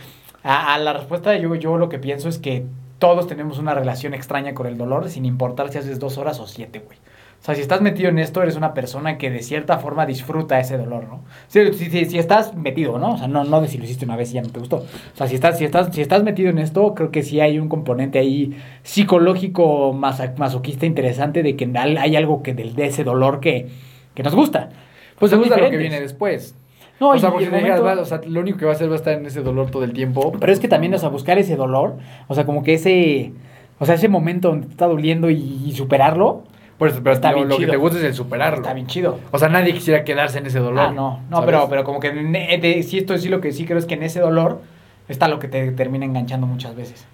a, 0.43 0.73
a 0.73 0.77
la 0.79 0.93
respuesta 0.93 1.35
yo, 1.35 1.53
yo 1.55 1.77
lo 1.77 1.89
que 1.89 1.99
pienso 1.99 2.29
es 2.29 2.37
que 2.37 2.63
todos 2.99 3.27
tenemos 3.27 3.59
una 3.59 3.73
relación 3.73 4.13
extraña 4.13 4.53
con 4.53 4.65
el 4.67 4.77
dolor, 4.77 5.09
sin 5.09 5.25
importar 5.25 5.69
si 5.69 5.79
haces 5.79 5.99
dos 5.99 6.17
horas 6.17 6.39
o 6.39 6.47
siete, 6.47 6.79
güey. 6.79 6.97
O 7.39 7.43
sea, 7.47 7.55
si 7.55 7.61
estás 7.61 7.79
metido 7.81 8.09
en 8.09 8.19
esto, 8.19 8.41
eres 8.43 8.57
una 8.57 8.73
persona 8.73 9.17
que 9.17 9.29
de 9.31 9.41
cierta 9.41 9.77
forma 9.77 10.05
disfruta 10.05 10.59
ese 10.59 10.77
dolor, 10.77 11.05
¿no? 11.07 11.21
Si, 11.47 11.71
si, 11.73 12.05
si- 12.05 12.17
estás 12.17 12.53
metido, 12.55 12.97
¿no? 12.99 13.13
O 13.13 13.17
sea, 13.17 13.27
no, 13.29 13.45
no 13.45 13.61
de 13.61 13.69
si 13.69 13.77
lo 13.77 13.85
hiciste 13.85 14.03
una 14.03 14.17
vez 14.17 14.31
y 14.31 14.33
ya 14.33 14.41
no 14.41 14.49
te 14.49 14.59
gustó. 14.59 14.77
O 14.77 14.85
sea, 15.17 15.27
si 15.27 15.35
estás, 15.35 15.57
si 15.57 15.63
estás, 15.63 15.93
si 15.95 16.01
estás 16.01 16.23
metido 16.23 16.49
en 16.49 16.57
esto, 16.57 16.93
creo 16.93 17.09
que 17.09 17.23
sí 17.23 17.39
hay 17.39 17.57
un 17.59 17.69
componente 17.69 18.19
ahí 18.19 18.57
psicológico 18.83 19.93
masoquista 19.93 20.85
interesante 20.85 21.43
de 21.43 21.55
que 21.55 21.71
hay 21.97 22.15
algo 22.15 22.43
que 22.43 22.53
del, 22.53 22.75
de 22.75 22.87
ese 22.87 23.03
dolor 23.05 23.39
que, 23.39 23.67
que 24.13 24.23
nos 24.23 24.35
gusta. 24.35 24.69
Pues 25.17 25.31
Son 25.31 25.39
gusta 25.39 25.55
lo 25.57 25.69
que 25.69 25.77
viene 25.77 26.01
después. 26.01 26.55
No, 26.99 27.09
o 27.09 27.19
sea, 27.19 27.29
porque 27.31 27.45
momento- 27.61 28.01
o 28.01 28.05
sea, 28.05 28.21
lo 28.27 28.39
único 28.41 28.57
que 28.57 28.65
va 28.65 28.71
a 28.71 28.75
hacer 28.75 28.89
va 28.89 28.93
a 28.93 28.97
estar 28.97 29.13
en 29.13 29.25
ese 29.25 29.41
dolor 29.41 29.69
todo 29.71 29.83
el 29.83 29.93
tiempo. 29.93 30.33
Pero 30.39 30.51
es 30.51 30.59
que 30.59 30.67
también, 30.67 30.93
o 30.93 30.97
sea, 30.97 31.09
buscar 31.09 31.37
ese 31.37 31.55
dolor, 31.55 31.97
o 32.27 32.35
sea, 32.35 32.45
como 32.45 32.63
que 32.63 32.73
ese, 32.73 33.31
o 33.79 33.85
sea, 33.85 33.95
ese 33.95 34.09
momento 34.09 34.49
donde 34.49 34.65
te 34.67 34.71
está 34.73 34.87
doliendo 34.87 35.29
y, 35.29 35.61
y 35.65 35.71
superarlo, 35.73 36.43
Por 36.77 36.89
eso, 36.89 36.99
pero 37.03 37.15
Está 37.15 37.31
lo, 37.31 37.37
bien 37.37 37.49
lo 37.49 37.55
que 37.55 37.61
chido. 37.63 37.71
te 37.71 37.77
gusta 37.77 37.97
es 37.97 38.03
el 38.03 38.13
superarlo. 38.13 38.57
está 38.57 38.73
bien 38.73 38.85
chido. 38.87 39.19
O 39.31 39.39
sea, 39.39 39.49
nadie 39.49 39.73
quisiera 39.73 40.03
quedarse 40.03 40.37
en 40.37 40.45
ese 40.45 40.59
dolor. 40.59 40.87
Ah, 40.89 40.91
no, 40.91 41.21
no, 41.29 41.37
¿sabes? 41.37 41.45
pero, 41.45 41.69
pero 41.69 41.83
como 41.83 41.99
que 41.99 42.11
de- 42.11 42.83
sí, 42.83 42.99
esto 42.99 43.17
sí 43.17 43.29
lo 43.29 43.41
que 43.41 43.51
sí 43.51 43.65
creo 43.65 43.77
es 43.79 43.85
que 43.85 43.95
en 43.95 44.03
ese 44.03 44.19
dolor 44.19 44.61
está 45.07 45.27
lo 45.27 45.39
que 45.39 45.47
te 45.47 45.71
termina 45.71 46.05
enganchando 46.05 46.45
muchas 46.45 46.75
veces. 46.75 47.05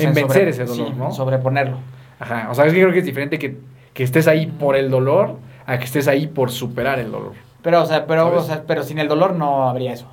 En 0.00 0.12
vencer 0.14 0.48
ese 0.48 0.64
dolor, 0.64 0.88
sí, 0.88 0.94
¿no? 0.98 1.12
Sobreponerlo. 1.12 1.76
Ajá, 2.18 2.48
o 2.50 2.54
sea, 2.54 2.64
es 2.66 2.72
que 2.72 2.80
creo 2.80 2.92
que 2.92 2.98
es 2.98 3.04
diferente 3.04 3.38
que, 3.38 3.56
que 3.94 4.02
estés 4.02 4.26
ahí 4.26 4.46
por 4.46 4.74
el 4.74 4.90
dolor 4.90 5.36
a 5.66 5.78
que 5.78 5.84
estés 5.84 6.08
ahí 6.08 6.26
por 6.26 6.50
superar 6.50 6.98
el 6.98 7.12
dolor. 7.12 7.34
Pero, 7.62 7.82
o 7.82 7.86
sea, 7.86 8.06
pero, 8.06 8.34
o 8.36 8.42
sea, 8.42 8.64
pero 8.66 8.82
sin 8.82 8.98
el 8.98 9.06
dolor 9.06 9.34
no 9.34 9.68
habría 9.68 9.92
eso. 9.92 10.08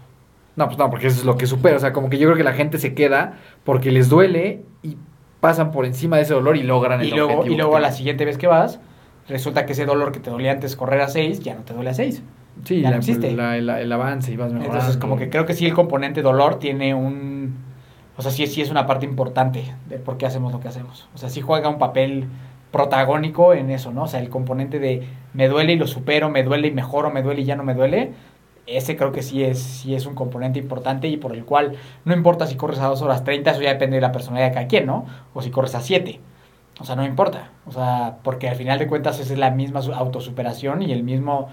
No, 0.55 0.67
pues 0.67 0.77
no, 0.77 0.89
porque 0.91 1.07
eso 1.07 1.19
es 1.19 1.25
lo 1.25 1.35
que 1.37 1.47
supera. 1.47 1.77
O 1.77 1.79
sea, 1.79 1.93
como 1.93 2.09
que 2.11 2.17
yo 2.19 2.27
creo 2.27 2.37
que 2.37 2.43
la 2.43 2.53
gente 2.53 2.77
se 2.77 2.93
queda 2.93 3.39
porque 3.63 3.91
les 3.91 4.09
duele 4.09 4.61
y 4.83 4.97
pasan 5.43 5.71
por 5.71 5.85
encima 5.85 6.15
de 6.15 6.21
ese 6.23 6.33
dolor 6.33 6.55
y 6.55 6.63
logran 6.63 7.01
el 7.01 7.07
Y 7.07 7.11
luego, 7.11 7.33
objetivo 7.33 7.53
y 7.53 7.57
luego 7.57 7.75
a 7.75 7.81
la 7.81 7.91
siguiente 7.91 8.23
vez 8.23 8.37
que 8.37 8.47
vas, 8.47 8.79
resulta 9.27 9.65
que 9.65 9.73
ese 9.73 9.85
dolor 9.85 10.13
que 10.13 10.21
te 10.21 10.29
dolía 10.29 10.53
antes 10.53 10.77
correr 10.77 11.01
a 11.01 11.09
6, 11.09 11.41
ya 11.41 11.53
no 11.53 11.63
te 11.63 11.73
duele 11.73 11.89
a 11.89 11.93
6. 11.93 12.23
Sí, 12.63 12.79
ya 12.79 12.91
no 12.91 12.95
existe. 12.97 13.31
la- 13.33 13.59
la- 13.59 13.81
el 13.81 13.91
avance 13.91 14.31
y 14.31 14.37
vas 14.37 14.53
mejorando. 14.53 14.77
Entonces, 14.79 14.97
como 15.01 15.17
que 15.17 15.29
creo 15.29 15.45
que 15.45 15.53
sí 15.53 15.65
el 15.65 15.73
componente 15.73 16.21
dolor 16.21 16.59
tiene 16.59 16.93
un... 16.95 17.55
O 18.15 18.21
sea, 18.21 18.31
sí, 18.31 18.47
sí 18.47 18.61
es 18.61 18.69
una 18.71 18.85
parte 18.85 19.05
importante 19.05 19.73
de 19.89 19.97
por 19.97 20.15
qué 20.17 20.25
hacemos 20.27 20.53
lo 20.53 20.61
que 20.61 20.69
hacemos. 20.69 21.09
O 21.13 21.17
sea, 21.17 21.27
sí 21.29 21.41
juega 21.41 21.67
un 21.67 21.77
papel 21.77 22.25
protagónico 22.71 23.53
en 23.53 23.69
eso, 23.69 23.91
¿no? 23.91 24.03
O 24.03 24.07
sea, 24.07 24.19
el 24.19 24.29
componente 24.29 24.79
de 24.79 25.03
me 25.33 25.47
duele 25.47 25.73
y 25.73 25.75
lo 25.77 25.87
supero, 25.87 26.29
me 26.29 26.43
duele 26.43 26.69
y 26.69 26.71
mejoro, 26.71 27.11
me 27.11 27.21
duele 27.21 27.41
y 27.41 27.45
ya 27.45 27.55
no 27.55 27.63
me 27.63 27.73
duele. 27.73 28.13
Ese 28.65 28.95
creo 28.95 29.11
que 29.11 29.23
sí 29.23 29.43
es, 29.43 29.59
sí 29.61 29.93
es 29.93 30.05
un 30.05 30.15
componente 30.15 30.57
importante 30.59 31.07
y 31.09 31.17
por 31.17 31.33
el 31.35 31.43
cual 31.43 31.75
no 32.05 32.13
importa 32.13 32.47
si 32.47 32.55
corres 32.55 32.79
a 32.79 32.87
2 32.87 33.01
horas 33.01 33.23
30, 33.25 33.51
eso 33.51 33.61
ya 33.61 33.69
depende 33.73 33.97
de 33.97 34.01
la 34.01 34.11
personalidad 34.13 34.49
de 34.49 34.53
cada 34.53 34.67
quien, 34.67 34.85
¿no? 34.85 35.05
O 35.33 35.41
si 35.41 35.51
corres 35.51 35.75
a 35.75 35.81
7. 35.81 36.21
O 36.79 36.85
sea, 36.85 36.95
no 36.95 37.05
importa. 37.05 37.51
O 37.65 37.71
sea, 37.71 38.17
porque 38.23 38.47
al 38.49 38.55
final 38.55 38.79
de 38.79 38.87
cuentas 38.87 39.19
esa 39.19 39.33
es 39.33 39.39
la 39.39 39.51
misma 39.51 39.81
su- 39.81 39.93
autosuperación 39.93 40.81
y 40.81 40.91
el 40.93 41.03
mismo 41.03 41.49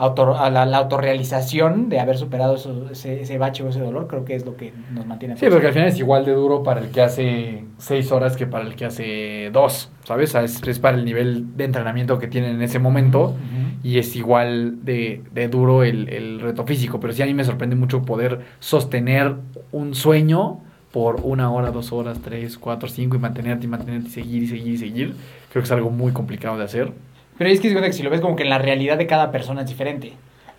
auto, 0.00 0.36
a 0.38 0.50
la, 0.50 0.66
la 0.66 0.78
autorrealización 0.78 1.88
de 1.88 2.00
haber 2.00 2.16
superado 2.16 2.54
eso- 2.56 2.88
ese, 2.90 3.20
ese 3.22 3.38
bache 3.38 3.62
o 3.62 3.68
ese 3.68 3.80
dolor, 3.80 4.06
creo 4.08 4.24
que 4.24 4.34
es 4.34 4.44
lo 4.44 4.56
que 4.56 4.72
nos 4.92 5.06
mantiene. 5.06 5.36
Sí, 5.36 5.46
porque 5.50 5.66
al 5.68 5.72
final 5.72 5.88
es 5.88 5.98
igual 5.98 6.24
de 6.24 6.32
duro 6.32 6.62
para 6.62 6.80
el 6.80 6.88
que 6.90 7.02
hace 7.02 7.64
seis 7.78 8.10
horas 8.12 8.36
que 8.36 8.46
para 8.46 8.64
el 8.66 8.74
que 8.76 8.86
hace 8.86 9.50
dos, 9.52 9.90
¿sabes? 10.04 10.34
Es, 10.34 10.62
es 10.66 10.78
para 10.78 10.96
el 10.96 11.04
nivel 11.04 11.56
de 11.56 11.64
entrenamiento 11.64 12.18
que 12.18 12.26
tienen 12.28 12.56
en 12.56 12.62
ese 12.62 12.78
momento 12.78 13.34
y 13.82 13.98
es 13.98 14.14
igual 14.16 14.84
de, 14.84 15.22
de 15.32 15.48
duro 15.48 15.84
el, 15.84 16.08
el 16.08 16.40
reto 16.40 16.64
físico. 16.64 17.00
Pero 17.00 17.12
sí 17.12 17.22
a 17.22 17.26
mí 17.26 17.34
me 17.34 17.44
sorprende 17.44 17.76
mucho 17.76 18.02
poder 18.02 18.40
sostener 18.58 19.34
un 19.72 19.94
sueño 19.94 20.60
por 20.92 21.20
una 21.22 21.52
hora, 21.52 21.70
dos 21.70 21.92
horas, 21.92 22.18
tres, 22.22 22.58
cuatro, 22.58 22.88
cinco 22.88 23.16
y 23.16 23.20
mantenerte 23.20 23.64
y 23.66 23.68
mantenerte 23.68 24.08
y 24.08 24.12
seguir 24.12 24.42
y 24.42 24.46
seguir 24.48 24.72
y 24.74 24.78
seguir. 24.78 25.14
Creo 25.52 25.62
que 25.62 25.66
es 25.66 25.72
algo 25.72 25.90
muy 25.90 26.12
complicado 26.12 26.58
de 26.58 26.64
hacer. 26.64 26.92
Pero 27.40 27.48
es 27.48 27.58
que 27.58 27.68
es 27.68 27.74
que 27.74 27.92
si 27.94 28.02
lo 28.02 28.10
ves 28.10 28.20
como 28.20 28.36
que 28.36 28.42
en 28.42 28.50
la 28.50 28.58
realidad 28.58 28.98
de 28.98 29.06
cada 29.06 29.30
persona 29.30 29.62
es 29.62 29.66
diferente. 29.66 30.12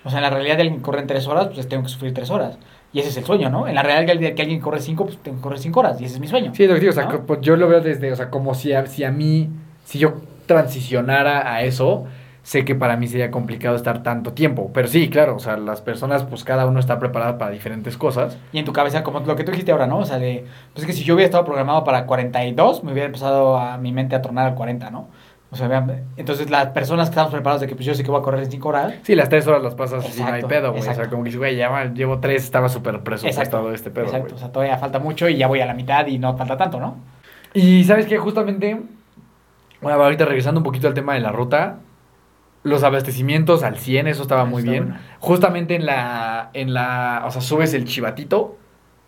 O 0.04 0.10
sea, 0.10 0.18
en 0.18 0.24
la 0.24 0.32
realidad 0.32 0.56
de 0.56 0.64
alguien 0.64 0.80
que 0.80 0.84
corre 0.84 1.02
en 1.02 1.06
tres 1.06 1.28
horas, 1.28 1.50
pues 1.54 1.70
tengo 1.70 1.84
que 1.84 1.90
sufrir 1.90 2.12
tres 2.12 2.32
horas. 2.32 2.58
Y 2.92 3.02
ese 3.02 3.10
es 3.10 3.18
el 3.18 3.24
sueño, 3.24 3.52
¿no? 3.52 3.68
En 3.68 3.76
la 3.76 3.84
realidad 3.84 4.20
de 4.20 4.34
que 4.34 4.42
alguien 4.42 4.60
corre 4.60 4.80
cinco, 4.80 5.06
pues 5.06 5.20
tengo 5.20 5.38
que 5.38 5.44
correr 5.44 5.60
cinco 5.60 5.82
horas. 5.82 6.02
Y 6.02 6.06
ese 6.06 6.16
es 6.16 6.20
mi 6.20 6.26
sueño. 6.26 6.56
Sí, 6.56 6.66
lo 6.66 6.74
que 6.74 6.80
digo, 6.80 6.90
o 6.90 6.96
sea, 6.96 7.06
¿No? 7.06 7.24
pues 7.28 7.40
yo 7.42 7.56
lo 7.56 7.68
veo 7.68 7.82
desde, 7.82 8.12
o 8.12 8.16
sea, 8.16 8.32
como 8.32 8.56
si 8.56 8.74
a, 8.74 8.88
si 8.88 9.04
a 9.04 9.12
mí, 9.12 9.48
si 9.86 10.00
yo 10.00 10.22
transicionara 10.48 11.54
a 11.54 11.62
eso, 11.62 12.08
sé 12.42 12.66
que 12.66 12.74
para 12.74 12.98
mí 12.98 13.08
sería 13.08 13.30
complicado 13.30 13.76
estar 13.76 14.02
tanto 14.02 14.34
tiempo. 14.34 14.72
Pero 14.74 14.88
sí, 14.88 15.08
claro, 15.08 15.36
o 15.36 15.40
sea, 15.40 15.58
las 15.58 15.82
personas, 15.82 16.24
pues 16.24 16.44
cada 16.44 16.66
uno 16.66 16.80
está 16.80 16.98
preparado 16.98 17.38
para 17.38 17.52
diferentes 17.52 17.96
cosas. 17.96 18.40
Y 18.54 18.58
en 18.58 18.66
tu 18.66 18.74
cabeza, 18.74 19.04
como 19.04 19.20
lo 19.20 19.36
que 19.36 19.44
tú 19.44 19.52
dijiste 19.52 19.72
ahora, 19.72 19.86
¿no? 19.86 20.00
O 20.00 20.06
sea, 20.06 20.18
de, 20.18 20.46
pues 20.74 20.82
es 20.82 20.88
que 20.88 20.94
si 20.94 21.04
yo 21.04 21.14
hubiera 21.14 21.28
estado 21.28 21.46
programado 21.46 21.84
para 21.84 22.08
42, 22.08 22.84
me 22.84 22.92
hubiera 22.92 23.06
empezado 23.06 23.56
a 23.56 23.78
mi 23.78 23.92
mente 23.92 24.16
a 24.16 24.24
tornar 24.24 24.48
al 24.48 24.56
40, 24.56 24.90
¿no? 24.90 25.10
O 25.54 25.58
sea, 25.58 25.68
vean, 25.68 26.06
entonces 26.16 26.50
las 26.50 26.68
personas 26.70 27.10
que 27.10 27.12
estamos 27.12 27.32
preparados 27.34 27.60
de 27.60 27.68
que 27.68 27.76
pues 27.76 27.86
yo 27.86 27.94
sé 27.94 28.04
que 28.06 28.10
voy 28.10 28.22
a 28.22 28.24
correr 28.24 28.42
en 28.44 28.50
5 28.52 28.70
horas, 28.70 28.94
Sí, 29.04 29.16
las 29.16 29.28
tres 29.28 29.46
horas 29.48 29.62
las 29.62 29.76
pasas 29.76 30.06
así, 30.06 30.20
no 30.22 30.28
hay 30.28 30.36
Exacto, 30.36 30.48
pedo, 30.48 30.70
güey. 30.70 30.80
O 30.80 30.84
sea, 30.84 30.94
exacto. 30.94 31.12
como 31.12 31.24
que 31.26 31.36
güey, 31.38 31.58
ya 31.58 31.86
llevo 31.94 32.20
tres, 32.20 32.44
estaba 32.46 32.70
súper 32.70 33.02
presupuestado 33.02 33.74
este 33.74 33.92
pedo, 33.92 34.06
exacto, 34.06 34.36
o 34.36 34.38
sea, 34.38 34.52
todavía 34.52 34.78
falta 34.78 35.00
mucho 35.00 35.28
y 35.28 35.36
ya 35.36 35.48
voy 35.48 35.60
a 35.60 35.66
la 35.66 35.74
mitad 35.74 36.08
y 36.08 36.20
no 36.20 36.38
falta 36.38 36.56
tanto, 36.56 36.80
¿no? 36.80 36.96
Y 37.54 37.84
sabes 37.84 38.06
que 38.06 38.18
justamente, 38.18 38.80
bueno, 39.82 40.02
ahorita 40.02 40.24
regresando 40.24 40.60
un 40.62 40.64
poquito 40.64 40.88
al 40.88 40.94
tema 40.94 41.16
de 41.16 41.20
la 41.20 41.34
ruta, 41.34 41.80
los 42.64 42.84
abastecimientos 42.84 43.64
al 43.64 43.78
100, 43.78 44.08
eso 44.08 44.22
estaba 44.22 44.44
Ah, 44.44 44.46
muy 44.46 44.60
está 44.60 44.72
bien. 44.72 44.86
bueno. 44.86 45.00
Justamente 45.20 45.76
en 45.76 45.86
la, 45.86 46.50
en 46.54 46.74
la, 46.74 47.24
o 47.26 47.32
sea, 47.32 47.42
subes 47.42 47.74
el 47.74 47.84
chivatito, 47.84 48.56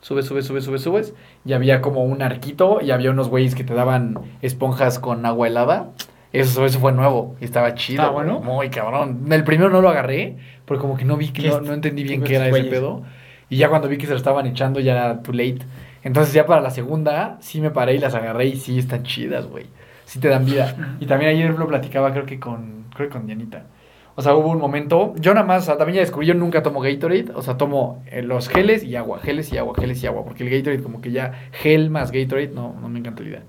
subes, 0.01 0.25
subes, 0.25 0.45
subes, 0.45 0.65
subes, 0.65 0.82
subes, 0.82 1.13
y 1.45 1.53
había 1.53 1.79
como 1.79 2.03
un 2.03 2.21
arquito 2.21 2.79
y 2.82 2.91
había 2.91 3.12
unos 3.12 3.29
güeyes 3.29 3.56
que 3.56 3.63
te 3.63 3.73
daban 3.73 4.17
esponjas 4.41 4.99
con 4.99 5.25
agua 5.25 5.47
helada. 5.47 5.91
Eso, 6.34 6.65
eso 6.65 6.80
fue 6.80 6.91
nuevo 6.91 7.36
y 7.39 7.46
estaba 7.46 7.76
chido. 7.76 8.02
¿Estaba 8.02 8.12
güey, 8.12 8.26
bueno? 8.26 8.39
Muy 8.41 8.69
cabrón. 8.69 9.32
El 9.32 9.43
primero 9.43 9.69
no 9.69 9.82
lo 9.82 9.89
agarré, 9.89 10.38
porque 10.65 10.82
como 10.82 10.98
que 10.98 11.06
no 11.06 11.15
vi, 11.15 11.30
que 11.30 11.43
¿Qué 11.43 11.50
no, 11.50 11.74
entendí 11.74 12.04
bien 12.04 12.24
qué 12.24 12.36
era 12.36 12.48
ese 12.50 12.63
pedo. 12.65 13.04
Y 13.50 13.58
ya 13.58 13.69
cuando 13.69 13.88
vi 13.88 13.98
que 13.98 14.08
se 14.08 14.13
lo 14.13 14.17
estaban 14.17 14.48
echando 14.48 14.80
ya 14.80 14.93
era 14.93 15.22
too 15.22 15.32
late. 15.32 15.60
Entonces 16.02 16.34
ya 16.34 16.48
para 16.48 16.60
la 16.60 16.72
segunda 16.72 17.38
sí 17.39 17.62
me 17.62 17.69
paré 17.69 17.93
y 17.93 18.00
las 18.00 18.15
agarré 18.15 18.48
y 18.48 18.56
sí 18.56 18.80
están 18.80 19.04
chidas, 19.04 19.46
güey. 19.46 19.67
Sí 20.06 20.19
te 20.19 20.28
dan 20.28 20.46
vida. 20.46 20.76
Y 21.00 21.06
también 21.06 21.32
ayer 21.32 21.52
lo 21.58 21.67
platicaba 21.67 22.12
creo 22.12 22.26
que 22.26 22.39
con 22.39 22.86
creo 22.96 23.10
que 23.10 23.13
con 23.13 23.28
Dianita. 23.28 23.67
O 24.15 24.22
sea, 24.22 24.36
hubo 24.36 24.50
un 24.50 24.60
momento, 24.60 25.13
yo 25.17 25.34
nada 25.34 25.46
más, 25.46 25.63
o 25.63 25.65
sea, 25.65 25.78
también 25.78 25.96
ya 25.96 26.02
descubrí, 26.02 26.28
yo 26.28 26.36
nunca 26.36 26.62
tomo 26.62 26.82
Gatorade, 26.82 27.32
o 27.34 27.41
sea, 27.41 27.58
tomo 27.58 28.04
eh, 28.12 28.22
los 28.22 28.48
geles 28.48 28.84
y 28.84 28.96
agua, 28.96 29.19
geles 29.19 29.52
y 29.52 29.58
agua, 29.58 29.74
geles 29.76 30.04
y 30.04 30.08
agua, 30.08 30.24
porque 30.24 30.43
el 30.43 30.52
Gatorade 30.52 30.84
como 30.84 31.02
que 31.02 31.12
ya 31.12 31.50
gel 31.52 31.89
más 31.89 32.12
Gatorade, 32.12 32.50
no, 32.50 32.76
no 32.80 32.89
me 32.89 33.00
encanta 33.00 33.24
la 33.24 33.30
idea. 33.30 33.43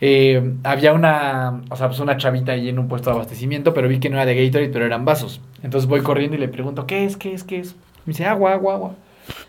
Eh, 0.00 0.54
había 0.64 0.92
una, 0.92 1.62
o 1.70 1.76
sea, 1.76 1.88
pues 1.88 2.00
una 2.00 2.16
chavita 2.16 2.52
ahí 2.52 2.68
en 2.68 2.78
un 2.78 2.88
puesto 2.88 3.10
de 3.10 3.16
abastecimiento, 3.16 3.72
pero 3.74 3.88
vi 3.88 3.98
que 4.00 4.10
no 4.10 4.16
era 4.16 4.26
de 4.26 4.34
Gatorade, 4.46 4.70
pero 4.70 4.84
eran 4.86 5.04
vasos. 5.04 5.40
Entonces 5.62 5.88
voy 5.88 6.00
corriendo 6.00 6.36
y 6.36 6.40
le 6.40 6.48
pregunto, 6.48 6.86
¿qué 6.86 7.04
es? 7.04 7.16
¿Qué 7.16 7.32
es? 7.32 7.44
¿Qué 7.44 7.58
es? 7.60 7.74
Me 8.06 8.12
dice, 8.12 8.26
agua, 8.26 8.52
agua, 8.54 8.74
agua. 8.74 8.94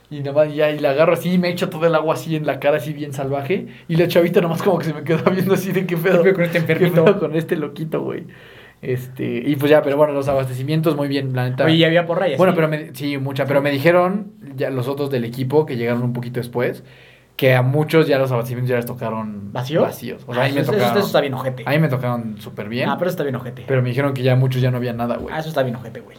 Y 0.10 0.20
nomás 0.22 0.54
ya, 0.56 0.70
y 0.72 0.80
la 0.80 0.92
agarro 0.92 1.14
así 1.14 1.32
y 1.34 1.38
me 1.38 1.50
echo 1.50 1.70
todo 1.70 1.86
el 1.88 1.96
agua 1.96 2.14
así 2.14 2.36
en 2.36 2.46
la 2.46 2.60
cara, 2.60 2.78
así 2.78 2.94
bien 2.94 3.12
salvaje. 3.12 3.68
Y 3.90 3.96
la 3.98 4.08
chavita 4.08 4.40
nomás 4.40 4.62
como 4.62 4.78
que 4.78 4.86
se 4.86 4.94
me 4.94 5.04
quedó 5.04 5.24
viendo 5.32 5.56
así 5.56 5.72
de 5.72 5.86
qué 5.86 5.98
pedo. 5.98 6.24
¿Qué 6.24 6.32
pedo 6.32 6.36
con 6.36 6.44
este 6.46 6.52
¿Qué 6.66 6.74
enfermito? 6.74 7.04
pedo 7.06 7.20
con 7.20 7.36
este 7.36 7.56
loquito, 7.58 8.02
güey. 8.02 8.24
Este, 8.82 9.42
y 9.46 9.56
pues 9.56 9.72
ya, 9.72 9.82
pero 9.82 9.98
bueno, 9.98 10.14
los 10.14 10.28
abastecimientos 10.28 10.96
muy 10.96 11.08
bien, 11.08 11.34
la 11.34 11.50
neta. 11.50 11.66
Oye, 11.66 11.78
ya 11.80 11.88
había 11.88 12.06
porra 12.06 12.28
y 12.28 12.32
así. 12.34 12.38
Bueno, 12.38 12.54
pero 12.56 12.68
me- 12.68 12.94
sí, 12.94 13.18
mucha, 13.18 13.46
pero 13.46 13.62
me 13.62 13.72
dijeron 13.72 14.32
ya 14.56 14.70
los 14.70 14.88
otros 14.88 15.10
del 15.10 15.24
equipo 15.26 15.66
que 15.66 15.76
llegaron 15.76 16.04
un 16.04 16.14
poquito 16.14 16.40
después 16.40 16.84
que 17.36 17.54
a 17.54 17.62
muchos 17.62 18.08
ya 18.08 18.18
los 18.18 18.32
abastecimientos 18.32 18.70
ya 18.70 18.76
les 18.78 18.86
tocaron 18.86 19.52
¿Vacío? 19.52 19.82
vacíos. 19.82 20.24
O 20.26 20.34
sea, 20.34 20.44
Ah, 20.44 20.46
a 20.46 20.50
mí 20.50 20.56
me 20.56 20.62
eso, 20.62 20.72
tocaron. 20.72 20.98
eso 20.98 21.08
está 21.08 21.22
bien 21.22 21.34
ojete. 21.34 21.64
A 21.66 21.70
mí 21.72 21.80
me 21.80 21.90
tocaron 21.90 22.38
súper 22.42 22.70
bien. 22.70 22.90
Ah, 22.90 22.96
pero 22.98 23.10
eso 23.10 23.16
está 23.16 23.24
bien 23.24 23.36
ojete. 23.36 23.66
pero 23.68 23.82
me 23.82 23.90
dijeron 23.90 24.14
que 24.14 24.24
ya 24.24 24.36
muchos 24.36 24.62
ya 24.62 24.72
no 24.72 24.78
había 24.78 24.94
nada, 24.94 25.18
güey. 25.18 25.34
Ah, 25.36 25.40
eso 25.40 25.50
está 25.50 25.64
bien 25.64 25.76
ojete, 25.76 26.00
güey. 26.00 26.18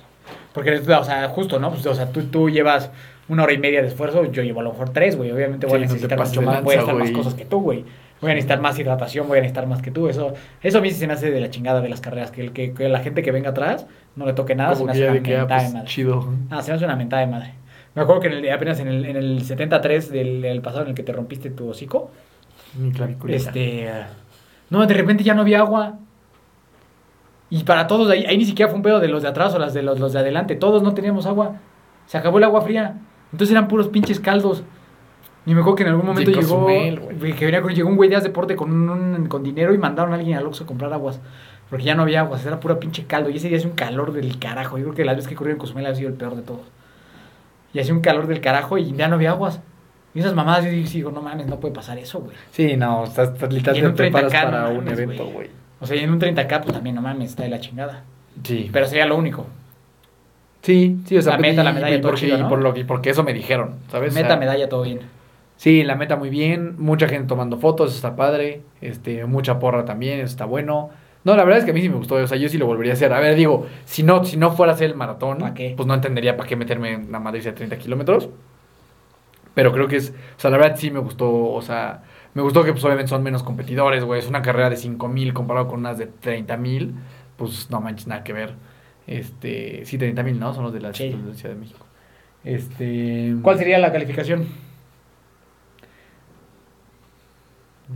Porque, 0.53 0.73
o 0.79 1.05
sea, 1.05 1.29
justo, 1.29 1.59
¿no? 1.59 1.71
Pues, 1.71 1.85
o 1.87 1.95
sea, 1.95 2.11
tú, 2.13 2.23
tú 2.25 2.49
llevas 2.51 2.91
una 3.29 3.43
hora 3.45 3.53
y 3.53 3.59
media 3.59 3.83
de 3.83 3.89
esfuerzo, 3.89 4.25
yo 4.25 4.43
llevo 4.43 4.61
a 4.61 4.63
lo 4.63 4.73
mejor 4.73 4.91
tres, 4.91 5.17
güey. 5.17 5.31
Obviamente 5.31 5.67
voy 5.67 5.79
Sí, 5.79 5.85
a 5.85 5.87
necesitar 5.87 6.19
mucho 6.19 6.43
más, 6.43 6.63
voy 6.63 6.75
a 6.75 6.79
lanza, 6.79 6.93
necesitar 6.93 6.95
más 6.97 7.11
cosas 7.25 7.35
que 7.35 7.45
tú, 7.45 7.61
güey. 7.61 7.85
Voy 8.21 8.31
a 8.31 8.35
necesitar 8.35 8.61
más 8.61 8.79
hidratación, 8.79 9.29
voy 9.29 9.39
a 9.39 9.41
necesitar 9.43 9.67
más 9.67 9.83
que 9.83 9.91
tú. 9.91 10.09
Eso, 10.09 10.33
eso 10.63 10.79
a 10.79 10.81
mí 10.81 10.91
se 10.91 11.07
me 11.07 11.13
hace 11.13 11.31
de 11.31 11.41
la 11.41 11.51
chingada 11.51 11.83
de 11.83 11.89
las 11.91 12.01
carreras. 12.01 12.31
Que, 12.31 12.41
el, 12.43 12.53
que, 12.53 12.73
que 12.73 12.89
la 12.89 13.01
gente 13.01 13.23
que 13.23 13.31
venga 13.33 13.51
atrás 13.51 13.87
no 14.17 14.25
le 14.25 14.33
toque 14.33 14.55
nada, 14.55 14.75
Como 14.75 14.81
se 14.81 14.85
me 14.87 14.93
hace 14.93 15.01
ya 15.01 15.11
una 15.11 15.19
ah, 15.19 15.21
mentada 15.21 15.61
de 15.61 15.65
pues, 15.67 15.75
madre. 15.75 15.89
chido. 15.89 16.29
Ah, 16.51 16.63
se 16.63 16.71
me 16.71 16.77
hace 16.77 16.85
una 16.87 16.97
mentada 16.97 17.21
de 17.21 17.29
madre. 17.33 17.53
Me 17.97 18.03
acuerdo 18.03 18.21
que 18.21 18.29
en 18.29 18.35
el- 18.45 18.53
apenas 18.53 18.79
en 18.79 18.89
el, 18.89 19.05
en 19.07 19.17
el 19.17 19.43
73 19.43 20.11
del, 20.13 20.43
del 20.43 20.61
pasado 20.61 20.83
en 20.85 20.91
el 20.91 20.95
que 20.95 21.03
te 21.03 21.13
rompiste 21.13 21.51
tu 21.51 21.69
hocico, 21.69 22.11
Mi 22.79 22.93
claviculita. 22.93 23.49
este. 23.49 23.91
No, 24.71 24.87
de 24.87 24.95
repente 24.95 25.25
ya 25.25 25.35
no 25.35 25.41
había 25.43 25.59
agua. 25.61 25.95
Y 27.49 27.63
para 27.65 27.87
todos, 27.87 28.11
ahí, 28.11 28.25
ahí 28.27 28.37
ni 28.37 28.45
siquiera 28.45 28.69
fue 28.69 28.77
un 28.77 28.83
pedo 28.83 28.99
de 29.01 29.09
los 29.09 29.23
de 29.23 29.29
atrás 29.29 29.55
o 29.55 29.59
las 29.59 29.73
de 29.73 29.83
los, 29.83 30.01
los 30.01 30.13
de 30.13 30.19
adelante. 30.19 30.57
Todos 30.57 30.83
no 30.83 30.95
teníamos 30.95 31.27
agua. 31.27 31.57
Se 32.07 32.19
acabó 32.19 32.39
el 32.39 32.45
agua 32.45 32.61
fría. 32.63 32.97
Entonces 33.33 33.53
eran 33.53 33.69
puros 33.69 33.89
pinches 33.89 34.19
caldos. 34.21 34.63
Y 35.47 35.55
me 35.55 35.61
acuerdo 35.61 35.77
que 35.77 35.83
en 35.85 35.91
algún 35.91 36.07
momento 36.07 36.29
Llegó 36.33 36.43
llegó. 36.43 36.55
Cozumel, 36.65 37.01
güey. 37.19 37.33
que 37.35 37.45
venía 37.45 37.63
con- 37.63 37.73
llegó 37.73 37.89
un 37.89 37.97
güey 37.97 38.11
de 38.11 38.21
deporte 38.21 38.57
con, 38.57 38.73
un- 38.91 39.27
con 39.29 39.45
dinero 39.45 39.73
y 39.73 39.79
mandaron 39.79 40.13
a 40.13 40.17
alguien 40.17 40.37
al 40.37 40.45
Oxxo 40.47 40.65
a 40.65 40.67
comprar 40.67 40.93
aguas. 40.93 41.21
Porque 41.71 41.85
ya 41.85 41.95
no 41.95 42.03
había 42.03 42.21
aguas, 42.21 42.45
era 42.45 42.59
pura 42.59 42.81
pinche 42.81 43.07
caldo. 43.07 43.31
Y 43.31 43.37
ese 43.37 43.49
día 43.49 43.59
hacía 43.59 43.71
un 43.71 43.77
calor 43.77 44.13
del 44.13 44.39
carajo. 44.41 44.77
Yo 44.79 44.85
creo 44.85 44.95
que 44.97 45.05
las 45.05 45.15
veces 45.17 45.29
que 45.29 45.37
corrí 45.37 45.53
en 45.53 45.59
Cozumel 45.59 45.87
ha 45.87 45.95
sido 45.95 46.09
el 46.09 46.15
peor 46.17 46.35
de 46.35 46.43
todos. 46.43 46.63
Y 47.77 47.81
hacía 47.81 47.93
un 47.93 48.01
calor 48.01 48.27
del 48.27 48.41
carajo 48.41 48.79
y 48.79 48.93
ya 48.93 49.07
no 49.09 49.17
había 49.17 49.31
aguas. 49.33 49.61
Y 50.15 50.21
esas 50.21 50.35
mamadas 50.35 50.65
yo 50.65 50.71
digo, 50.71 51.11
no 51.11 51.21
mames, 51.21 51.47
no 51.47 51.61
puede 51.61 51.75
pasar 51.75 51.99
eso, 51.99 52.21
güey. 52.21 52.35
Sí, 52.51 52.75
no, 52.77 53.05
estás, 53.05 53.29
estás 53.35 53.43
Y 53.43 53.45
en 53.45 53.57
literalmente 53.59 53.97
preparas 54.03 54.33
30K, 54.33 54.45
para 54.45 54.71
no 54.71 54.79
un 54.79 54.89
evento, 54.89 55.27
güey. 55.27 55.51
O 55.79 55.87
sea, 55.87 55.95
y 55.97 56.01
en 56.01 56.11
un 56.11 56.19
30k, 56.19 56.63
pues 56.63 56.73
también, 56.73 56.97
no 56.97 57.03
mames, 57.03 57.31
está 57.31 57.43
de 57.43 57.51
la 57.51 57.61
chingada. 57.61 58.03
Sí. 58.43 58.71
Pero 58.73 58.87
sería 58.87 59.05
lo 59.05 59.17
único. 59.19 59.47
sí, 60.63 60.97
sí, 61.07 61.17
o 61.19 61.23
sea, 61.23 61.33
La 61.35 61.39
meta, 61.39 61.61
y- 61.61 61.65
la 61.65 61.73
medalla, 61.73 61.97
y 61.97 62.01
todo 62.01 62.13
porque, 62.13 62.27
chido, 62.27 62.39
y 62.39 62.41
¿no? 62.43 62.49
por 62.49 62.61
lo 62.61 62.73
que, 62.75 62.85
porque 62.85 63.11
eso 63.11 63.23
me 63.23 63.33
dijeron, 63.35 63.77
¿sabes? 63.91 64.13
O 64.13 64.15
Meta, 64.15 64.29
sea, 64.29 64.37
medalla, 64.39 64.69
todo 64.69 64.83
bien. 64.83 65.01
Sí, 65.57 65.85
la 65.85 65.95
meta 65.97 66.17
muy 66.17 66.29
bien, 66.29 66.75
mucha 66.79 67.09
gente 67.09 67.29
tomando 67.29 67.59
fotos, 67.59 67.89
eso 67.91 67.97
está 67.97 68.17
padre, 68.17 68.63
este, 68.81 69.25
mucha 69.27 69.59
porra 69.59 69.85
también, 69.85 70.15
eso 70.21 70.27
está 70.27 70.45
bueno. 70.45 70.91
No, 71.27 71.35
la 71.35 71.43
verdad 71.43 71.59
es 71.59 71.65
que 71.65 71.73
a 71.73 71.75
mí 71.75 71.81
sí 71.81 71.89
me 71.89 71.97
gustó, 71.97 72.15
o 72.15 72.27
sea, 72.29 72.39
yo 72.39 72.49
sí 72.49 72.57
lo 72.57 72.67
volvería 72.67 72.93
a 72.93 72.95
hacer. 72.95 73.13
A 73.13 73.19
ver, 73.19 73.35
digo, 73.35 73.67
si 73.85 74.05
no, 74.05 74.25
si 74.25 74.37
no 74.37 74.53
fuera 74.53 74.71
a 74.71 74.75
hacer 74.77 74.91
el 74.91 74.97
maratón, 74.97 75.39
pues 75.77 75.85
no 75.85 75.93
entendería 75.93 76.37
para 76.37 76.49
qué 76.49 76.55
meterme 76.55 76.93
en 76.93 77.09
una 77.09 77.19
Madrid 77.19 77.43
de 77.43 77.53
30 77.53 77.77
kilómetros. 77.79 78.29
Pero 79.53 79.73
creo 79.73 79.89
que 79.89 79.97
es, 79.97 80.11
o 80.11 80.41
sea, 80.41 80.53
la 80.53 80.59
verdad 80.59 80.77
sí 80.79 80.93
me 80.93 81.01
gustó, 81.01 81.29
o 81.29 81.61
sea, 81.63 82.05
me 82.35 82.43
gustó 82.43 82.63
que 82.63 82.71
pues 82.71 82.85
obviamente 82.85 83.09
son 83.09 83.25
menos 83.25 83.43
competidores, 83.43 84.05
güey, 84.05 84.21
es 84.21 84.29
una 84.29 84.41
carrera 84.41 84.71
de 84.71 84.77
5 84.77 85.09
mil 85.09 85.35
comparado 85.35 85.67
con 85.67 85.81
unas 85.81 85.99
de 85.99 86.07
30 86.07 86.57
mil, 86.59 86.95
pues 87.37 87.73
no 87.73 87.81
manches, 87.81 88.07
nada 88.07 88.23
que 88.23 88.33
ver. 88.33 88.55
Este, 89.09 89.85
sí, 89.85 89.99
30 89.99 90.23
mil, 90.23 90.39
¿no? 90.39 90.55
Son 90.55 90.63
los 90.63 90.73
de 90.73 90.81
la, 90.81 90.95
Sí. 90.95 91.11
Ciudad 91.35 91.55
de 91.55 91.61
México. 91.61 91.85
Este... 92.45 93.35
¿Cuál 93.43 93.59
sería 93.59 93.81
la 93.81 93.91
calificación? 93.91 94.47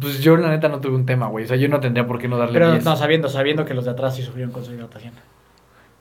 Pues 0.00 0.20
yo 0.20 0.36
la 0.36 0.48
neta 0.50 0.68
no 0.68 0.80
tuve 0.80 0.94
un 0.96 1.06
tema, 1.06 1.26
güey. 1.28 1.44
O 1.44 1.48
sea, 1.48 1.56
yo 1.56 1.68
no 1.68 1.80
tendría 1.80 2.06
por 2.06 2.18
qué 2.18 2.28
no 2.28 2.36
darle 2.38 2.54
Pero 2.54 2.72
10. 2.72 2.84
no, 2.84 2.96
sabiendo, 2.96 3.28
sabiendo 3.28 3.64
que 3.64 3.74
los 3.74 3.84
de 3.84 3.90
atrás 3.92 4.16
sí 4.16 4.22
sufrieron 4.22 4.52
con 4.52 4.64
su 4.64 4.72
hidratación. 4.72 5.12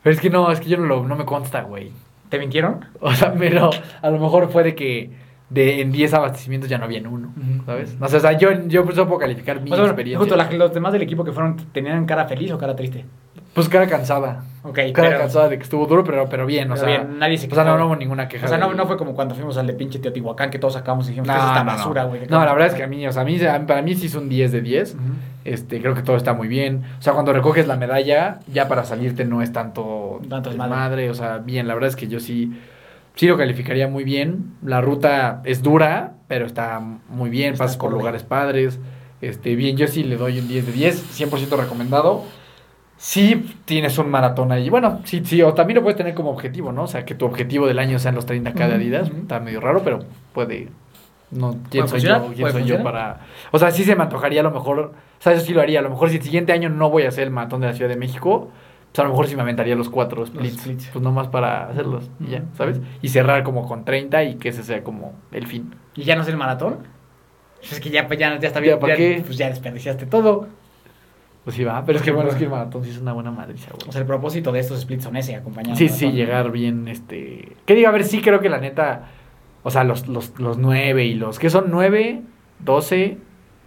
Pero 0.03 0.13
es 0.15 0.21
que 0.21 0.29
no, 0.29 0.51
es 0.51 0.59
que 0.59 0.69
yo 0.69 0.77
no, 0.77 0.85
lo, 0.85 1.05
no 1.07 1.15
me 1.15 1.25
consta, 1.25 1.61
güey. 1.61 1.91
¿Te 2.29 2.39
mintieron? 2.39 2.85
O 3.01 3.11
sea, 3.13 3.33
pero 3.33 3.69
a 4.01 4.09
lo 4.09 4.19
mejor 4.19 4.49
fue 4.51 4.63
de 4.63 4.75
que 4.75 5.11
de, 5.49 5.81
en 5.81 5.91
10 5.91 6.13
abastecimientos 6.13 6.69
ya 6.69 6.77
no 6.77 6.85
había 6.85 6.99
en 6.99 7.07
uno. 7.07 7.33
¿sabes? 7.65 7.97
O 7.99 8.07
sea, 8.07 8.17
o 8.19 8.21
sea, 8.21 8.37
yo, 8.37 8.49
yo 8.67 8.83
por 8.83 8.93
eso 8.93 9.07
puedo 9.07 9.19
calificar 9.19 9.57
mi 9.61 9.63
O 9.71 9.73
sea, 9.73 9.77
bueno, 9.77 9.85
experiencia. 9.87 10.19
justo, 10.19 10.35
la- 10.35 10.49
los 10.51 10.73
demás 10.73 10.93
del 10.93 11.01
equipo 11.01 11.23
que 11.23 11.31
fueron, 11.31 11.57
¿tenían 11.73 12.05
cara 12.05 12.25
feliz 12.25 12.51
o 12.51 12.57
cara 12.57 12.75
triste? 12.75 13.03
Pues 13.53 13.67
cara 13.67 13.87
cansada. 13.87 14.43
Ok, 14.61 14.75
Cara 14.93 15.09
pero, 15.09 15.19
cansada 15.19 15.47
de 15.49 15.57
que 15.57 15.63
estuvo 15.63 15.85
duro, 15.85 16.03
pero, 16.03 16.27
pero 16.29 16.45
bien, 16.45 16.69
o 16.71 16.75
pero 16.75 16.85
sea. 16.87 16.97
bien, 16.99 17.17
nadie 17.17 17.37
se 17.37 17.47
o 17.47 17.49
sea, 17.49 17.63
no, 17.63 17.71
quejó. 17.71 17.77
no 17.79 17.85
hubo 17.87 17.95
ninguna 17.95 18.27
queja. 18.27 18.45
O 18.45 18.49
sea, 18.49 18.57
no, 18.57 18.85
fue 18.87 18.97
como 18.97 19.15
cuando 19.15 19.33
fuimos 19.33 19.57
al 19.57 19.65
de 19.67 19.73
pinche 19.73 19.99
Teotihuacán 19.99 20.49
que 20.49 20.59
todos 20.59 20.73
sacamos 20.73 21.05
y 21.07 21.09
dijimos 21.09 21.27
No, 21.27 21.33
que 21.33 21.39
es 21.39 21.45
esta 21.45 21.63
no, 21.63 21.71
basura, 21.71 22.03
güey. 22.03 22.21
No, 22.29 22.43
la 22.45 22.51
verdad 22.53 22.67
es 22.67 22.73
que 22.75 22.83
a 22.83 22.87
mí, 22.87 23.07
o 23.07 23.11
sea, 23.11 23.21
a 23.21 23.25
mí, 23.25 23.39
para 23.65 23.81
mí 23.81 23.95
sí 23.95 24.07
es 24.07 24.15
un 24.15 24.27
10 24.29 24.51
de 24.51 24.61
10. 24.61 24.93
Ujú. 24.95 25.03
Este, 25.45 25.79
creo 25.81 25.95
que 25.95 26.03
todo 26.03 26.17
está 26.17 26.33
muy 26.33 26.47
bien. 26.47 26.83
O 26.99 27.01
sea, 27.01 27.13
cuando 27.13 27.31
recoges 27.33 27.67
la 27.67 27.77
medalla, 27.77 28.39
ya 28.51 28.67
para 28.67 28.83
salirte 28.83 29.23
no 29.25 29.41
es 29.41 29.51
tanto, 29.53 30.19
Tanto 30.29 30.51
madre. 30.51 30.57
desmadre. 30.69 31.09
O 31.09 31.13
sea, 31.15 31.37
bien, 31.39 31.67
la 31.67 31.73
verdad 31.73 31.89
es 31.89 31.95
que 31.95 32.07
yo 32.07 32.19
sí, 32.19 32.51
sí 33.15 33.27
lo 33.27 33.37
calificaría 33.37 33.87
muy 33.87 34.03
bien. 34.03 34.53
La 34.63 34.81
ruta 34.81 35.41
es 35.45 35.63
dura, 35.63 36.13
pero 36.27 36.45
está 36.45 36.79
muy 37.09 37.29
bien. 37.29 37.55
Pasas 37.57 37.77
por 37.77 37.91
lugares 37.91 38.23
padres. 38.23 38.77
Este, 39.21 39.55
bien, 39.55 39.75
yo 39.77 39.87
sí 39.87 40.03
le 40.03 40.17
doy 40.17 40.39
un 40.39 40.47
10 40.47 40.65
de 40.67 40.71
10, 40.73 41.19
100% 41.19 41.57
recomendado. 41.57 42.23
Sí 43.01 43.55
tienes 43.63 43.97
un 43.97 44.09
maratón 44.11 44.51
ahí. 44.51 44.69
Bueno, 44.69 44.99
sí, 45.05 45.21
sí, 45.23 45.41
o 45.41 45.53
también 45.53 45.75
lo 45.77 45.83
puedes 45.83 45.95
tener 45.97 46.13
como 46.13 46.31
objetivo, 46.31 46.73
¿no? 46.73 46.83
O 46.83 46.87
sea, 46.87 47.05
que 47.05 47.15
tu 47.15 47.25
objetivo 47.25 47.65
del 47.65 47.79
año 47.79 47.97
sean 47.97 48.13
los 48.13 48.27
30K 48.27 48.53
de 48.53 48.65
Ujú, 48.65 48.73
Adidas. 48.75 49.09
Está 49.09 49.39
medio 49.39 49.61
raro, 49.61 49.81
pero 49.83 49.99
puede... 50.33 50.67
No, 51.31 51.51
¿quién 51.51 51.85
¿Puede 51.85 51.87
soy 51.87 51.99
funcionar? 52.01 52.21
yo? 52.21 52.27
¿Quién 52.27 52.39
¿Puede 52.41 52.53
soy 52.53 52.65
yo 52.65 52.83
para...? 52.83 53.19
O 53.51 53.59
sea, 53.59 53.71
sí 53.71 53.85
se 53.85 53.95
me 53.95 54.03
antojaría 54.03 54.41
a 54.41 54.43
lo 54.43 54.51
mejor... 54.51 54.79
O 54.79 54.91
sea, 55.21 55.31
eso 55.31 55.45
sí 55.45 55.53
lo 55.53 55.61
haría. 55.61 55.79
A 55.79 55.81
lo 55.83 55.89
mejor 55.91 56.09
si 56.09 56.17
el 56.17 56.23
siguiente 56.23 56.51
año 56.51 56.69
no 56.69 56.89
voy 56.89 57.03
a 57.03 57.07
hacer 57.09 57.23
el 57.23 57.29
maratón 57.31 57.61
de 57.61 57.67
la 57.67 57.73
Ciudad 57.73 57.89
de 57.89 57.95
México, 57.95 58.51
pues 58.91 58.99
a 58.99 59.03
lo 59.03 59.09
mejor 59.11 59.27
sí 59.27 59.35
me 59.37 59.43
aventaría 59.43 59.75
los 59.75 59.89
cuatro 59.89 60.25
splits. 60.25 60.59
splits. 60.61 60.87
Pues 60.91 61.01
nomás 61.01 61.27
para 61.29 61.69
hacerlos 61.69 62.09
y 62.19 62.31
ya, 62.31 62.43
¿sabes? 62.57 62.81
Y 63.01 63.07
cerrar 63.09 63.43
como 63.43 63.65
con 63.65 63.85
30 63.85 64.23
y 64.23 64.35
que 64.35 64.49
ese 64.49 64.63
sea 64.63 64.83
como 64.83 65.13
el 65.31 65.47
fin. 65.47 65.73
¿Y 65.95 66.03
ya 66.03 66.15
no 66.17 66.23
es 66.23 66.27
el 66.27 66.35
maratón? 66.35 66.79
Pues 67.59 67.73
es 67.73 67.79
que 67.79 67.91
ya, 67.91 68.07
pues, 68.07 68.19
ya, 68.19 68.37
ya 68.39 68.47
está 68.47 68.59
Ya, 68.59 68.63
bien. 68.65 68.79
¿para 68.79 68.93
ya- 68.93 68.97
qué? 68.97 69.23
Pues 69.25 69.37
ya 69.37 69.47
desperdiciaste 69.49 70.05
todo. 70.07 70.47
Pues 71.43 71.55
sí 71.55 71.63
va, 71.63 71.83
pero 71.85 71.97
es 71.97 72.03
que 72.03 72.11
bueno, 72.11 72.29
es 72.29 72.35
que 72.35 72.43
el 72.43 72.49
maratón 72.51 72.83
sí 72.83 72.89
es 72.91 72.99
una 72.99 73.13
buena 73.13 73.31
madriza, 73.31 73.71
güey. 73.71 73.87
O 73.89 73.91
sea, 73.91 74.01
el 74.01 74.07
propósito 74.07 74.51
de 74.51 74.59
estos 74.59 74.81
splits 74.81 75.03
son 75.03 75.15
ese, 75.15 75.35
acompañado. 75.35 75.75
Sí, 75.75 75.89
sí, 75.89 76.11
llegar 76.11 76.51
bien, 76.51 76.87
este... 76.87 77.55
¿Qué 77.65 77.75
digo? 77.75 77.87
A 77.87 77.91
ver, 77.91 78.03
sí 78.03 78.21
creo 78.21 78.39
que 78.39 78.49
la 78.49 78.59
neta... 78.59 79.07
O 79.63 79.71
sea, 79.71 79.83
los, 79.83 80.07
los, 80.07 80.39
los 80.39 80.57
9 80.57 81.05
y 81.05 81.13
los... 81.15 81.39
¿Qué 81.39 81.49
son? 81.49 81.65
9, 81.69 82.21
12... 82.59 83.17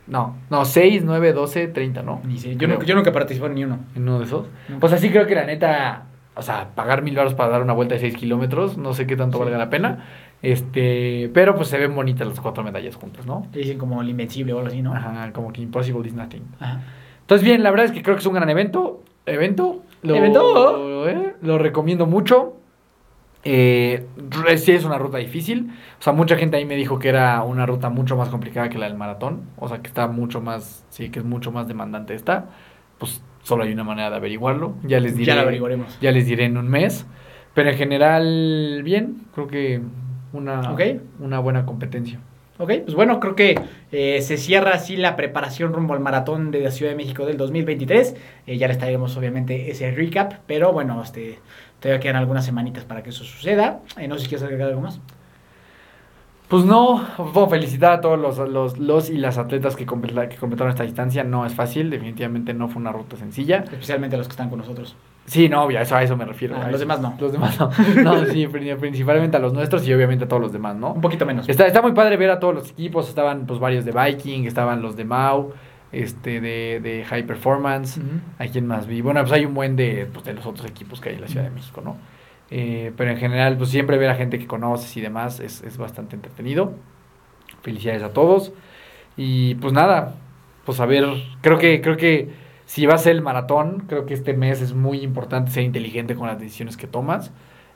No, 0.07 0.37
no, 0.51 0.65
6, 0.65 1.03
9, 1.05 1.33
12, 1.33 1.69
30, 1.69 2.03
¿no? 2.03 2.21
Ni 2.25 2.37
sé, 2.39 2.57
yo, 2.57 2.67
nunca, 2.67 2.85
yo 2.85 2.95
nunca 2.97 3.13
participé 3.13 3.47
en 3.47 3.55
ni 3.55 3.65
uno. 3.65 3.79
En 3.95 4.03
uno 4.03 4.19
de 4.19 4.25
esos. 4.25 4.47
No. 4.69 4.81
Pues 4.81 4.93
así 4.93 5.11
creo 5.11 5.27
que 5.27 5.35
la 5.35 5.45
neta... 5.45 6.07
O 6.35 6.43
sea, 6.43 6.71
pagar 6.75 7.03
mil 7.03 7.15
baros 7.15 7.35
para 7.35 7.51
dar 7.51 7.63
una 7.63 7.73
vuelta 7.73 7.95
de 7.95 8.01
6 8.01 8.17
kilómetros, 8.17 8.79
no 8.79 8.95
sé 8.95 9.07
qué 9.07 9.17
tanto 9.17 9.37
Sí. 9.39 9.45
valga 9.45 9.59
la 9.59 9.71
pena. 9.71 10.05
Este, 10.41 11.31
pero 11.35 11.55
pues 11.55 11.69
se 11.69 11.79
ven 11.79 11.95
bonitas 11.95 12.27
las 12.27 12.41
cuatro 12.41 12.65
medallas 12.65 12.97
juntas, 12.97 13.27
¿no? 13.27 13.47
Le 13.53 13.61
dicen 13.61 13.79
como 13.79 14.03
el 14.03 14.09
invencible 14.09 14.53
o 14.55 14.59
algo 14.59 14.69
así, 14.69 14.83
¿no? 14.83 14.93
Ajá, 14.95 15.31
como 15.33 15.53
que 15.53 15.63
impossible 15.63 16.07
is 16.09 16.15
nothing. 16.15 16.43
Ajá. 16.59 16.81
Entonces, 17.23 17.45
bien, 17.45 17.63
la 17.63 17.71
verdad 17.71 17.87
es 17.87 17.93
que 17.93 18.03
creo 18.03 18.15
que 18.17 18.21
es 18.21 18.27
un 18.27 18.35
gran 18.35 18.49
evento. 18.51 19.03
Evento. 19.27 19.83
Lo, 20.03 20.17
¿Evento? 20.17 21.09
eh, 21.09 21.35
lo 21.43 21.59
recomiendo 21.59 22.07
mucho. 22.07 22.55
Eh, 23.45 24.07
sí 24.57 24.73
es 24.73 24.85
una 24.85 24.99
ruta 24.99 25.19
difícil. 25.19 25.71
O 25.99 26.03
sea, 26.03 26.13
mucha 26.13 26.37
gente 26.37 26.57
ahí 26.57 26.65
me 26.65 26.77
dijo 26.77 26.99
que 26.99 27.09
era 27.09 27.43
una 27.43 27.67
ruta 27.67 27.89
mucho 27.91 28.17
más 28.17 28.29
complicada 28.29 28.69
que 28.69 28.79
la 28.79 28.87
del 28.87 28.97
maratón. 28.97 29.43
O 29.59 29.69
sea, 29.69 29.79
que 29.79 29.89
está 29.89 30.07
mucho 30.09 30.41
más, 30.41 30.85
sí, 30.91 31.11
que 31.11 31.21
es 31.21 31.25
mucho 31.25 31.51
más 31.53 31.67
demandante 31.69 32.15
esta. 32.15 32.47
Pues 32.99 33.23
solo 33.43 33.65
hay 33.65 33.73
una 33.73 33.85
manera 33.85 34.11
de 34.11 34.17
averiguarlo. 34.17 34.75
Ya 34.85 35.01
les 35.01 35.15
diré. 35.17 35.27
Ya 35.27 35.35
lo 35.37 35.43
averiguaremos. 35.43 35.99
Ya 36.01 36.11
les 36.13 36.27
diré 36.27 36.45
en 36.45 36.57
un 36.57 36.69
mes. 36.69 37.07
Pero 37.55 37.71
en 37.71 37.77
general, 37.77 38.81
bien. 38.85 39.23
Creo 39.35 39.47
que 39.49 39.81
una, 40.33 40.73
Ok. 40.73 40.81
una 41.21 41.39
buena 41.39 41.67
competencia. 41.67 42.21
Ok, 42.63 42.71
pues 42.85 42.95
bueno, 42.95 43.19
creo 43.19 43.35
que 43.35 43.61
eh, 43.91 44.23
se 44.23 44.37
cierra 44.37 44.75
así 44.75 44.97
la 44.97 45.17
preparación 45.17 45.73
rumbo 45.73 45.95
al 45.95 46.01
maratón 46.01 46.53
de 46.53 46.61
la 46.61 46.71
Ciudad 46.71 46.93
de 46.93 46.97
México 46.97 47.27
del 47.27 47.37
2023. 47.37 48.15
Eh, 48.47 48.57
ya 48.57 48.69
les 48.69 48.79
traeremos 48.79 49.17
obviamente 49.17 49.73
ese 49.73 49.91
recap, 49.91 50.35
pero 50.47 50.73
bueno, 50.73 51.03
este, 51.03 51.41
todavía 51.81 51.99
quedan 51.99 52.15
algunas 52.15 52.45
semanitas 52.45 52.85
para 52.85 53.03
que 53.03 53.11
eso 53.11 53.25
suceda. 53.25 53.81
Eh, 53.99 54.07
no 54.07 54.15
sé 54.15 54.23
si 54.23 54.29
quieres 54.29 54.45
agregar 54.45 54.69
algo 54.69 54.81
más. 54.81 55.01
Pues 56.47 56.65
no, 56.65 57.05
puedo 57.35 57.49
felicitar 57.49 57.95
a 57.95 58.01
todos 58.01 58.17
los, 58.17 58.39
los, 58.49 58.79
los 58.79 59.11
y 59.11 59.19
las 59.19 59.39
atletas 59.39 59.75
que, 59.75 59.85
que 59.85 60.37
completaron 60.37 60.71
esta 60.71 60.85
distancia. 60.85 61.25
No 61.25 61.45
es 61.45 61.55
fácil, 61.55 61.91
definitivamente 61.91 62.55
no 62.55 62.69
fue 62.69 62.81
una 62.81 62.93
ruta 62.93 63.17
sencilla. 63.17 63.65
Especialmente 63.65 64.17
los 64.17 64.29
que 64.29 64.35
están 64.35 64.51
con 64.51 64.61
nosotros. 64.61 64.95
Sí, 65.25 65.49
no, 65.49 65.63
obvio, 65.63 65.79
a 65.79 65.83
eso, 65.83 65.95
a 65.97 66.03
eso 66.03 66.17
me 66.17 66.25
refiero. 66.25 66.57
Ah, 66.61 66.69
los 66.71 66.81
demás 66.81 67.01
no. 67.01 67.15
Los 67.19 67.33
demás 67.33 67.59
no. 67.59 67.71
No, 68.03 68.27
sí, 68.27 68.47
pri- 68.49 68.75
principalmente 68.75 69.37
a 69.37 69.41
los 69.41 69.53
nuestros 69.53 69.87
y 69.87 69.93
obviamente 69.95 70.25
a 70.25 70.29
todos 70.29 70.43
los 70.43 70.53
demás, 70.53 70.75
¿no? 70.77 70.93
Un 70.93 71.01
poquito 71.01 71.25
menos. 71.25 71.49
Está, 71.49 71.67
está 71.67 71.81
muy 71.81 71.93
padre 71.93 72.17
ver 72.17 72.31
a 72.31 72.41
todos 72.41 72.55
los 72.55 72.71
equipos. 72.71 73.09
Estaban 73.09 73.47
pues 73.47 73.61
varios 73.61 73.85
de 73.85 73.93
Viking, 73.93 74.45
estaban 74.47 74.83
los 74.83 74.97
de 74.97 75.05
Mau. 75.05 75.53
este, 75.93 76.41
de, 76.41 76.81
de 76.83 77.05
High 77.05 77.25
Performance. 77.27 78.01
¿A 78.39 78.47
quién 78.47 78.67
más 78.67 78.87
vi? 78.87 79.01
Bueno, 79.01 79.21
pues 79.21 79.33
hay 79.33 79.45
un 79.45 79.55
buen 79.55 79.77
de, 79.77 80.09
pues, 80.13 80.25
de 80.25 80.33
los 80.35 80.45
otros 80.47 80.67
equipos 80.67 81.01
que 81.01 81.11
hay 81.11 81.15
en 81.17 81.21
la 81.21 81.29
Ciudad 81.29 81.45
de 81.45 81.51
México, 81.51 81.81
¿no? 81.85 81.97
Eh, 82.51 82.93
pero 82.97 83.11
en 83.13 83.17
general, 83.19 83.57
pues 83.57 83.71
siempre 83.71 83.99
ver 83.99 84.11
a 84.11 84.15
gente 84.15 84.39
que 84.39 84.47
conoces 84.47 84.95
y 84.97 85.01
demás 85.01 85.39
es, 85.41 85.63
es 85.63 85.79
bastante 85.79 86.17
entretenido. 86.17 86.73
Felicidades 87.63 88.03
a 88.03 88.13
todos. 88.13 88.53
Y 89.17 89.55
pues 89.57 89.73
nada, 89.73 90.15
pues 90.65 90.81
a 90.81 90.87
ver, 90.87 91.05
creo 91.43 91.59
que, 91.59 91.81
creo 91.81 91.97
que 91.97 92.31
si 92.67 92.87
vas 92.87 93.01
a 93.01 93.05
ser 93.05 93.17
el 93.17 93.23
maratón, 93.23 93.85
creo 93.87 94.07
que 94.07 94.15
este 94.15 94.35
mes 94.35 94.61
es 94.61 94.75
muy 94.75 95.01
importante 95.01 95.51
ser 95.51 95.65
inteligente 95.65 96.15
con 96.15 96.27
las 96.27 96.39
decisiones 96.39 96.77
que 96.77 96.87
tomas. 96.87 97.33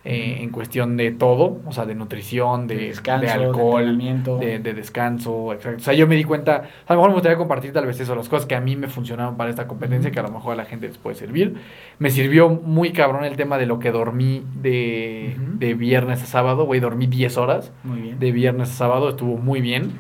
Eh, 0.08 0.40
en 0.40 0.50
cuestión 0.50 0.96
de 0.96 1.10
todo, 1.10 1.60
o 1.66 1.72
sea, 1.72 1.84
de 1.84 1.96
nutrición, 1.96 2.68
de, 2.68 2.76
descanso, 2.76 3.26
de 3.26 3.32
alcohol, 3.32 3.98
de, 4.38 4.60
de, 4.60 4.72
descanso, 4.72 5.52
exacto. 5.52 5.78
O 5.78 5.82
sea, 5.82 5.94
yo 5.94 6.06
me 6.06 6.14
di 6.14 6.22
cuenta, 6.22 6.62
a 6.86 6.92
lo 6.92 7.00
mejor 7.00 7.08
me 7.08 7.14
gustaría 7.14 7.36
compartir 7.36 7.72
tal 7.72 7.86
vez 7.86 7.98
eso, 7.98 8.14
las 8.14 8.28
cosas 8.28 8.46
que 8.46 8.54
a 8.54 8.60
mí 8.60 8.76
me 8.76 8.86
funcionaron 8.86 9.36
para 9.36 9.50
esta 9.50 9.66
competencia, 9.66 10.12
que 10.12 10.20
a 10.20 10.22
lo 10.22 10.30
mejor 10.30 10.52
a 10.52 10.56
la 10.56 10.64
gente 10.64 10.86
les 10.86 10.96
puede 10.96 11.16
servir. 11.16 11.56
Me 11.98 12.10
sirvió 12.10 12.48
muy 12.48 12.92
cabrón 12.92 13.24
el 13.24 13.34
tema 13.34 13.58
de 13.58 13.66
lo 13.66 13.80
que 13.80 13.90
dormí 13.90 14.44
de, 14.54 15.34
de 15.54 15.74
viernes 15.74 16.22
a 16.22 16.26
sábado, 16.26 16.66
güey, 16.66 16.78
dormí 16.78 17.08
10 17.08 17.36
horas. 17.36 17.72
Muy 17.82 18.02
bien. 18.02 18.20
De 18.20 18.30
viernes 18.30 18.70
a 18.70 18.74
sábado, 18.74 19.08
estuvo 19.08 19.38
muy 19.38 19.60
bien. 19.60 19.90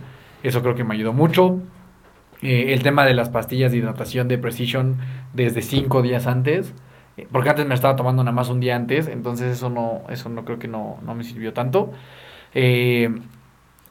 Eso 0.44 0.62
creo 0.62 0.76
que 0.76 0.84
me 0.84 0.94
ayudó 0.94 1.14
mucho. 1.14 1.58
Eh, 2.42 2.74
el 2.74 2.82
tema 2.82 3.04
de 3.04 3.14
las 3.14 3.30
pastillas 3.30 3.72
de 3.72 3.78
hidratación 3.78 4.28
de 4.28 4.38
Precision 4.38 4.96
desde 5.32 5.62
5 5.62 6.02
días 6.02 6.26
antes 6.26 6.74
porque 7.32 7.48
antes 7.48 7.66
me 7.66 7.74
estaba 7.74 7.96
tomando 7.96 8.22
nada 8.22 8.34
más 8.34 8.50
un 8.50 8.60
día 8.60 8.76
antes, 8.76 9.08
entonces 9.08 9.50
eso 9.52 9.70
no, 9.70 10.02
eso 10.10 10.28
no 10.28 10.44
creo 10.44 10.58
que 10.58 10.68
no, 10.68 10.98
no 11.02 11.14
me 11.14 11.24
sirvió 11.24 11.52
tanto. 11.52 11.92
Eh, 12.54 13.10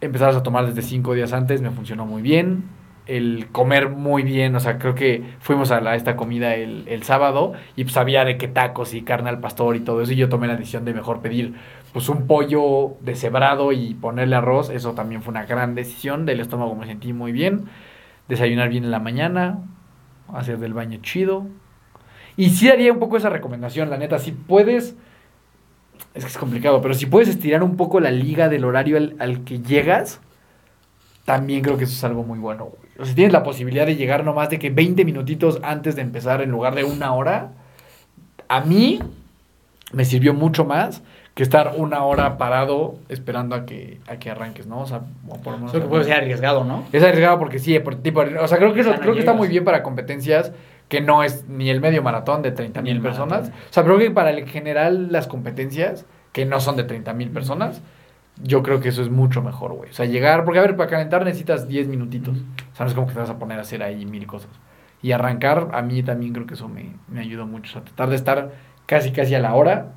a 0.01 0.43
tomar 0.43 0.67
desde 0.67 0.81
cinco 0.83 1.13
días 1.13 1.33
antes 1.33 1.61
me 1.61 1.71
funcionó 1.71 2.05
muy 2.05 2.21
bien. 2.21 2.63
El 3.07 3.47
comer 3.51 3.89
muy 3.89 4.23
bien, 4.23 4.55
o 4.55 4.59
sea, 4.59 4.79
creo 4.79 4.95
que 4.95 5.23
fuimos 5.39 5.71
a, 5.71 5.95
esta 5.95 6.15
comida 6.15 6.55
el, 6.55 6.87
el, 6.87 7.03
sábado 7.03 7.53
y 7.75 7.83
pues 7.83 7.97
había 7.97 8.25
de 8.25 8.37
que 8.37 8.47
tacos 8.47 8.95
y 8.95 9.03
carne 9.03 9.29
al 9.29 9.39
pastor 9.39 9.75
y 9.75 9.81
todo 9.81 10.01
eso 10.01 10.13
y 10.13 10.15
yo 10.15 10.27
tomé 10.27 10.47
la 10.47 10.55
decisión 10.55 10.85
de 10.85 10.93
mejor 10.93 11.21
pedir 11.21 11.53
pues 11.93 12.09
un 12.09 12.25
pollo 12.25 12.95
deshebrado 13.01 13.71
y 13.71 13.93
ponerle 13.93 14.35
arroz, 14.35 14.71
eso 14.71 14.93
también 14.93 15.21
fue 15.21 15.31
una 15.31 15.45
gran 15.45 15.75
decisión, 15.75 16.25
del 16.25 16.39
estómago 16.39 16.75
me 16.75 16.87
sentí 16.87 17.13
muy 17.13 17.31
bien, 17.31 17.65
desayunar 18.27 18.69
bien 18.69 18.83
en 18.83 18.91
la 18.91 18.99
mañana, 18.99 19.59
hacer 20.33 20.57
del 20.59 20.73
baño 20.73 20.99
chido, 21.01 21.47
y 22.37 22.49
sí 22.49 22.69
haría 22.69 22.91
un 22.91 22.99
poco 22.99 23.17
esa 23.17 23.29
recomendación, 23.29 23.89
la 23.89 23.97
neta. 23.97 24.19
Si 24.19 24.31
puedes. 24.31 24.95
Es 26.13 26.23
que 26.23 26.29
es 26.29 26.37
complicado, 26.37 26.81
pero 26.81 26.93
si 26.93 27.05
puedes 27.05 27.29
estirar 27.29 27.63
un 27.63 27.77
poco 27.77 27.99
la 27.99 28.11
liga 28.11 28.49
del 28.49 28.65
horario 28.65 28.97
al, 28.97 29.43
que 29.45 29.59
llegas, 29.59 30.19
también 31.23 31.61
creo 31.61 31.77
que 31.77 31.85
eso 31.85 31.93
es 31.93 32.03
algo 32.03 32.23
muy 32.23 32.37
bueno. 32.39 32.69
O 32.99 33.05
sea, 33.05 33.15
tienes 33.15 33.31
la 33.31 33.43
posibilidad 33.43 33.85
de 33.85 33.95
llegar 33.95 34.25
no 34.25 34.33
más 34.33 34.49
de 34.49 34.59
que 34.59 34.69
20 34.69 35.05
minutitos 35.05 35.59
antes 35.63 35.95
de 35.95 36.01
empezar 36.01 36.41
en 36.41 36.51
lugar 36.51 36.75
de 36.75 36.83
una 36.83 37.13
hora, 37.13 37.53
a 38.49 38.61
mí 38.61 38.99
me 39.93 40.03
sirvió 40.03 40.33
mucho 40.33 40.65
más 40.65 41.01
que 41.35 41.43
estar 41.43 41.73
una 41.75 42.03
hora 42.05 42.37
parado 42.37 42.95
esperando 43.09 43.55
a 43.55 43.65
que, 43.65 43.99
a 44.07 44.15
que 44.15 44.31
arranques, 44.31 44.67
¿no? 44.67 44.79
O 44.79 44.85
sea, 44.87 45.01
por 45.43 45.51
lo 45.51 45.57
menos. 45.57 45.73
Eso 45.73 45.83
que 45.83 45.89
puede 45.89 46.05
ser 46.05 46.13
arriesgado, 46.13 46.63
¿no? 46.63 46.85
Es 46.93 47.03
arriesgado 47.03 47.37
porque 47.37 47.59
sí, 47.59 47.77
por, 47.79 47.95
tipo, 47.95 48.21
o 48.21 48.47
sea, 48.47 48.57
creo 48.57 48.73
que, 48.73 48.79
eso, 48.79 48.95
creo 48.95 49.13
que 49.13 49.19
está 49.19 49.33
muy 49.33 49.49
bien 49.49 49.65
para 49.65 49.83
competencias 49.83 50.53
que 50.87 51.01
no 51.01 51.23
es 51.23 51.45
ni 51.49 51.69
el 51.69 51.81
medio 51.81 52.01
maratón 52.01 52.41
de 52.41 52.51
30 52.51 52.81
mil 52.81 53.01
personas. 53.01 53.49
O 53.49 53.73
sea, 53.73 53.83
creo 53.83 53.97
que 53.97 54.11
para 54.11 54.29
el 54.29 54.47
general 54.47 55.11
las 55.11 55.27
competencias, 55.27 56.05
que 56.31 56.45
no 56.45 56.61
son 56.61 56.77
de 56.77 56.85
30 56.85 57.13
mil 57.13 57.29
personas, 57.31 57.81
yo 58.41 58.63
creo 58.63 58.79
que 58.79 58.89
eso 58.89 59.01
es 59.01 59.09
mucho 59.09 59.41
mejor, 59.41 59.73
güey. 59.73 59.89
O 59.89 59.93
sea, 59.93 60.05
llegar, 60.05 60.45
porque 60.45 60.59
a 60.59 60.61
ver, 60.61 60.77
para 60.77 60.89
calentar 60.89 61.25
necesitas 61.25 61.67
10 61.67 61.87
minutitos. 61.87 62.37
O 62.37 62.75
sea, 62.75 62.85
no 62.85 62.87
es 62.87 62.93
como 62.93 63.07
que 63.07 63.13
te 63.13 63.19
vas 63.19 63.29
a 63.29 63.39
poner 63.39 63.57
a 63.57 63.61
hacer 63.61 63.83
ahí 63.83 64.05
mil 64.05 64.25
cosas. 64.25 64.51
Y 65.01 65.11
arrancar, 65.11 65.69
a 65.73 65.81
mí 65.81 66.01
también 66.01 66.31
creo 66.31 66.47
que 66.47 66.53
eso 66.53 66.69
me, 66.69 66.93
me 67.09 67.19
ayudó 67.19 67.45
mucho. 67.45 67.71
O 67.71 67.73
sea, 67.73 67.81
tratar 67.81 68.09
de 68.09 68.15
estar 68.15 68.51
casi, 68.85 69.11
casi 69.11 69.35
a 69.35 69.39
la 69.39 69.53
hora, 69.55 69.87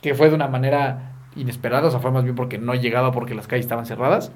que 0.00 0.14
fue 0.14 0.28
de 0.28 0.34
una 0.34 0.48
manera 0.48 1.12
inesperada, 1.36 1.88
o 1.88 1.90
sea, 1.90 2.00
fue 2.00 2.10
más 2.10 2.24
bien 2.24 2.36
porque 2.36 2.58
no 2.58 2.74
llegaba 2.74 3.12
porque 3.12 3.34
las 3.34 3.46
calles 3.46 3.66
estaban 3.66 3.86
cerradas. 3.86 4.32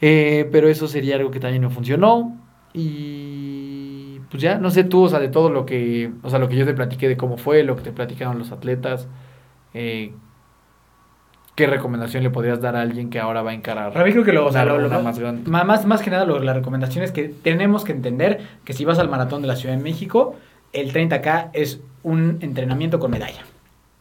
Eh, 0.00 0.48
pero 0.50 0.68
eso 0.68 0.88
sería 0.88 1.16
algo 1.16 1.30
que 1.30 1.40
también 1.40 1.62
me 1.62 1.70
funcionó. 1.70 2.36
Y 2.72 4.20
pues 4.30 4.42
ya, 4.42 4.58
no 4.58 4.70
sé 4.70 4.84
tú, 4.84 5.02
o 5.04 5.08
sea, 5.08 5.18
de 5.18 5.28
todo 5.28 5.50
lo 5.50 5.66
que, 5.66 6.12
o 6.22 6.30
sea, 6.30 6.38
lo 6.38 6.48
que 6.48 6.56
yo 6.56 6.64
te 6.64 6.74
platiqué 6.74 7.08
de 7.08 7.16
cómo 7.16 7.36
fue, 7.36 7.64
lo 7.64 7.76
que 7.76 7.82
te 7.82 7.92
platicaron 7.92 8.38
los 8.38 8.52
atletas, 8.52 9.08
eh, 9.74 10.12
¿qué 11.56 11.66
recomendación 11.66 12.22
le 12.22 12.30
podrías 12.30 12.60
dar 12.60 12.76
a 12.76 12.80
alguien 12.80 13.10
que 13.10 13.18
ahora 13.18 13.42
va 13.42 13.50
a 13.50 13.54
encarar? 13.54 13.92
Para 13.92 14.04
mí 14.04 14.12
creo 14.12 14.24
que 14.24 14.32
lo, 14.32 14.46
o 14.46 14.52
sea, 14.52 14.64
lo, 14.64 15.02
más, 15.02 15.18
grande. 15.18 15.50
Más, 15.50 15.84
más 15.84 16.00
que 16.00 16.10
nada, 16.10 16.24
la 16.24 16.54
recomendación 16.54 17.02
es 17.02 17.10
que 17.10 17.28
tenemos 17.28 17.84
que 17.84 17.90
entender 17.90 18.40
que 18.64 18.72
si 18.72 18.84
vas 18.84 19.00
al 19.00 19.08
maratón 19.08 19.42
de 19.42 19.48
la 19.48 19.56
Ciudad 19.56 19.76
de 19.76 19.82
México, 19.82 20.36
el 20.72 20.92
30K 20.92 21.50
es 21.52 21.80
un 22.04 22.38
entrenamiento 22.40 23.00
con 23.00 23.10
medalla, 23.10 23.42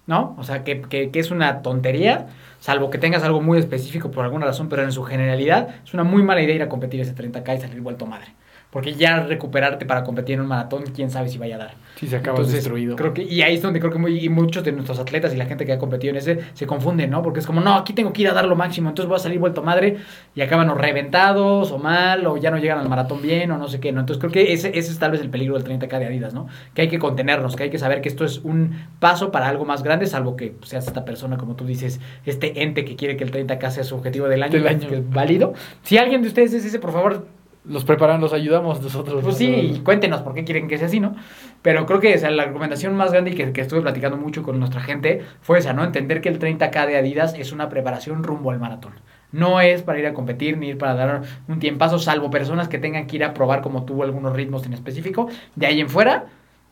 ¿no? 0.10 0.36
O 0.40 0.44
sea, 0.44 0.64
que, 0.64 0.82
que, 0.82 1.12
que 1.12 1.20
es 1.20 1.30
una 1.30 1.62
tontería 1.62 2.28
salvo 2.60 2.90
que 2.90 2.98
tengas 2.98 3.24
algo 3.24 3.42
muy 3.42 3.60
específico 3.60 4.10
por 4.10 4.26
alguna 4.26 4.48
razón, 4.48 4.68
pero 4.68 4.84
en 4.84 4.92
su 4.92 5.04
generalidad 5.04 5.70
es 5.86 5.94
una 5.94 6.04
muy 6.04 6.24
mala 6.24 6.42
idea 6.42 6.56
ir 6.56 6.64
a 6.64 6.68
competir 6.68 7.00
ese 7.00 7.16
30K 7.16 7.58
y 7.58 7.62
salir 7.62 7.82
vuelto 7.82 8.08
madre. 8.08 8.34
Porque 8.72 8.94
ya 8.94 9.22
recuperarte 9.22 9.86
para 9.88 10.04
competir 10.04 10.36
en 10.36 10.42
un 10.42 10.48
maratón, 10.48 10.84
quién 10.94 11.10
sabe 11.10 11.28
si 11.28 11.40
vaya 11.40 11.56
a 11.56 11.58
dar. 11.58 11.74
Sí, 11.96 12.08
se 12.08 12.18
acaba 12.18 12.44
destruido. 12.44 12.96
Creo 12.96 13.16
que, 13.16 13.24
y 13.24 13.42
ahí 13.42 13.56
es 13.56 13.62
donde 13.64 13.80
creo 13.80 13.92
que 13.92 13.98
muy, 13.98 14.30
muchos 14.30 14.64
de 14.64 14.72
nuestros 14.72 15.00
atletas 15.00 15.34
y 15.34 15.38
la 15.38 15.46
gente 15.46 15.66
que 15.66 15.74
ha 15.74 15.80
competido 15.80 16.12
en 16.12 16.18
ese 16.18 16.40
se 16.54 16.68
confunden, 16.68 17.10
¿no? 17.10 17.24
Porque 17.24 17.40
es 17.40 17.48
como, 17.48 17.62
no, 17.62 17.74
aquí 17.74 17.94
tengo 17.94 18.14
que 18.14 18.22
ir 18.22 18.30
a 18.30 18.34
dar 18.34 18.46
lo 18.46 18.56
máximo, 18.56 18.90
entonces 18.90 19.10
voy 19.10 19.16
a 19.16 19.20
salir 19.20 19.40
vuelto 19.40 19.64
madre 19.64 19.98
y 20.36 20.42
acaban 20.42 20.70
o 20.70 20.76
reventados 20.76 21.72
o 21.72 21.80
mal 21.80 22.28
o 22.28 22.38
ya 22.38 22.52
no 22.52 22.60
llegan 22.60 22.78
al 22.78 22.88
maratón 22.88 23.24
bien 23.24 23.50
o 23.52 23.58
no 23.58 23.68
sé 23.68 23.80
qué, 23.80 23.92
¿no? 23.92 24.02
Entonces 24.02 24.22
creo 24.22 24.32
que 24.32 24.54
ese, 24.54 24.70
ese 24.70 24.92
es 24.92 25.00
tal 25.00 25.12
vez 25.12 25.22
el 25.22 25.32
peligro 25.32 25.60
del 25.60 25.66
30K 25.66 26.00
de 26.00 26.06
Adidas, 26.06 26.34
¿no? 26.36 26.48
Que 26.76 26.84
hay 26.84 26.90
que 26.90 27.00
contenernos, 27.00 27.56
que 27.56 27.64
hay 27.64 27.70
que 27.72 27.80
saber 27.80 28.02
que 28.02 28.10
esto 28.10 28.24
es 28.24 28.38
un 28.38 28.76
paso 29.00 29.32
para 29.32 29.48
algo 29.50 29.66
más 29.66 29.82
grande, 29.82 30.06
salvo 30.06 30.36
que 30.36 30.54
seas 30.62 30.88
esta 30.88 31.06
persona, 31.06 31.38
como 31.38 31.56
tú 31.56 31.66
dices, 31.66 32.00
este 32.26 32.62
ente 32.62 32.86
que 32.86 32.96
quiere 32.96 33.18
que 33.18 33.24
el 33.24 33.32
30K 33.32 33.72
sea 33.72 33.84
su 33.84 33.96
objetivo 33.96 34.28
del 34.28 34.44
año, 34.44 34.54
del 34.54 34.68
año. 34.68 34.88
válido. 35.10 35.54
Si 35.82 35.98
alguien 35.98 36.22
de 36.22 36.28
ustedes 36.28 36.54
es 36.54 36.66
ese, 36.66 36.80
por 36.80 36.92
favor, 36.92 37.26
los 37.66 37.84
preparan, 37.84 38.22
los 38.22 38.34
ayudamos 38.34 38.82
nosotros. 38.82 39.24
Pues 39.24 39.38
sí, 39.38 39.82
cuéntenos 39.84 40.22
por 40.22 40.34
qué 40.34 40.44
quieren 40.44 40.68
que 40.68 40.78
sea 40.78 40.88
así, 40.88 41.00
¿no? 41.00 41.16
Pero 41.62 41.86
creo 41.86 42.00
que 42.00 42.18
la 42.18 42.46
recomendación 42.46 42.96
más 42.96 43.12
grande 43.12 43.32
y 43.32 43.36
que, 43.36 43.52
que, 43.52 43.62
estuve 43.62 43.82
platicando 43.82 44.18
mucho 44.18 44.44
con 44.44 44.60
nuestra 44.60 44.82
gente 44.82 45.24
fue 45.42 45.60
esa, 45.60 45.74
¿no? 45.74 45.84
Entender 45.84 46.22
que 46.22 46.30
el 46.30 46.40
30K 46.40 46.88
de 46.88 46.98
Adidas 46.98 47.34
es 47.36 47.52
una 47.52 47.70
preparación 47.70 48.24
rumbo 48.24 48.52
al 48.52 48.60
maratón. 48.60 48.94
No 49.32 49.62
es 49.62 49.84
para 49.84 50.00
ir 50.00 50.08
a 50.08 50.14
competir 50.14 50.58
ni 50.58 50.70
ir 50.70 50.78
para 50.78 50.96
dar 50.96 51.22
un 51.48 51.60
tiempazo, 51.60 52.00
salvo 52.00 52.32
personas 52.32 52.68
que 52.68 52.80
tengan 52.80 53.06
que 53.06 53.18
ir 53.18 53.24
a 53.24 53.34
probar 53.34 53.62
como 53.62 53.86
tuvo 53.86 54.04
algunos 54.04 54.34
ritmos 54.34 54.66
en 54.66 54.74
específico. 54.74 55.30
De 55.56 55.68
ahí 55.68 55.80
en 55.80 55.90
fuera, 55.90 56.26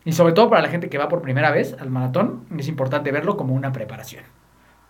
y 0.06 0.14
sobre 0.14 0.34
todo 0.34 0.50
para 0.50 0.62
la 0.62 0.70
gente 0.70 0.90
que 0.90 0.98
va 0.98 1.10
por 1.10 1.22
primera 1.22 1.52
vez 1.52 1.76
al 1.80 1.90
maratón, 1.90 2.46
es 2.58 2.68
importante 2.68 3.12
verlo 3.12 3.38
como 3.38 3.54
una 3.54 3.72
preparación. 3.72 4.24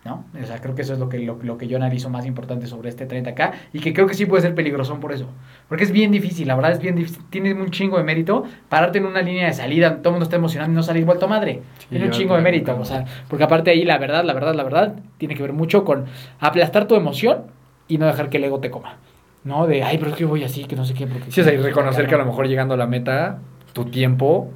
¿No? 0.04 0.24
O 0.40 0.46
sea, 0.46 0.60
creo 0.60 0.74
que 0.74 0.82
eso 0.82 0.92
es 0.92 0.98
lo 0.98 1.08
que, 1.08 1.18
lo, 1.18 1.58
que 1.58 1.66
yo 1.66 1.76
analizo 1.76 2.08
más 2.08 2.24
importante 2.24 2.66
sobre 2.66 2.88
este 2.88 3.08
30K 3.08 3.52
y 3.72 3.80
que 3.80 3.92
creo 3.92 4.06
que 4.06 4.14
sí 4.14 4.26
puede 4.26 4.42
ser 4.42 4.54
peligroso 4.54 4.98
por 5.00 5.12
eso. 5.12 5.26
Porque 5.68 5.84
es 5.84 5.90
bien 5.90 6.10
difícil, 6.10 6.48
la 6.48 6.54
verdad 6.54 6.72
es 6.72 6.80
bien 6.80 6.94
difícil. 6.94 7.22
Tiene 7.30 7.52
un 7.52 7.70
chingo 7.70 7.98
de 7.98 8.04
mérito 8.04 8.44
pararte 8.68 8.98
en 8.98 9.06
una 9.06 9.22
línea 9.22 9.46
de 9.46 9.52
salida, 9.52 9.96
todo 9.96 10.10
el 10.10 10.12
mundo 10.12 10.24
está 10.24 10.36
emocionado 10.36 10.70
y 10.70 10.74
no 10.74 10.82
salir 10.82 11.04
vuelto 11.04 11.28
madre. 11.28 11.62
tiene 11.88 12.06
un 12.06 12.10
chingo 12.12 12.36
de 12.36 12.42
mérito, 12.42 12.78
o 12.78 12.84
sea, 12.84 13.04
porque 13.28 13.44
aparte 13.44 13.70
ahí 13.70 13.84
la 13.84 13.98
verdad, 13.98 14.24
la 14.24 14.34
verdad, 14.34 14.54
la 14.54 14.62
verdad, 14.62 14.94
tiene 15.18 15.34
que 15.34 15.42
ver 15.42 15.52
mucho 15.52 15.84
con 15.84 16.06
aplastar 16.38 16.86
tu 16.86 16.94
emoción 16.94 17.44
y 17.88 17.98
no 17.98 18.06
dejar 18.06 18.30
que 18.30 18.36
el 18.36 18.44
ego 18.44 18.60
te 18.60 18.70
coma. 18.70 18.96
¿No? 19.44 19.66
De, 19.66 19.82
ay, 19.82 19.98
pero 19.98 20.10
es 20.10 20.16
que 20.16 20.24
voy 20.24 20.44
así, 20.44 20.64
que 20.64 20.76
no 20.76 20.84
sé 20.84 20.94
qué. 20.94 21.06
Porque 21.06 21.30
sí, 21.30 21.40
o 21.40 21.44
sea, 21.44 21.54
y 21.54 21.56
reconocer 21.56 22.06
que 22.06 22.14
a 22.14 22.18
lo 22.18 22.26
mejor 22.26 22.48
llegando 22.48 22.74
a 22.74 22.76
la 22.76 22.86
meta, 22.86 23.38
tu 23.72 23.86
tiempo, 23.86 24.50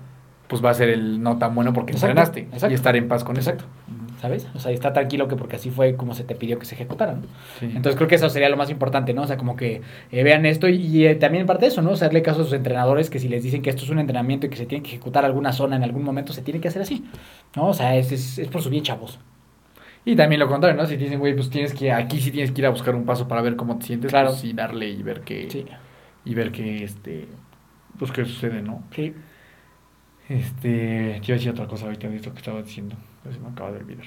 pues 0.48 0.62
va 0.62 0.70
a 0.70 0.74
ser 0.74 0.90
el 0.90 1.22
no 1.22 1.38
tan 1.38 1.54
bueno 1.54 1.72
porque 1.72 1.92
entrenaste. 1.92 2.48
Y 2.68 2.74
estar 2.74 2.94
en 2.96 3.08
paz 3.08 3.24
con 3.24 3.36
eso. 3.36 3.52
¿Sabes? 4.22 4.46
O 4.54 4.60
sea, 4.60 4.70
está 4.70 4.92
tranquilo 4.92 5.26
que 5.26 5.34
porque 5.34 5.56
así 5.56 5.68
fue 5.70 5.96
como 5.96 6.14
se 6.14 6.22
te 6.22 6.36
pidió 6.36 6.56
que 6.56 6.64
se 6.64 6.76
ejecutara, 6.76 7.14
¿no? 7.14 7.22
Entonces 7.60 7.96
creo 7.96 8.06
que 8.06 8.14
eso 8.14 8.30
sería 8.30 8.48
lo 8.48 8.56
más 8.56 8.70
importante, 8.70 9.12
¿no? 9.12 9.22
O 9.22 9.26
sea, 9.26 9.36
como 9.36 9.56
que 9.56 9.82
eh, 10.12 10.22
vean 10.22 10.46
esto 10.46 10.68
y, 10.68 11.06
eh, 11.06 11.16
también 11.16 11.44
parte 11.44 11.62
de 11.64 11.72
eso, 11.72 11.82
¿no? 11.82 11.90
O 11.90 11.96
sea, 11.96 12.06
hacerle 12.06 12.22
caso 12.22 12.42
a 12.42 12.44
sus 12.44 12.52
entrenadores 12.52 13.10
que 13.10 13.18
si 13.18 13.28
les 13.28 13.42
dicen 13.42 13.62
que 13.62 13.70
esto 13.70 13.82
es 13.82 13.90
un 13.90 13.98
entrenamiento 13.98 14.46
y 14.46 14.48
que 14.48 14.56
se 14.56 14.66
tiene 14.66 14.84
que 14.84 14.90
ejecutar 14.90 15.24
alguna 15.24 15.52
zona 15.52 15.74
en 15.74 15.82
algún 15.82 16.04
momento, 16.04 16.32
se 16.32 16.42
tiene 16.42 16.60
que 16.60 16.68
hacer 16.68 16.82
así, 16.82 17.04
¿no? 17.56 17.66
O 17.66 17.74
sea, 17.74 17.96
es, 17.96 18.12
es, 18.12 18.46
por 18.46 18.62
su 18.62 18.70
bien, 18.70 18.84
chavos. 18.84 19.18
Y 20.04 20.14
también 20.14 20.38
lo 20.38 20.46
contrario, 20.46 20.80
¿no? 20.80 20.86
Si 20.86 20.96
dicen, 20.96 21.18
güey, 21.18 21.34
pues 21.34 21.50
tienes 21.50 21.74
que, 21.74 21.90
aquí 21.90 22.20
sí 22.20 22.30
tienes 22.30 22.52
que 22.52 22.60
ir 22.60 22.66
a 22.66 22.70
buscar 22.70 22.94
un 22.94 23.04
paso 23.04 23.26
para 23.26 23.42
ver 23.42 23.56
cómo 23.56 23.76
te 23.80 23.86
sientes, 23.86 24.12
claro. 24.12 24.28
Pues, 24.28 24.44
y 24.44 24.52
darle 24.52 24.88
y 24.88 25.02
ver 25.02 25.22
qué, 25.22 25.50
sí. 25.50 25.66
y 26.24 26.34
ver 26.36 26.52
qué, 26.52 26.84
este, 26.84 27.26
pues 27.98 28.12
qué 28.12 28.24
sucede, 28.24 28.62
¿no? 28.62 28.84
Sí. 28.94 29.12
Este, 30.28 31.20
quiero 31.24 31.38
decir 31.38 31.50
otra 31.50 31.66
cosa 31.66 31.86
ahorita 31.86 32.08
de 32.08 32.16
esto 32.16 32.32
que 32.32 32.38
estaba 32.38 32.62
diciendo, 32.62 32.94
se 33.30 33.38
me 33.38 33.48
acaba 33.48 33.70
de 33.72 33.78
olvidar. 33.78 34.06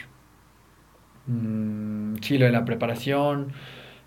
Mm, 1.28 2.18
sí, 2.22 2.38
lo 2.38 2.45
de 2.45 2.51
la 2.51 2.66
preparación. 2.66 3.53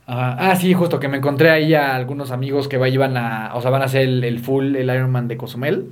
ah, 0.07 0.55
sí, 0.57 0.73
justo 0.75 1.01
que 1.01 1.09
me 1.09 1.19
encontré 1.19 1.51
ahí 1.51 1.75
a 1.75 1.95
algunos 1.95 2.31
amigos 2.31 2.69
que 2.69 2.77
iban 2.89 3.17
a, 3.17 3.53
o 3.55 3.61
sea, 3.61 3.71
van 3.71 3.83
a 3.83 3.87
hacer 3.87 4.03
el, 4.03 4.39
full, 4.41 4.77
el 4.77 4.89
Ironman 4.91 5.29
de 5.29 5.37
Cozumel. 5.37 5.91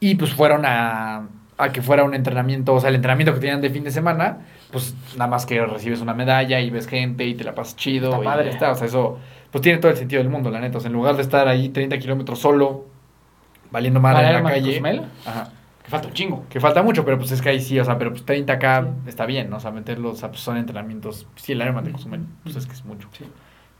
Y 0.00 0.16
pues 0.16 0.32
fueron 0.34 0.64
a, 0.66 1.28
a 1.56 1.72
que 1.72 1.82
fuera 1.82 2.04
un 2.04 2.14
entrenamiento, 2.14 2.74
o 2.74 2.80
sea, 2.80 2.90
el 2.90 2.96
entrenamiento 2.96 3.32
que 3.34 3.40
tenían 3.40 3.60
de 3.60 3.70
fin 3.70 3.84
de 3.84 3.90
semana, 3.90 4.38
pues 4.70 4.94
nada 5.16 5.28
más 5.30 5.46
que 5.46 5.64
recibes 5.64 6.00
una 6.00 6.14
medalla 6.14 6.60
y 6.60 6.70
ves 6.70 6.86
gente 6.86 7.24
y 7.24 7.34
te 7.34 7.44
la 7.44 7.54
pasas 7.54 7.76
chido. 7.76 8.10
Está 8.10 8.22
y 8.22 8.24
padre. 8.24 8.50
está, 8.50 8.70
o 8.72 8.74
sea, 8.74 8.86
eso 8.86 9.18
pues 9.50 9.62
tiene 9.62 9.78
todo 9.78 9.90
el 9.92 9.96
sentido 9.96 10.20
del 10.22 10.30
mundo, 10.30 10.50
la 10.50 10.60
neta. 10.60 10.78
O 10.78 10.80
sea, 10.80 10.88
en 10.88 10.94
lugar 10.94 11.16
de 11.16 11.22
estar 11.22 11.46
ahí 11.46 11.68
30 11.68 11.98
kilómetros 11.98 12.40
solo, 12.40 12.86
valiendo 13.70 14.00
mal 14.00 14.14
¿Para 14.14 14.36
en 14.36 14.44
la 14.44 14.50
calle. 14.50 14.70
Cozumel? 14.70 15.02
Ajá. 15.24 15.52
Falta 15.94 16.08
un 16.08 16.14
chingo. 16.14 16.44
Que 16.48 16.58
falta 16.58 16.82
mucho, 16.82 17.04
pero 17.04 17.18
pues 17.18 17.30
es 17.30 17.40
que 17.40 17.50
ahí 17.50 17.60
sí, 17.60 17.78
o 17.78 17.84
sea, 17.84 17.98
pero 17.98 18.10
pues 18.10 18.26
30k 18.26 19.06
está 19.06 19.26
bien, 19.26 19.48
¿no? 19.48 19.58
O 19.58 19.60
sea, 19.60 19.70
meterlos, 19.70 20.14
o 20.14 20.16
sea, 20.16 20.28
pues 20.30 20.40
son 20.40 20.56
entrenamientos. 20.56 21.28
Sí, 21.36 21.52
el 21.52 21.60
Ironman 21.62 21.84
de 21.84 21.92
Cozumel, 21.92 22.26
pues 22.42 22.56
es 22.56 22.66
que 22.66 22.72
es 22.72 22.84
mucho. 22.84 23.08
Sí. 23.12 23.24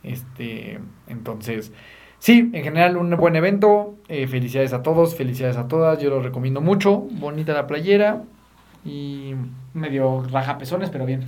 Este, 0.05 0.79
entonces, 1.09 1.73
sí, 2.21 2.51
en 2.53 2.63
general 2.63 2.97
un 2.97 3.11
buen 3.17 3.35
evento. 3.35 3.97
eh, 4.09 4.29
felicidades 4.29 4.73
a 4.73 4.83
todos, 4.83 5.17
felicidades 5.17 5.57
a 5.57 5.67
todas. 5.67 5.99
Yo 6.01 6.11
lo 6.11 6.23
recomiendo 6.23 6.61
mucho. 6.61 6.99
Bonita 7.11 7.53
la 7.53 7.67
playera. 7.67 8.23
Y 8.85 9.35
Medio 9.73 10.23
raja 10.31 10.57
pezones, 10.59 10.91
pero 10.91 11.05
bien. 11.07 11.25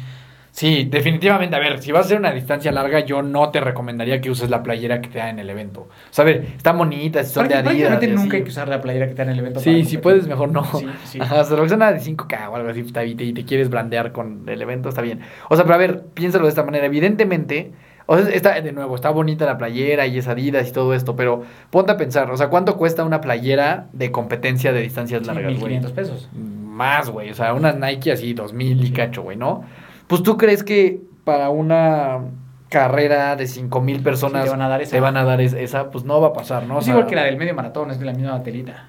Sí, 0.56 0.88
definitivamente, 0.90 1.54
a 1.54 1.58
ver, 1.58 1.82
si 1.82 1.92
vas 1.92 2.02
a 2.02 2.06
hacer 2.06 2.18
una 2.18 2.32
distancia 2.32 2.72
larga, 2.72 3.00
yo 3.00 3.20
no 3.20 3.50
te 3.50 3.60
recomendaría 3.60 4.22
que 4.22 4.30
uses 4.30 4.48
la 4.48 4.62
playera 4.62 5.02
que 5.02 5.08
te 5.08 5.18
da 5.18 5.28
en 5.28 5.38
el 5.38 5.50
evento. 5.50 5.82
O 5.82 5.88
sea, 6.10 6.22
a 6.22 6.26
ver, 6.26 6.46
están 6.56 6.78
bonitas, 6.78 7.30
son 7.30 7.46
de 7.46 7.54
Adidas. 7.54 7.72
Prácticamente 7.74 8.06
y 8.06 8.08
así. 8.10 8.22
nunca 8.22 8.36
hay 8.38 8.42
que 8.42 8.48
usar 8.48 8.68
la 8.68 8.80
playera 8.80 9.06
que 9.06 9.12
te 9.14 9.18
dan 9.18 9.28
en 9.28 9.34
el 9.34 9.40
evento. 9.40 9.60
Sí, 9.60 9.84
si 9.84 9.98
puedes, 9.98 10.26
mejor 10.26 10.50
no. 10.50 10.64
Sí, 10.64 10.86
sí. 11.04 11.18
Ajá, 11.20 11.42
o 11.42 11.44
sea, 11.44 11.56
lo 11.56 11.66
que 11.66 11.74
una 11.74 11.92
de 11.92 12.00
5K 12.00 12.48
o 12.48 12.56
algo 12.56 12.70
así, 12.70 12.80
está 12.80 13.02
bien, 13.02 13.20
y 13.20 13.32
te 13.34 13.44
quieres 13.44 13.68
blandear 13.68 14.12
con 14.12 14.48
el 14.48 14.62
evento, 14.62 14.88
está 14.88 15.02
bien. 15.02 15.20
O 15.50 15.56
sea, 15.56 15.64
pero 15.64 15.74
a 15.74 15.78
ver, 15.78 16.04
piénsalo 16.14 16.44
de 16.44 16.50
esta 16.50 16.64
manera. 16.64 16.86
Evidentemente, 16.86 17.72
o 18.06 18.16
sea, 18.16 18.28
está, 18.32 18.60
de 18.60 18.72
nuevo, 18.72 18.94
está 18.94 19.10
bonita 19.10 19.44
la 19.44 19.58
playera 19.58 20.06
y 20.06 20.18
es 20.18 20.28
Adidas 20.28 20.68
y 20.68 20.72
todo 20.72 20.94
esto, 20.94 21.16
pero 21.16 21.42
ponte 21.70 21.92
a 21.92 21.96
pensar, 21.96 22.30
o 22.30 22.36
sea, 22.36 22.48
¿cuánto 22.48 22.76
cuesta 22.76 23.04
una 23.04 23.20
playera 23.20 23.88
de 23.92 24.10
competencia 24.10 24.72
de 24.72 24.80
distancias 24.80 25.20
Sí, 25.20 25.26
largas, 25.26 25.58
güey? 25.58 25.74
1500 25.74 25.92
pesos. 25.92 26.28
Más, 26.32 27.10
güey. 27.10 27.30
O 27.30 27.34
sea, 27.34 27.52
unas 27.54 27.76
Nike 27.76 28.12
así, 28.12 28.32
2000 28.32 28.84
y 28.84 28.92
cacho, 28.92 29.22
güey, 29.22 29.36
¿no? 29.36 29.64
Pues 30.06 30.22
tú 30.22 30.36
crees 30.36 30.62
que 30.64 31.00
para 31.24 31.50
una 31.50 32.20
carrera 32.68 33.36
de 33.36 33.46
5000 33.46 34.02
personas 34.02 34.42
Sí, 34.42 34.46
te 34.46 34.50
van 34.50 34.62
a 34.62 34.68
dar 34.68 34.82
esa. 34.82 35.00
van 35.00 35.16
a 35.16 35.24
dar 35.24 35.40
es- 35.40 35.52
esa, 35.52 35.90
pues 35.90 36.04
no 36.04 36.20
va 36.20 36.28
a 36.28 36.32
pasar, 36.32 36.64
¿no? 36.66 36.76
O 36.76 36.78
es 36.80 36.84
sea, 36.84 36.94
igual 36.94 37.06
que 37.08 37.16
la 37.16 37.24
del 37.24 37.36
medio 37.36 37.54
maratón, 37.54 37.90
es 37.90 37.98
de 37.98 38.06
la 38.06 38.12
misma 38.12 38.42
telita. 38.42 38.88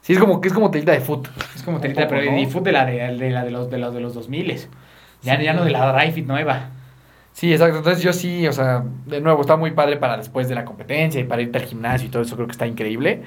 Sí, 0.00 0.12
es 0.14 0.18
como 0.18 0.40
que 0.40 0.48
es 0.48 0.54
como 0.54 0.70
telita 0.70 0.92
de 0.92 1.00
foot. 1.00 1.28
Es 1.54 1.62
como 1.62 1.78
telita, 1.80 2.02
poco, 2.02 2.16
pero 2.16 2.32
¿no? 2.32 2.38
y 2.38 2.46
fut 2.46 2.64
de 2.64 2.72
la 2.72 2.84
de, 2.84 2.94
de 3.16 3.30
la 3.30 3.44
de 3.44 3.50
los 3.52 3.70
de 3.70 3.78
los 3.78 3.94
de 3.94 4.00
los 4.00 4.14
2000 4.14 4.48
ya, 5.22 5.36
Sí. 5.38 5.44
ya 5.44 5.52
no 5.54 5.64
de 5.64 5.70
la 5.70 5.92
Dry 5.92 6.10
Fit 6.10 6.26
nueva. 6.26 6.70
Sí, 7.32 7.52
exacto. 7.52 7.78
Entonces 7.78 8.02
yo 8.02 8.12
sí, 8.12 8.46
o 8.48 8.52
sea, 8.52 8.84
de 9.06 9.20
nuevo, 9.20 9.40
está 9.42 9.56
muy 9.56 9.70
padre 9.70 9.96
para 9.96 10.16
después 10.16 10.48
de 10.48 10.54
la 10.56 10.64
competencia 10.64 11.20
y 11.20 11.24
para 11.24 11.40
irte 11.40 11.58
al 11.58 11.64
gimnasio 11.64 12.08
y 12.08 12.10
todo 12.10 12.22
eso, 12.22 12.34
creo 12.34 12.46
que 12.46 12.52
está 12.52 12.66
increíble. 12.66 13.22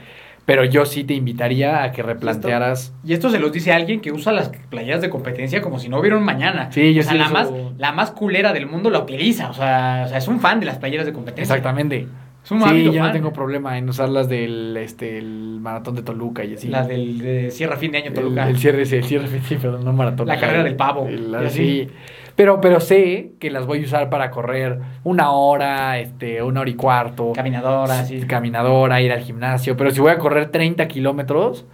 Pero 0.46 0.64
yo 0.64 0.86
sí 0.86 1.04
te 1.04 1.16
invitaría 1.16 1.84
a 1.84 1.92
que 1.92 2.04
replantearas. 2.04 2.94
Y 3.04 3.14
esto 3.14 3.30
se 3.32 3.40
los 3.40 3.52
dice 3.52 3.74
alguien 3.74 4.00
que 4.00 4.12
usa 4.12 4.32
las 4.32 4.50
playeras 4.70 5.02
de 5.02 5.10
competencia 5.10 5.62
como 5.62 5.80
si 5.80 5.90
no 5.90 6.00
hubiera 6.00 6.18
un 6.18 6.24
mañana. 6.24 6.72
Sí, 6.72 6.94
yo 6.94 7.02
o 7.02 7.04
sea, 7.04 7.14
sí 7.14 7.18
la 7.18 7.30
más 7.30 7.50
la 7.78 7.92
más 7.92 8.12
culera 8.12 8.54
del 8.54 8.68
mundo 8.68 8.90
la 8.92 9.00
utiliza, 9.00 9.50
o 9.50 9.54
sea, 9.54 10.04
o 10.06 10.10
sea, 10.10 10.18
es 10.20 10.28
un 10.28 10.40
fan 10.40 10.60
de 10.60 10.68
las 10.68 10.78
playeras 10.78 11.06
de 11.08 11.14
competencia. 11.14 11.56
Exactamente. 11.56 12.08
Es 12.44 12.52
un 12.52 12.62
Sí, 12.62 12.84
yo 12.84 13.02
no 13.02 13.12
tengo 13.12 13.34
problema 13.34 13.76
en 13.80 13.90
usarlas 13.90 14.30
del 14.30 14.78
este, 14.78 15.18
el 15.18 15.58
maratón 15.60 15.96
de 15.96 16.04
Toluca 16.04 16.44
y 16.46 16.54
así. 16.54 16.68
La 16.68 16.86
del 16.86 17.18
de 17.18 17.50
cierra 17.50 17.76
fin 17.78 17.92
de 17.92 17.98
año 17.98 18.14
Toluca. 18.14 18.44
El, 18.44 18.50
el 18.52 18.58
cierre, 18.60 18.84
el 18.84 19.04
cierre, 19.04 19.28
sí, 19.48 19.56
perdón, 19.56 19.84
no 19.84 19.94
maratón. 19.94 20.28
La 20.28 20.40
carrera 20.40 20.60
el- 20.60 20.66
del 20.66 20.76
pavo, 20.76 21.08
el- 21.08 21.32
y 21.32 21.46
así. 21.48 21.58
sí. 21.58 21.90
Pero, 22.36 22.60
pero 22.60 22.80
sé 22.82 23.32
que 23.40 23.50
las 23.50 23.66
voy 23.66 23.80
a 23.82 23.84
usar 23.84 24.10
para 24.10 24.30
correr 24.30 24.80
una 25.06 25.32
hora, 25.32 26.00
este, 26.00 26.44
una 26.44 26.62
hora 26.62 26.70
y 26.70 26.74
cuarto. 26.76 27.32
Caminadora, 27.34 28.04
sí. 28.04 28.20
Caminadora, 28.28 29.02
ir 29.02 29.12
al 29.14 29.22
gimnasio. 29.22 29.78
Pero 29.78 29.92
si 29.92 30.02
voy 30.02 30.12
a 30.12 30.18
correr 30.18 30.52
30 30.52 30.88
kilómetros, 30.90 31.66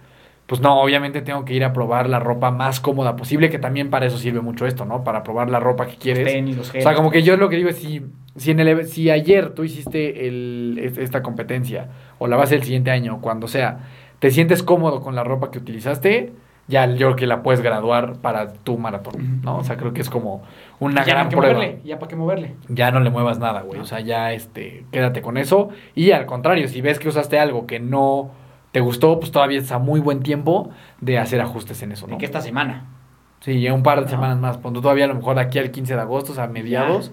pues 0.46 0.60
no, 0.60 0.80
obviamente 0.80 1.20
tengo 1.22 1.44
que 1.44 1.54
ir 1.54 1.64
a 1.64 1.72
probar 1.72 2.08
la 2.08 2.20
ropa 2.20 2.50
más 2.52 2.78
cómoda 2.78 3.16
posible, 3.16 3.50
que 3.50 3.58
también 3.58 3.90
para 3.90 4.06
eso 4.06 4.18
sirve 4.18 4.40
mucho 4.40 4.66
esto, 4.66 4.84
¿no? 4.84 5.02
Para 5.02 5.22
probar 5.24 5.50
la 5.50 5.58
ropa 5.58 5.86
que 5.86 5.92
Los 5.94 6.00
quieres. 6.00 6.32
tenis, 6.32 6.56
los 6.56 6.68
O 6.68 6.72
geles. 6.72 6.84
sea, 6.84 6.94
como 6.94 7.10
que 7.10 7.22
yo 7.22 7.36
lo 7.36 7.48
que 7.48 7.56
digo 7.56 7.68
es 7.68 7.76
si, 7.78 8.02
si, 8.36 8.50
en 8.52 8.60
el, 8.60 8.86
si 8.86 9.10
ayer 9.10 9.50
tú 9.54 9.64
hiciste 9.64 10.28
el, 10.28 10.78
es- 10.80 10.98
esta 10.98 11.22
competencia 11.22 11.88
o 12.18 12.28
la 12.28 12.36
vas 12.36 12.42
a 12.42 12.46
hacer 12.46 12.58
el 12.58 12.64
siguiente 12.64 12.90
año, 12.92 13.20
cuando 13.20 13.48
sea, 13.48 13.80
te 14.20 14.30
sientes 14.30 14.62
cómodo 14.62 15.00
con 15.00 15.16
la 15.16 15.24
ropa 15.24 15.50
que 15.50 15.58
utilizaste, 15.58 16.32
ya 16.72 16.86
yo 16.86 16.96
creo 16.96 17.16
que 17.16 17.26
la 17.26 17.42
puedes 17.42 17.60
graduar 17.60 18.14
para 18.16 18.52
tu 18.54 18.78
maratón, 18.78 19.42
¿no? 19.42 19.58
O 19.58 19.64
sea, 19.64 19.76
creo 19.76 19.92
que 19.92 20.00
es 20.00 20.08
como 20.10 20.42
una 20.80 21.04
ya 21.04 21.12
gran 21.12 21.28
qué 21.28 21.36
prueba. 21.36 21.54
moverle, 21.54 21.80
ya 21.84 21.98
para 21.98 22.08
qué 22.08 22.16
moverle. 22.16 22.54
Ya 22.68 22.90
no 22.90 22.98
le 23.00 23.10
muevas 23.10 23.38
nada, 23.38 23.60
güey. 23.60 23.78
O 23.80 23.84
sea, 23.84 24.00
ya 24.00 24.32
este, 24.32 24.84
quédate 24.90 25.20
con 25.22 25.36
eso. 25.36 25.68
Y 25.94 26.10
al 26.12 26.24
contrario, 26.26 26.66
si 26.68 26.80
ves 26.80 26.98
que 26.98 27.08
usaste 27.08 27.38
algo 27.38 27.66
que 27.66 27.78
no 27.78 28.30
te 28.72 28.80
gustó, 28.80 29.20
pues 29.20 29.30
todavía 29.30 29.58
está 29.58 29.78
muy 29.78 30.00
buen 30.00 30.20
tiempo 30.22 30.70
de 31.00 31.18
hacer 31.18 31.40
ajustes 31.42 31.82
en 31.82 31.92
eso, 31.92 32.06
¿no? 32.06 32.14
De 32.14 32.18
que 32.18 32.24
esta 32.24 32.40
semana. 32.40 32.86
Sí, 33.40 33.60
ya 33.60 33.74
un 33.74 33.82
par 33.82 33.98
de 33.98 34.04
No. 34.06 34.10
semanas 34.10 34.38
más. 34.38 34.60
Tú 34.60 34.72
todavía 34.80 35.04
a 35.04 35.08
lo 35.08 35.14
mejor 35.14 35.38
aquí 35.38 35.58
al 35.58 35.70
15 35.70 35.94
de 35.94 36.00
agosto, 36.00 36.32
o 36.32 36.34
sea, 36.34 36.46
mediados. 36.46 37.12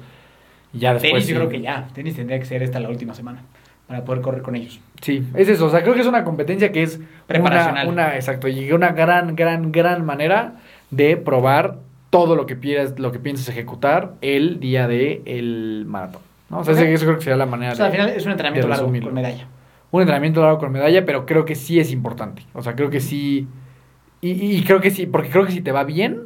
Y 0.71 0.79
ya 0.79 0.93
después. 0.93 1.11
Tenis 1.11 1.27
yo 1.27 1.35
creo 1.35 1.49
que 1.49 1.61
ya. 1.61 1.87
Tenis 1.93 2.15
tendría 2.15 2.39
que 2.39 2.45
ser 2.45 2.63
esta 2.63 2.79
la 2.79 2.89
última 2.89 3.13
semana 3.13 3.41
para 3.89 4.05
poder 4.05 4.21
correr 4.21 4.41
con 4.43 4.55
ellos. 4.55 4.79
Sí, 5.01 5.27
es 5.33 5.49
eso. 5.49 5.65
O 5.65 5.69
sea, 5.69 5.81
creo 5.81 5.93
que 5.95 6.01
es 6.01 6.07
una 6.07 6.23
competencia 6.23 6.71
que 6.71 6.83
es 6.83 7.01
Preparacional. 7.27 7.87
Una, 7.89 8.05
una, 8.05 8.15
exacto, 8.15 8.47
y 8.47 8.71
una 8.71 8.91
gran, 8.93 9.35
gran, 9.35 9.71
gran 9.73 10.05
manera 10.05 10.53
de 10.91 11.17
probar 11.17 11.77
todo 12.11 12.35
lo 12.35 12.45
que 12.45 12.55
piensas, 12.55 12.97
lo 12.99 13.11
que 13.11 13.19
piensas 13.19 13.49
ejecutar 13.49 14.13
el 14.21 14.59
día 14.61 14.87
de 14.87 15.21
el 15.25 15.83
maratón. 15.87 16.21
¿no? 16.49 16.59
O 16.59 16.63
sea, 16.63 16.73
Ok. 16.75 16.79
ese- 16.81 16.93
eso 16.93 17.05
creo 17.05 17.17
que 17.17 17.23
sería 17.23 17.37
la 17.37 17.45
manera 17.45 17.73
O 17.73 17.75
sea, 17.75 17.85
al 17.87 17.91
de, 17.91 17.97
final 17.97 18.09
es 18.15 18.25
un 18.25 18.31
entrenamiento 18.31 18.67
largo 18.67 18.85
con 18.85 19.13
medalla. 19.13 19.47
un 19.91 20.01
entrenamiento 20.01 20.41
largo 20.41 20.59
con 20.59 20.71
medalla, 20.71 21.05
pero 21.05 21.25
creo 21.25 21.45
que 21.45 21.55
sí 21.55 21.79
es 21.79 21.91
importante. 21.91 22.43
O 22.53 22.61
sea, 22.63 22.75
creo 22.75 22.89
que 22.89 22.99
sí. 22.99 23.47
Y, 24.21 24.31
y 24.57 24.63
creo 24.63 24.81
que 24.81 24.91
sí, 24.91 25.05
porque 25.07 25.29
creo 25.29 25.45
que 25.45 25.51
si 25.51 25.61
te 25.61 25.71
va 25.71 25.83
bien, 25.83 26.21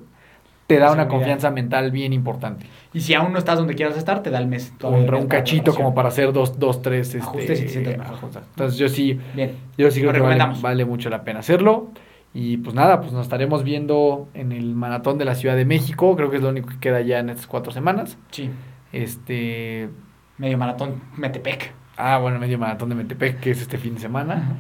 te 0.68 0.80
da 0.80 0.92
una 0.92 1.08
confianza 1.08 1.52
mental 1.52 1.92
bien 1.92 2.14
importante. 2.14 2.66
Y 2.94 3.02
si 3.02 3.14
aún 3.14 3.34
no 3.34 3.40
estás 3.40 3.58
donde 3.58 3.76
quieras 3.76 3.98
estar, 3.98 4.24
te 4.24 4.30
da 4.30 4.40
el 4.40 4.48
mes. 4.48 4.74
Un, 4.84 5.14
un 5.14 5.28
cachito 5.28 5.76
como 5.76 5.94
para 5.94 6.10
hacer 6.10 6.32
dos, 6.32 6.60
dos 6.60 6.82
tres 6.82 7.08
este, 7.16 7.20
Ajustes 7.20 7.76
y 7.76 7.84
te. 7.84 7.94
Entonces 7.94 8.78
yo 8.78 8.88
sí, 8.88 9.20
Bien. 9.34 9.56
yo 9.78 9.92
sí 9.92 10.00
creo 10.00 10.14
que 10.14 10.20
vale, 10.20 10.44
vale 10.62 10.86
mucho 10.86 11.10
la 11.10 11.24
pena 11.24 11.40
hacerlo. 11.40 11.90
Y 12.34 12.58
pues 12.58 12.76
nada, 12.76 13.00
pues 13.00 13.12
nos 13.12 13.24
estaremos 13.24 13.64
viendo 13.64 14.28
en 14.34 14.52
el 14.52 14.74
maratón 14.74 15.18
de 15.18 15.26
la 15.26 15.36
Ciudad 15.36 15.56
de 15.56 15.66
México. 15.66 16.16
Creo 16.16 16.32
que 16.32 16.38
es 16.38 16.42
lo 16.44 16.50
único 16.50 16.70
que 16.70 16.80
queda 16.80 17.02
ya 17.02 17.20
en 17.20 17.30
estas 17.30 17.46
cuatro 17.46 17.72
semanas. 17.72 18.18
Sí. 18.32 18.50
Este. 18.92 19.90
Medio 20.38 20.58
maratón 20.58 21.02
Metepec. 21.16 21.74
Ah, 21.96 22.18
bueno, 22.18 22.40
medio 22.40 22.58
maratón 22.58 22.90
de 22.90 22.96
Metepec, 22.96 23.40
que 23.40 23.52
es 23.52 23.62
este 23.62 23.78
fin 23.78 23.96
de 23.96 24.02
semana. 24.02 24.58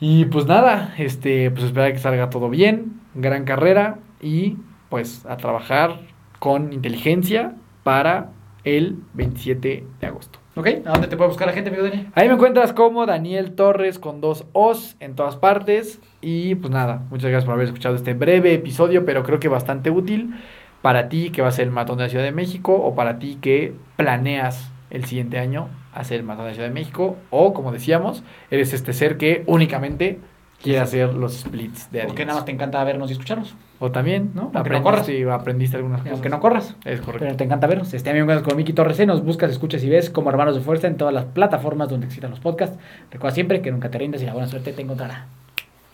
Y 0.00 0.24
pues 0.24 0.46
nada, 0.46 0.94
este, 0.98 1.52
pues 1.52 1.66
esperar 1.66 1.92
que 1.92 1.98
salga 1.98 2.28
todo 2.28 2.50
bien, 2.50 3.00
gran 3.14 3.44
carrera 3.44 3.98
y 4.20 4.56
pues 4.92 5.24
a 5.24 5.38
trabajar 5.38 6.00
con 6.38 6.70
inteligencia 6.74 7.54
para 7.82 8.28
el 8.62 8.98
27 9.14 9.86
de 9.98 10.06
agosto. 10.06 10.38
¿Ok? 10.54 10.66
¿A 10.84 10.92
dónde 10.92 11.08
te 11.08 11.16
puede 11.16 11.30
buscar 11.30 11.46
la 11.46 11.54
gente, 11.54 11.70
amigo 11.70 11.84
Dani? 11.84 12.08
Ahí 12.14 12.28
me 12.28 12.34
encuentras 12.34 12.74
como 12.74 13.06
Daniel 13.06 13.54
Torres 13.54 13.98
con 13.98 14.20
dos 14.20 14.44
O's 14.52 14.96
en 15.00 15.14
todas 15.14 15.36
partes. 15.36 15.98
Y 16.20 16.56
pues 16.56 16.70
nada, 16.70 17.04
muchas 17.08 17.30
gracias 17.30 17.46
por 17.46 17.54
haber 17.54 17.68
escuchado 17.68 17.94
este 17.94 18.12
breve 18.12 18.52
episodio, 18.52 19.06
pero 19.06 19.22
creo 19.22 19.40
que 19.40 19.48
bastante 19.48 19.90
útil 19.90 20.34
para 20.82 21.08
ti 21.08 21.30
que 21.30 21.40
va 21.40 21.48
a 21.48 21.52
ser 21.52 21.68
el 21.68 21.72
matón 21.72 21.96
de 21.96 22.04
la 22.04 22.10
Ciudad 22.10 22.24
de 22.24 22.32
México 22.32 22.74
o 22.74 22.94
para 22.94 23.18
ti 23.18 23.38
que 23.40 23.72
planeas 23.96 24.70
el 24.90 25.06
siguiente 25.06 25.38
año 25.38 25.70
hacer 25.94 26.20
el 26.20 26.26
matón 26.26 26.44
de 26.44 26.50
la 26.50 26.54
Ciudad 26.54 26.68
de 26.68 26.74
México 26.74 27.16
o 27.30 27.54
como 27.54 27.72
decíamos, 27.72 28.24
eres 28.50 28.74
este 28.74 28.92
ser 28.92 29.16
que 29.16 29.42
únicamente 29.46 30.18
quiere 30.62 30.80
hacer 30.80 31.12
los 31.14 31.34
splits 31.40 31.90
de 31.90 32.00
Porque 32.04 32.22
Adidas. 32.22 32.26
nada 32.28 32.38
más 32.38 32.44
te 32.46 32.52
encanta 32.52 32.84
vernos 32.84 33.10
y 33.10 33.12
escucharnos. 33.12 33.54
O 33.80 33.90
también, 33.90 34.30
¿No? 34.34 34.50
Aunque 34.54 34.70
no 34.70 34.82
corras. 34.82 35.00
Aprendiste, 35.02 35.30
aprendiste 35.30 35.76
algunas 35.76 36.00
cosas. 36.00 36.12
Aunque 36.12 36.28
no 36.28 36.40
corras. 36.40 36.76
Es 36.84 37.00
correcto. 37.00 37.24
Pero 37.24 37.36
te 37.36 37.44
encanta 37.44 37.66
vernos. 37.66 37.92
Este 37.92 38.10
amigo 38.10 38.26
con 38.42 38.56
Miki 38.56 38.72
Torres. 38.72 39.04
Nos 39.06 39.24
buscas, 39.24 39.50
escuchas 39.50 39.82
y 39.82 39.88
ves 39.88 40.08
como 40.08 40.30
hermanos 40.30 40.54
de 40.54 40.60
fuerza 40.60 40.86
en 40.86 40.96
todas 40.96 41.12
las 41.12 41.24
plataformas 41.24 41.88
donde 41.88 42.06
existan 42.06 42.30
los 42.30 42.40
podcasts. 42.40 42.78
Recuerda 43.10 43.34
siempre 43.34 43.60
que 43.60 43.72
nunca 43.72 43.90
te 43.90 43.98
rindas 43.98 44.22
y 44.22 44.26
la 44.26 44.32
buena 44.32 44.46
suerte 44.48 44.72
te 44.72 44.82
encontrará. 44.82 45.26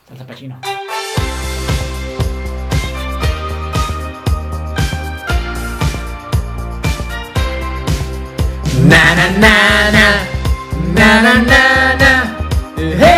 Salsa 0.08 0.26
Pachino. 0.26 0.60
Na 8.90 9.02
na 9.18 9.26
na 9.42 9.54
na 9.96 10.06
na 10.96 11.08
na 11.22 11.34
na 11.50 11.62
na 12.00 12.12
hey 13.00 13.17